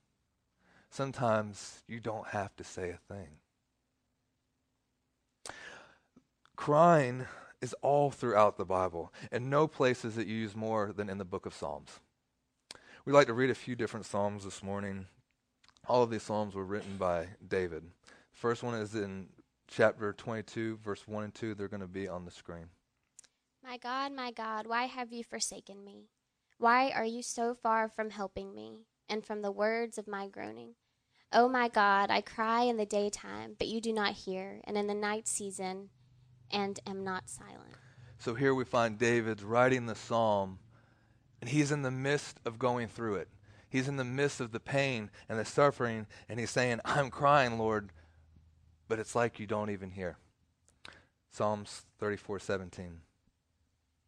Sometimes 0.91 1.81
you 1.87 1.99
don't 1.99 2.27
have 2.27 2.55
to 2.57 2.63
say 2.63 2.91
a 2.91 2.99
thing. 3.11 3.39
Crying 6.55 7.25
is 7.59 7.73
all 7.81 8.11
throughout 8.11 8.57
the 8.57 8.65
Bible, 8.65 9.11
and 9.31 9.49
no 9.49 9.65
place 9.65 10.05
is 10.05 10.15
it 10.15 10.27
used 10.27 10.55
more 10.55 10.93
than 10.95 11.09
in 11.09 11.17
the 11.17 11.25
book 11.25 11.47
of 11.47 11.55
Psalms. 11.55 11.99
We'd 13.03 13.13
like 13.13 13.27
to 13.27 13.33
read 13.33 13.49
a 13.49 13.55
few 13.55 13.75
different 13.75 14.05
Psalms 14.05 14.43
this 14.43 14.61
morning. 14.61 15.07
All 15.87 16.03
of 16.03 16.11
these 16.11 16.21
Psalms 16.21 16.53
were 16.53 16.63
written 16.63 16.97
by 16.97 17.29
David. 17.47 17.81
First 18.37 18.61
one 18.61 18.75
is 18.75 18.93
in 18.93 19.29
chapter 19.67 20.13
22, 20.13 20.77
verse 20.83 21.07
1 21.07 21.23
and 21.23 21.33
2. 21.33 21.55
They're 21.55 21.67
going 21.67 21.81
to 21.81 21.87
be 21.87 22.07
on 22.07 22.23
the 22.23 22.29
screen. 22.29 22.67
My 23.63 23.77
God, 23.79 24.11
my 24.11 24.31
God, 24.31 24.67
why 24.67 24.83
have 24.83 25.11
you 25.11 25.23
forsaken 25.23 25.83
me? 25.83 26.11
Why 26.59 26.91
are 26.91 27.03
you 27.03 27.23
so 27.23 27.55
far 27.55 27.89
from 27.89 28.11
helping 28.11 28.53
me 28.53 28.85
and 29.09 29.25
from 29.25 29.41
the 29.41 29.51
words 29.51 29.97
of 29.97 30.07
my 30.07 30.27
groaning? 30.27 30.75
Oh 31.33 31.49
my 31.49 31.67
God, 31.67 32.11
I 32.11 32.21
cry 32.21 32.61
in 32.61 32.77
the 32.77 32.85
daytime, 32.85 33.55
but 33.57 33.69
you 33.69 33.81
do 33.81 33.91
not 33.91 34.13
hear, 34.13 34.61
and 34.65 34.77
in 34.77 34.85
the 34.85 34.93
night 34.93 35.27
season, 35.27 35.89
and 36.51 36.79
am 36.85 37.03
not 37.03 37.29
silent. 37.29 37.73
So 38.19 38.35
here 38.35 38.53
we 38.53 38.65
find 38.65 38.99
David's 38.99 39.43
writing 39.43 39.87
the 39.87 39.95
psalm, 39.95 40.59
and 41.41 41.49
he's 41.49 41.71
in 41.71 41.81
the 41.81 41.89
midst 41.89 42.39
of 42.45 42.59
going 42.59 42.87
through 42.87 43.15
it. 43.15 43.29
He's 43.67 43.87
in 43.87 43.97
the 43.97 44.05
midst 44.05 44.39
of 44.39 44.51
the 44.51 44.59
pain 44.59 45.09
and 45.27 45.39
the 45.39 45.45
suffering, 45.45 46.05
and 46.29 46.39
he's 46.39 46.51
saying, 46.51 46.81
I'm 46.85 47.09
crying, 47.09 47.57
Lord, 47.57 47.91
but 48.87 48.99
it's 48.99 49.15
like 49.15 49.39
you 49.39 49.47
don't 49.47 49.69
even 49.69 49.91
hear. 49.91 50.17
Psalms 51.31 51.83
34 51.99 52.39
17. 52.39 53.01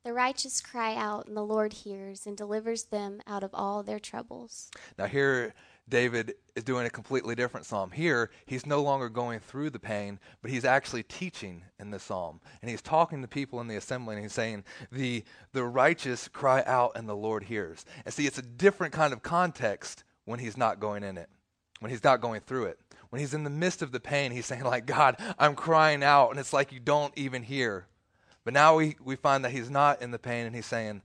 The 0.05 0.13
righteous 0.13 0.61
cry 0.61 0.95
out, 0.95 1.27
and 1.27 1.35
the 1.35 1.45
Lord 1.45 1.73
hears 1.73 2.25
and 2.25 2.37
delivers 2.37 2.85
them 2.85 3.21
out 3.27 3.43
of 3.43 3.51
all 3.53 3.83
their 3.83 3.99
troubles. 3.99 4.71
Now, 4.97 5.07
here 5.07 5.53
David 5.89 6.35
is 6.55 6.63
doing 6.63 6.85
a 6.85 6.89
completely 6.89 7.35
different 7.35 7.65
psalm. 7.65 7.91
Here, 7.91 8.29
he's 8.45 8.65
no 8.65 8.81
longer 8.81 9.09
going 9.09 9.39
through 9.39 9.71
the 9.71 9.79
pain, 9.79 10.19
but 10.41 10.51
he's 10.51 10.63
actually 10.63 11.03
teaching 11.03 11.63
in 11.79 11.91
the 11.91 11.99
psalm. 11.99 12.39
And 12.61 12.71
he's 12.71 12.81
talking 12.81 13.21
to 13.21 13.27
people 13.27 13.59
in 13.59 13.67
the 13.67 13.75
assembly, 13.75 14.15
and 14.15 14.23
he's 14.23 14.33
saying, 14.33 14.63
the, 14.91 15.23
the 15.51 15.65
righteous 15.65 16.27
cry 16.27 16.63
out, 16.65 16.93
and 16.95 17.09
the 17.09 17.15
Lord 17.15 17.43
hears. 17.43 17.85
And 18.05 18.13
see, 18.13 18.25
it's 18.25 18.37
a 18.37 18.43
different 18.43 18.93
kind 18.93 19.11
of 19.11 19.21
context 19.21 20.05
when 20.25 20.39
he's 20.39 20.57
not 20.57 20.79
going 20.79 21.03
in 21.03 21.17
it, 21.17 21.29
when 21.79 21.91
he's 21.91 22.03
not 22.03 22.21
going 22.21 22.41
through 22.41 22.65
it. 22.65 22.79
When 23.09 23.19
he's 23.19 23.33
in 23.33 23.43
the 23.43 23.49
midst 23.49 23.81
of 23.81 23.91
the 23.91 23.99
pain, 23.99 24.31
he's 24.31 24.45
saying, 24.45 24.63
like, 24.63 24.85
God, 24.85 25.17
I'm 25.39 25.55
crying 25.55 26.03
out, 26.03 26.29
and 26.29 26.39
it's 26.39 26.53
like 26.53 26.71
you 26.71 26.79
don't 26.79 27.17
even 27.17 27.43
hear. 27.43 27.87
But 28.43 28.53
now 28.53 28.75
we, 28.75 28.95
we 29.03 29.15
find 29.15 29.43
that 29.45 29.51
he's 29.51 29.69
not 29.69 30.01
in 30.01 30.11
the 30.11 30.19
pain, 30.19 30.45
and 30.45 30.55
he's 30.55 30.65
saying, 30.65 31.01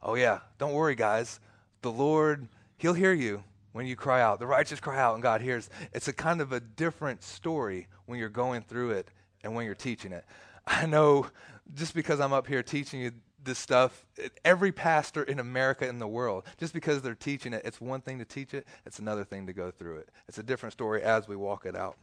Oh, 0.00 0.14
yeah, 0.14 0.40
don't 0.58 0.74
worry, 0.74 0.94
guys. 0.94 1.40
The 1.82 1.90
Lord, 1.90 2.46
He'll 2.78 2.94
hear 2.94 3.12
you 3.12 3.42
when 3.72 3.86
you 3.86 3.96
cry 3.96 4.22
out. 4.22 4.38
The 4.38 4.46
righteous 4.46 4.78
cry 4.78 4.98
out 4.98 5.14
and 5.14 5.22
God 5.22 5.40
hears. 5.40 5.68
It's 5.92 6.06
a 6.06 6.12
kind 6.12 6.40
of 6.40 6.52
a 6.52 6.60
different 6.60 7.24
story 7.24 7.88
when 8.06 8.20
you're 8.20 8.28
going 8.28 8.62
through 8.62 8.92
it 8.92 9.08
and 9.42 9.54
when 9.54 9.66
you're 9.66 9.74
teaching 9.74 10.12
it. 10.12 10.24
I 10.66 10.86
know 10.86 11.26
just 11.74 11.92
because 11.94 12.20
I'm 12.20 12.32
up 12.32 12.46
here 12.46 12.62
teaching 12.62 13.00
you 13.00 13.12
this 13.42 13.58
stuff, 13.58 14.04
every 14.44 14.72
pastor 14.72 15.22
in 15.22 15.38
America 15.38 15.88
in 15.88 15.98
the 15.98 16.08
world, 16.08 16.44
just 16.58 16.72
because 16.72 17.02
they're 17.02 17.14
teaching 17.14 17.52
it, 17.52 17.62
it's 17.64 17.80
one 17.80 18.00
thing 18.00 18.18
to 18.18 18.24
teach 18.24 18.52
it, 18.54 18.66
it's 18.84 18.98
another 18.98 19.24
thing 19.24 19.46
to 19.46 19.52
go 19.52 19.70
through 19.70 19.98
it. 19.98 20.08
It's 20.28 20.38
a 20.38 20.42
different 20.42 20.72
story 20.72 21.02
as 21.02 21.28
we 21.28 21.36
walk 21.36 21.64
it 21.64 21.76
out. 21.76 21.96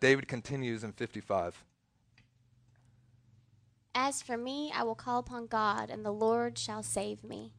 David 0.00 0.28
continues 0.28 0.84
in 0.84 0.92
55. 0.92 1.64
As 3.94 4.22
for 4.22 4.36
me, 4.36 4.72
I 4.74 4.82
will 4.82 4.96
call 4.96 5.20
upon 5.20 5.46
God, 5.46 5.88
and 5.88 6.04
the 6.04 6.12
Lord 6.12 6.58
shall 6.58 6.82
save 6.82 7.22
me. 7.22 7.52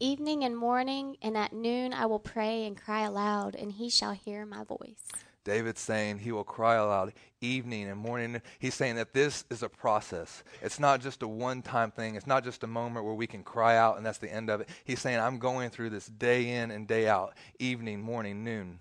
Evening 0.00 0.42
and 0.42 0.56
morning 0.56 1.16
and 1.22 1.36
at 1.36 1.52
noon 1.52 1.92
I 1.92 2.06
will 2.06 2.18
pray 2.18 2.64
and 2.66 2.76
cry 2.76 3.02
aloud, 3.02 3.54
and 3.54 3.72
he 3.72 3.88
shall 3.88 4.12
hear 4.12 4.44
my 4.44 4.64
voice. 4.64 5.12
David's 5.44 5.80
saying 5.80 6.18
he 6.18 6.32
will 6.32 6.44
cry 6.44 6.76
aloud 6.76 7.12
evening 7.40 7.88
and 7.88 7.98
morning. 7.98 8.40
He's 8.58 8.74
saying 8.74 8.96
that 8.96 9.12
this 9.12 9.44
is 9.50 9.62
a 9.62 9.68
process. 9.68 10.44
It's 10.60 10.78
not 10.78 11.00
just 11.00 11.22
a 11.22 11.28
one 11.28 11.62
time 11.62 11.90
thing. 11.90 12.14
It's 12.14 12.26
not 12.26 12.44
just 12.44 12.62
a 12.62 12.66
moment 12.66 13.04
where 13.04 13.14
we 13.14 13.26
can 13.26 13.42
cry 13.42 13.76
out 13.76 13.96
and 13.96 14.06
that's 14.06 14.18
the 14.18 14.32
end 14.32 14.50
of 14.50 14.60
it. 14.60 14.68
He's 14.84 15.00
saying, 15.00 15.18
I'm 15.18 15.38
going 15.38 15.70
through 15.70 15.90
this 15.90 16.06
day 16.06 16.50
in 16.50 16.70
and 16.70 16.86
day 16.86 17.08
out, 17.08 17.34
evening, 17.58 18.00
morning, 18.00 18.44
noon. 18.44 18.80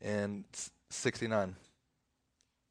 And 0.00 0.44
69. 0.90 1.56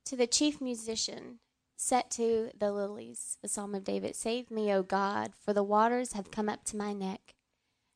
To 0.05 0.15
the 0.15 0.27
chief 0.27 0.59
musician, 0.59 1.39
Set 1.75 2.09
to 2.11 2.49
the 2.57 2.71
lilies, 2.71 3.37
the 3.41 3.49
Psalm 3.49 3.75
of 3.75 3.83
David. 3.83 4.15
Save 4.15 4.49
me, 4.49 4.71
O 4.71 4.83
God, 4.83 5.33
for 5.35 5.51
the 5.51 5.63
waters 5.63 6.13
have 6.13 6.31
come 6.31 6.47
up 6.47 6.63
to 6.65 6.77
my 6.77 6.93
neck. 6.93 7.35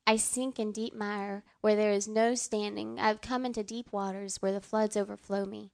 I 0.10 0.16
sink 0.16 0.58
in 0.58 0.72
deep 0.72 0.96
mire 0.96 1.44
where 1.60 1.76
there 1.76 1.92
is 1.92 2.08
no 2.08 2.34
standing. 2.34 2.98
I 2.98 3.10
have 3.10 3.20
come 3.20 3.46
into 3.46 3.62
deep 3.62 3.92
waters 3.92 4.38
where 4.38 4.54
the 4.54 4.62
floods 4.62 4.96
overflow 4.96 5.44
me. 5.44 5.74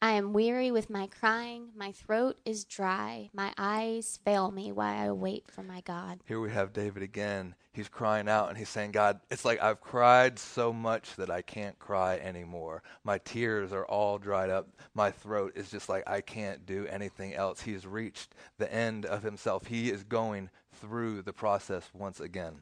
I 0.00 0.12
am 0.12 0.32
weary 0.32 0.70
with 0.70 0.90
my 0.90 1.08
crying. 1.08 1.70
My 1.74 1.90
throat 1.90 2.36
is 2.44 2.64
dry. 2.64 3.30
My 3.34 3.52
eyes 3.58 4.20
fail 4.24 4.52
me 4.52 4.70
while 4.70 4.94
I 4.94 5.10
wait 5.10 5.50
for 5.50 5.64
my 5.64 5.80
God. 5.80 6.20
Here 6.24 6.38
we 6.38 6.52
have 6.52 6.72
David 6.72 7.02
again. 7.02 7.56
He's 7.72 7.88
crying 7.88 8.28
out 8.28 8.48
and 8.48 8.56
he's 8.56 8.68
saying, 8.68 8.92
God, 8.92 9.18
it's 9.28 9.44
like 9.44 9.60
I've 9.60 9.80
cried 9.80 10.38
so 10.38 10.72
much 10.72 11.16
that 11.16 11.28
I 11.28 11.42
can't 11.42 11.76
cry 11.80 12.18
anymore. 12.18 12.84
My 13.02 13.18
tears 13.18 13.72
are 13.72 13.86
all 13.86 14.18
dried 14.18 14.50
up. 14.50 14.68
My 14.94 15.10
throat 15.10 15.54
is 15.56 15.68
just 15.68 15.88
like 15.88 16.08
I 16.08 16.20
can't 16.20 16.64
do 16.64 16.86
anything 16.86 17.34
else. 17.34 17.62
He's 17.62 17.88
reached 17.88 18.36
the 18.56 18.72
end 18.72 19.04
of 19.04 19.24
himself. 19.24 19.66
He 19.66 19.90
is 19.90 20.04
going 20.04 20.50
through 20.80 21.22
the 21.22 21.32
process 21.32 21.90
once 21.92 22.20
again. 22.20 22.60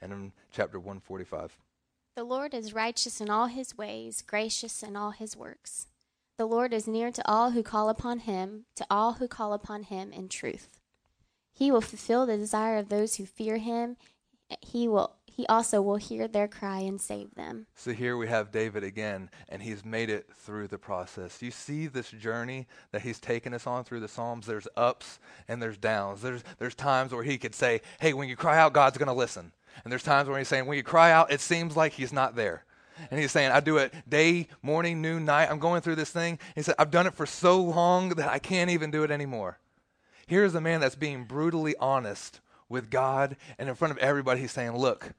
And 0.00 0.12
in 0.12 0.32
chapter 0.52 0.78
145. 0.78 1.56
The 2.16 2.24
Lord 2.24 2.54
is 2.54 2.74
righteous 2.74 3.20
in 3.20 3.30
all 3.30 3.46
his 3.46 3.76
ways, 3.78 4.22
gracious 4.22 4.82
in 4.82 4.96
all 4.96 5.12
his 5.12 5.36
works. 5.36 5.86
The 6.36 6.46
Lord 6.46 6.72
is 6.72 6.88
near 6.88 7.10
to 7.10 7.22
all 7.30 7.50
who 7.50 7.62
call 7.62 7.88
upon 7.88 8.20
him, 8.20 8.64
to 8.76 8.86
all 8.90 9.14
who 9.14 9.28
call 9.28 9.52
upon 9.52 9.84
him 9.84 10.12
in 10.12 10.28
truth. 10.28 10.78
He 11.52 11.70
will 11.70 11.82
fulfill 11.82 12.26
the 12.26 12.36
desire 12.36 12.78
of 12.78 12.88
those 12.88 13.16
who 13.16 13.26
fear 13.26 13.58
him. 13.58 13.96
He 14.60 14.88
will 14.88 15.16
he 15.26 15.46
also 15.46 15.80
will 15.80 15.96
hear 15.96 16.28
their 16.28 16.48
cry 16.48 16.80
and 16.80 17.00
save 17.00 17.34
them. 17.34 17.66
So 17.74 17.92
here 17.92 18.16
we 18.16 18.28
have 18.28 18.50
David 18.50 18.84
again, 18.84 19.30
and 19.48 19.62
he's 19.62 19.84
made 19.84 20.10
it 20.10 20.28
through 20.34 20.68
the 20.68 20.76
process. 20.76 21.40
You 21.40 21.50
see 21.50 21.86
this 21.86 22.10
journey 22.10 22.66
that 22.92 23.02
he's 23.02 23.20
taken 23.20 23.54
us 23.54 23.66
on 23.66 23.84
through 23.84 24.00
the 24.00 24.08
Psalms. 24.08 24.46
There's 24.46 24.68
ups 24.76 25.18
and 25.48 25.62
there's 25.62 25.78
downs. 25.78 26.20
There's 26.20 26.42
there's 26.58 26.74
times 26.74 27.12
where 27.12 27.22
he 27.22 27.38
could 27.38 27.54
say, 27.54 27.80
Hey, 28.00 28.12
when 28.12 28.28
you 28.28 28.36
cry 28.36 28.58
out, 28.58 28.72
God's 28.72 28.98
gonna 28.98 29.14
listen. 29.14 29.52
And 29.84 29.90
there's 29.90 30.02
times 30.02 30.28
where 30.28 30.38
he's 30.38 30.48
saying, 30.48 30.66
When 30.66 30.76
you 30.76 30.82
cry 30.82 31.12
out, 31.12 31.32
it 31.32 31.40
seems 31.40 31.76
like 31.76 31.92
he's 31.92 32.12
not 32.12 32.36
there. 32.36 32.64
And 33.10 33.18
he's 33.18 33.32
saying, 33.32 33.50
I 33.50 33.60
do 33.60 33.78
it 33.78 33.94
day, 34.08 34.48
morning, 34.62 35.00
noon, 35.00 35.24
night. 35.24 35.50
I'm 35.50 35.58
going 35.58 35.80
through 35.80 35.94
this 35.96 36.10
thing. 36.10 36.38
He 36.54 36.62
said, 36.62 36.74
I've 36.78 36.90
done 36.90 37.06
it 37.06 37.14
for 37.14 37.24
so 37.24 37.60
long 37.62 38.10
that 38.10 38.28
I 38.28 38.38
can't 38.38 38.70
even 38.70 38.90
do 38.90 39.04
it 39.04 39.10
anymore. 39.10 39.58
Here's 40.26 40.54
a 40.54 40.60
man 40.60 40.80
that's 40.80 40.94
being 40.94 41.24
brutally 41.24 41.74
honest 41.80 42.40
with 42.68 42.90
God, 42.90 43.36
and 43.58 43.68
in 43.68 43.74
front 43.74 43.92
of 43.92 43.98
everybody, 43.98 44.40
he's 44.40 44.52
saying, 44.52 44.76
Look, 44.76 45.12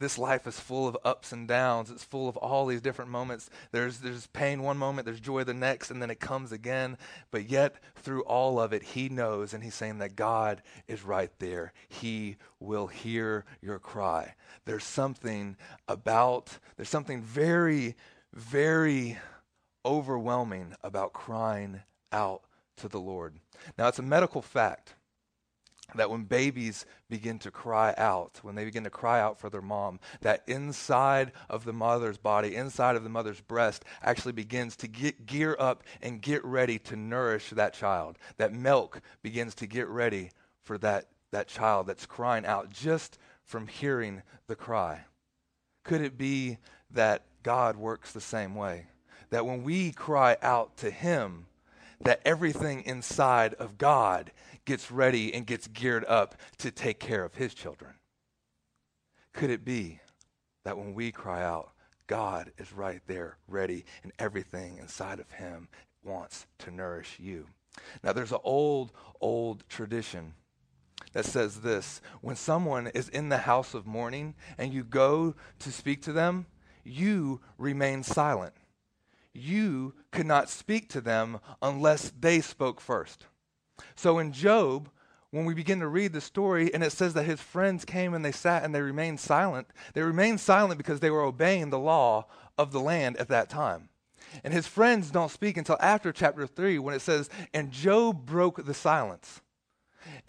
this 0.00 0.18
life 0.18 0.46
is 0.46 0.58
full 0.58 0.88
of 0.88 0.96
ups 1.04 1.32
and 1.32 1.46
downs. 1.46 1.90
It's 1.90 2.04
full 2.04 2.28
of 2.28 2.36
all 2.36 2.66
these 2.66 2.80
different 2.80 3.10
moments. 3.10 3.48
There's, 3.70 3.98
there's 3.98 4.26
pain 4.28 4.62
one 4.62 4.76
moment, 4.76 5.06
there's 5.06 5.20
joy 5.20 5.44
the 5.44 5.54
next, 5.54 5.90
and 5.90 6.02
then 6.02 6.10
it 6.10 6.20
comes 6.20 6.52
again. 6.52 6.98
But 7.30 7.48
yet, 7.48 7.76
through 7.94 8.22
all 8.22 8.60
of 8.60 8.72
it, 8.72 8.82
he 8.82 9.08
knows, 9.08 9.54
and 9.54 9.62
he's 9.62 9.74
saying 9.74 9.98
that 9.98 10.16
God 10.16 10.62
is 10.88 11.04
right 11.04 11.30
there. 11.38 11.72
He 11.88 12.36
will 12.58 12.88
hear 12.88 13.44
your 13.62 13.78
cry. 13.78 14.34
There's 14.64 14.84
something 14.84 15.56
about, 15.86 16.58
there's 16.76 16.88
something 16.88 17.22
very, 17.22 17.94
very 18.32 19.18
overwhelming 19.84 20.74
about 20.82 21.12
crying 21.12 21.82
out 22.10 22.42
to 22.78 22.88
the 22.88 23.00
Lord. 23.00 23.36
Now, 23.78 23.88
it's 23.88 23.98
a 23.98 24.02
medical 24.02 24.42
fact 24.42 24.94
that 25.94 26.10
when 26.10 26.24
babies 26.24 26.86
begin 27.08 27.38
to 27.40 27.50
cry 27.50 27.94
out, 27.98 28.40
when 28.42 28.54
they 28.54 28.64
begin 28.64 28.84
to 28.84 28.90
cry 28.90 29.20
out 29.20 29.38
for 29.38 29.50
their 29.50 29.62
mom, 29.62 30.00
that 30.22 30.42
inside 30.46 31.32
of 31.50 31.64
the 31.64 31.72
mother's 31.72 32.16
body, 32.16 32.56
inside 32.56 32.96
of 32.96 33.04
the 33.04 33.10
mother's 33.10 33.40
breast, 33.40 33.84
actually 34.02 34.32
begins 34.32 34.76
to 34.76 34.88
get 34.88 35.26
gear 35.26 35.56
up 35.58 35.84
and 36.00 36.22
get 36.22 36.44
ready 36.44 36.78
to 36.78 36.96
nourish 36.96 37.50
that 37.50 37.74
child. 37.74 38.18
That 38.38 38.52
milk 38.52 39.00
begins 39.22 39.54
to 39.56 39.66
get 39.66 39.88
ready 39.88 40.30
for 40.62 40.78
that, 40.78 41.08
that 41.32 41.48
child 41.48 41.86
that's 41.86 42.06
crying 42.06 42.46
out 42.46 42.70
just 42.70 43.18
from 43.44 43.66
hearing 43.66 44.22
the 44.46 44.56
cry. 44.56 45.02
Could 45.84 46.00
it 46.00 46.16
be 46.16 46.58
that 46.90 47.24
God 47.42 47.76
works 47.76 48.12
the 48.12 48.20
same 48.20 48.54
way? 48.54 48.86
That 49.30 49.44
when 49.44 49.62
we 49.62 49.92
cry 49.92 50.38
out 50.42 50.78
to 50.78 50.90
Him, 50.90 51.46
that 52.00 52.20
everything 52.24 52.82
inside 52.82 53.54
of 53.54 53.78
God 53.78 54.30
gets 54.64 54.90
ready 54.90 55.32
and 55.34 55.46
gets 55.46 55.66
geared 55.68 56.04
up 56.06 56.36
to 56.58 56.70
take 56.70 56.98
care 56.98 57.24
of 57.24 57.34
his 57.34 57.54
children? 57.54 57.94
Could 59.32 59.50
it 59.50 59.64
be 59.64 60.00
that 60.64 60.78
when 60.78 60.94
we 60.94 61.12
cry 61.12 61.42
out, 61.42 61.72
God 62.06 62.52
is 62.58 62.72
right 62.72 63.00
there, 63.06 63.38
ready, 63.48 63.84
and 64.02 64.12
everything 64.18 64.78
inside 64.78 65.20
of 65.20 65.30
him 65.30 65.68
wants 66.02 66.46
to 66.58 66.70
nourish 66.70 67.18
you. 67.18 67.46
Now, 68.02 68.12
there's 68.12 68.32
an 68.32 68.38
old, 68.44 68.92
old 69.20 69.64
tradition 69.68 70.34
that 71.12 71.24
says 71.24 71.60
this 71.60 72.00
when 72.20 72.36
someone 72.36 72.88
is 72.88 73.08
in 73.08 73.28
the 73.28 73.38
house 73.38 73.74
of 73.74 73.86
mourning 73.86 74.34
and 74.58 74.72
you 74.72 74.84
go 74.84 75.34
to 75.60 75.72
speak 75.72 76.02
to 76.02 76.12
them, 76.12 76.46
you 76.84 77.40
remain 77.58 78.02
silent. 78.02 78.54
You 79.32 79.94
could 80.12 80.26
not 80.26 80.48
speak 80.48 80.88
to 80.90 81.00
them 81.00 81.40
unless 81.60 82.12
they 82.18 82.40
spoke 82.40 82.80
first. 82.80 83.26
So 83.96 84.18
in 84.18 84.32
Job, 84.32 84.88
when 85.30 85.44
we 85.44 85.54
begin 85.54 85.80
to 85.80 85.88
read 85.88 86.12
the 86.12 86.20
story 86.20 86.72
and 86.72 86.82
it 86.84 86.92
says 86.92 87.14
that 87.14 87.24
his 87.24 87.40
friends 87.40 87.84
came 87.84 88.14
and 88.14 88.24
they 88.24 88.32
sat 88.32 88.62
and 88.62 88.74
they 88.74 88.80
remained 88.80 89.18
silent, 89.20 89.66
they 89.92 90.02
remained 90.02 90.40
silent 90.40 90.78
because 90.78 91.00
they 91.00 91.10
were 91.10 91.22
obeying 91.22 91.70
the 91.70 91.78
law 91.78 92.26
of 92.56 92.72
the 92.72 92.80
land 92.80 93.16
at 93.16 93.28
that 93.28 93.48
time. 93.48 93.88
And 94.42 94.52
his 94.52 94.66
friends 94.66 95.10
don't 95.10 95.30
speak 95.30 95.56
until 95.56 95.76
after 95.80 96.12
chapter 96.12 96.46
3 96.46 96.78
when 96.78 96.94
it 96.94 97.02
says, 97.02 97.28
And 97.52 97.70
Job 97.70 98.24
broke 98.24 98.64
the 98.64 98.74
silence. 98.74 99.40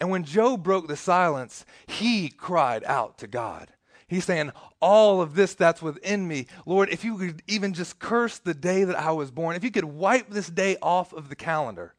And 0.00 0.10
when 0.10 0.24
Job 0.24 0.62
broke 0.62 0.88
the 0.88 0.96
silence, 0.96 1.64
he 1.86 2.28
cried 2.28 2.84
out 2.84 3.18
to 3.18 3.26
God. 3.26 3.68
He's 4.08 4.24
saying, 4.24 4.52
All 4.80 5.20
of 5.20 5.34
this 5.34 5.54
that's 5.54 5.82
within 5.82 6.26
me, 6.28 6.46
Lord, 6.64 6.88
if 6.90 7.04
you 7.04 7.16
could 7.16 7.42
even 7.46 7.72
just 7.72 7.98
curse 7.98 8.38
the 8.38 8.54
day 8.54 8.84
that 8.84 8.98
I 8.98 9.12
was 9.12 9.30
born, 9.30 9.56
if 9.56 9.64
you 9.64 9.70
could 9.70 9.84
wipe 9.84 10.30
this 10.30 10.48
day 10.48 10.76
off 10.80 11.12
of 11.12 11.28
the 11.28 11.36
calendar. 11.36 11.94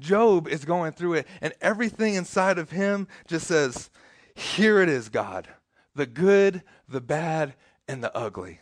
Job 0.00 0.46
is 0.48 0.64
going 0.64 0.92
through 0.92 1.14
it, 1.14 1.26
and 1.40 1.54
everything 1.60 2.14
inside 2.14 2.58
of 2.58 2.70
him 2.70 3.08
just 3.26 3.46
says, 3.46 3.90
Here 4.34 4.80
it 4.80 4.88
is, 4.88 5.08
God, 5.08 5.48
the 5.94 6.06
good, 6.06 6.62
the 6.88 7.00
bad, 7.00 7.54
and 7.88 8.02
the 8.02 8.14
ugly. 8.16 8.60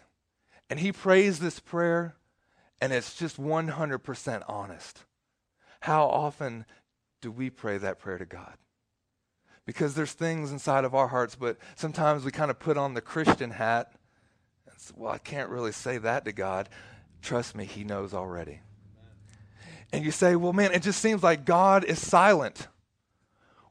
And 0.71 0.81
he 0.81 0.93
prays 0.93 1.41
this 1.41 1.61
prayer, 1.61 2.15
and 2.81 2.93
it's 2.93 3.17
just 3.17 3.41
100% 3.41 4.43
honest. 4.49 5.05
How 5.81 6.07
often 6.07 6.65
do 7.21 7.31
we 7.31 7.51
pray 7.51 7.79
that 7.79 7.99
prayer 7.99 8.19
to 8.19 8.25
God? 8.25 8.55
Because 9.67 9.95
there's 9.95 10.13
things 10.13 10.53
inside 10.53 10.85
of 10.85 10.95
our 10.95 11.09
hearts, 11.09 11.35
but 11.35 11.59
sometimes 11.75 12.25
we 12.25 12.31
kind 12.31 12.51
of 12.51 12.59
put 12.59 12.77
on 12.77 12.95
the 12.95 13.01
Christian 13.01 13.51
hat. 13.51 13.93
And 14.71 14.79
say, 14.79 14.95
well, 14.97 15.13
I 15.13 15.19
can't 15.19 15.51
really 15.51 15.73
say 15.73 15.99
that 15.99 16.25
to 16.27 16.33
God. 16.33 16.69
Trust 17.23 17.57
me, 17.57 17.65
He 17.65 17.85
knows 17.85 18.13
already. 18.13 18.61
And 19.93 20.05
you 20.05 20.11
say, 20.11 20.37
well, 20.37 20.53
man, 20.53 20.73
it 20.73 20.83
just 20.83 21.01
seems 21.01 21.23
like 21.23 21.45
God 21.45 21.85
is 21.85 22.05
silent. 22.05 22.69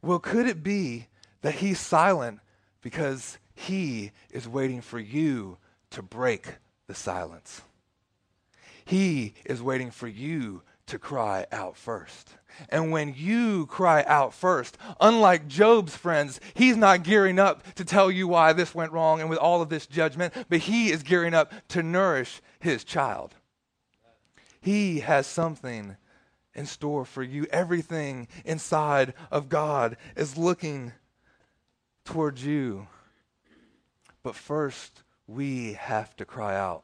Well, 0.02 0.20
could 0.20 0.48
it 0.48 0.64
be 0.64 1.08
that 1.42 1.56
He's 1.56 1.80
silent 1.80 2.40
because 2.82 3.38
He 3.56 4.12
is 4.30 4.48
waiting 4.48 4.82
for 4.82 5.00
you 5.00 5.58
to 5.92 6.02
break 6.02 6.56
the 6.88 6.96
silence? 6.96 7.62
He 8.86 9.34
is 9.46 9.62
waiting 9.62 9.92
for 9.92 10.08
you 10.08 10.62
to 10.88 11.00
cry 11.00 11.46
out 11.52 11.78
first. 11.78 12.36
And 12.70 12.92
when 12.92 13.14
you 13.18 13.66
cry 13.68 14.04
out 14.06 14.34
first, 14.34 14.78
unlike 15.00 15.48
Job's 15.48 15.96
friends, 15.96 16.40
he's 16.54 16.78
not 16.78 17.04
gearing 17.04 17.40
up 17.40 17.74
to 17.76 17.86
tell 17.86 18.12
you 18.12 18.28
why 18.28 18.54
this 18.54 18.76
went 18.76 18.92
wrong 18.92 19.22
and 19.22 19.30
with 19.30 19.40
all 19.40 19.62
of 19.62 19.70
this 19.70 19.88
judgment, 19.88 20.34
but 20.50 20.60
he 20.60 20.92
is 20.92 21.04
gearing 21.04 21.34
up 21.34 21.52
to 21.70 21.82
nourish 21.82 22.42
his 22.60 22.84
child. 22.84 23.34
He 24.62 25.00
has 25.00 25.26
something 25.26 25.98
in 26.56 26.66
store 26.66 27.06
for 27.06 27.24
you. 27.24 27.48
Everything 27.52 28.28
inside 28.46 29.14
of 29.32 29.50
God 29.50 29.98
is 30.16 30.38
looking 30.38 30.94
towards 32.06 32.46
you. 32.46 32.88
But 34.24 34.36
first, 34.36 35.04
we 35.28 35.74
have 35.74 36.16
to 36.18 36.26
cry 36.26 36.56
out. 36.56 36.84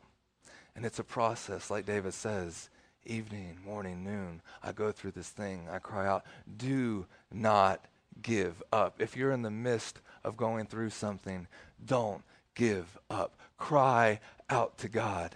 And 0.75 0.85
it's 0.85 0.99
a 0.99 1.03
process, 1.03 1.69
like 1.69 1.85
David 1.85 2.13
says 2.13 2.69
evening, 3.05 3.57
morning, 3.65 4.03
noon, 4.03 4.41
I 4.61 4.71
go 4.71 4.91
through 4.91 5.11
this 5.11 5.29
thing. 5.29 5.67
I 5.71 5.79
cry 5.79 6.07
out, 6.07 6.25
do 6.57 7.05
not 7.31 7.83
give 8.21 8.61
up. 8.71 9.01
If 9.01 9.17
you're 9.17 9.31
in 9.31 9.41
the 9.41 9.49
midst 9.49 9.99
of 10.23 10.37
going 10.37 10.67
through 10.67 10.91
something, 10.91 11.47
don't 11.83 12.23
give 12.55 12.97
up. 13.09 13.35
Cry 13.57 14.19
out 14.49 14.77
to 14.79 14.89
God. 14.89 15.35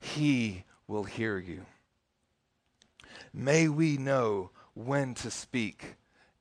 He 0.00 0.64
will 0.86 1.04
hear 1.04 1.38
you. 1.38 1.66
May 3.32 3.68
we 3.68 3.96
know 3.96 4.50
when 4.74 5.14
to 5.14 5.30
speak 5.30 5.94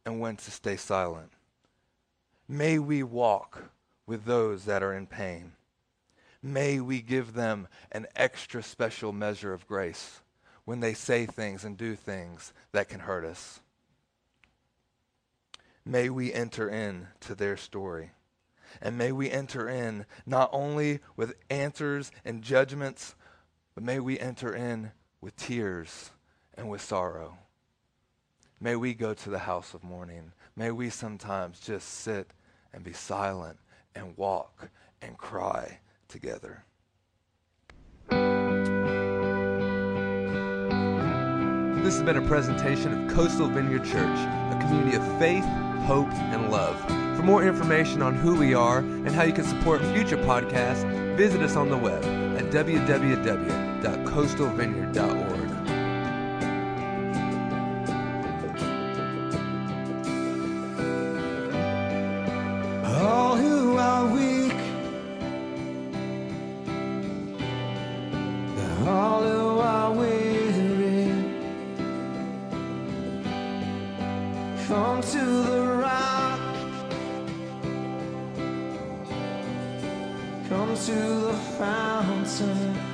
and 0.06 0.20
when 0.20 0.36
to 0.38 0.52
stay 0.52 0.76
silent. 0.76 1.32
May 2.48 2.80
we 2.80 3.04
walk 3.04 3.72
with 4.06 4.26
those 4.26 4.66
that 4.66 4.84
are 4.84 4.94
in 4.94 5.08
pain. 5.08 5.54
May 6.42 6.80
we 6.80 7.02
give 7.02 7.34
them 7.34 7.68
an 7.92 8.08
extra 8.16 8.62
special 8.62 9.14
measure 9.14 9.54
of 9.54 9.68
grace 9.68 10.22
when 10.66 10.82
they 10.82 10.94
say 10.94 11.26
things 11.26 11.64
and 11.64 11.78
do 11.78 11.96
things 11.96 12.54
that 12.74 12.90
can 12.90 13.02
hurt 13.02 13.24
us. 13.24 13.62
May 15.86 16.10
we 16.10 16.34
enter 16.34 16.70
in 16.70 17.08
to 17.22 17.36
their 17.36 17.58
story. 17.58 18.12
And 18.82 18.98
may 18.98 19.12
we 19.12 19.30
enter 19.30 19.70
in 19.70 20.06
not 20.26 20.50
only 20.52 21.00
with 21.16 21.36
answers 21.50 22.12
and 22.26 22.42
judgments, 22.42 23.16
but 23.76 23.84
may 23.84 24.00
we 24.00 24.20
enter 24.20 24.54
in 24.54 24.92
with 25.22 25.36
tears 25.36 26.12
and 26.58 26.70
with 26.70 26.82
sorrow. 26.82 27.38
May 28.60 28.76
we 28.76 28.94
go 28.94 29.14
to 29.14 29.30
the 29.30 29.40
house 29.40 29.74
of 29.74 29.84
mourning. 29.84 30.34
May 30.56 30.72
we 30.72 30.90
sometimes 30.90 31.60
just 31.60 31.88
sit 31.88 32.32
and 32.74 32.84
be 32.84 32.94
silent 32.94 33.58
and 33.96 34.18
walk 34.18 34.70
and 35.02 35.18
cry 35.18 35.80
together. 36.08 36.64
This 41.84 41.96
has 41.96 42.04
been 42.04 42.18
a 42.18 42.28
presentation 42.28 42.94
of 42.94 43.14
Coastal 43.14 43.48
Vineyard 43.48 43.84
Church, 43.84 44.18
a 44.18 44.58
community 44.62 44.96
of 44.96 45.04
faith, 45.20 45.44
hope, 45.86 46.14
and 46.14 46.50
love. 46.50 46.80
For 47.18 47.24
more 47.24 47.44
information 47.44 48.02
on 48.02 48.16
who 48.16 48.36
we 48.36 48.54
are 48.54 48.78
and 48.80 49.10
how 49.10 49.24
you 49.24 49.34
can 49.34 49.44
support 49.44 49.82
future 49.88 50.16
podcasts, 50.18 50.86
visit 51.18 51.42
us 51.42 51.58
on 51.58 51.70
the 51.70 51.78
web 51.78 52.02
at 52.38 52.46
www.coastalvineyard.org. 52.52 55.43
come 74.68 75.02
to 75.02 75.26
the 75.44 75.62
rock, 75.82 76.40
come 80.48 80.76
to 80.76 80.96
the 80.96 81.34
fountain. 81.58 82.93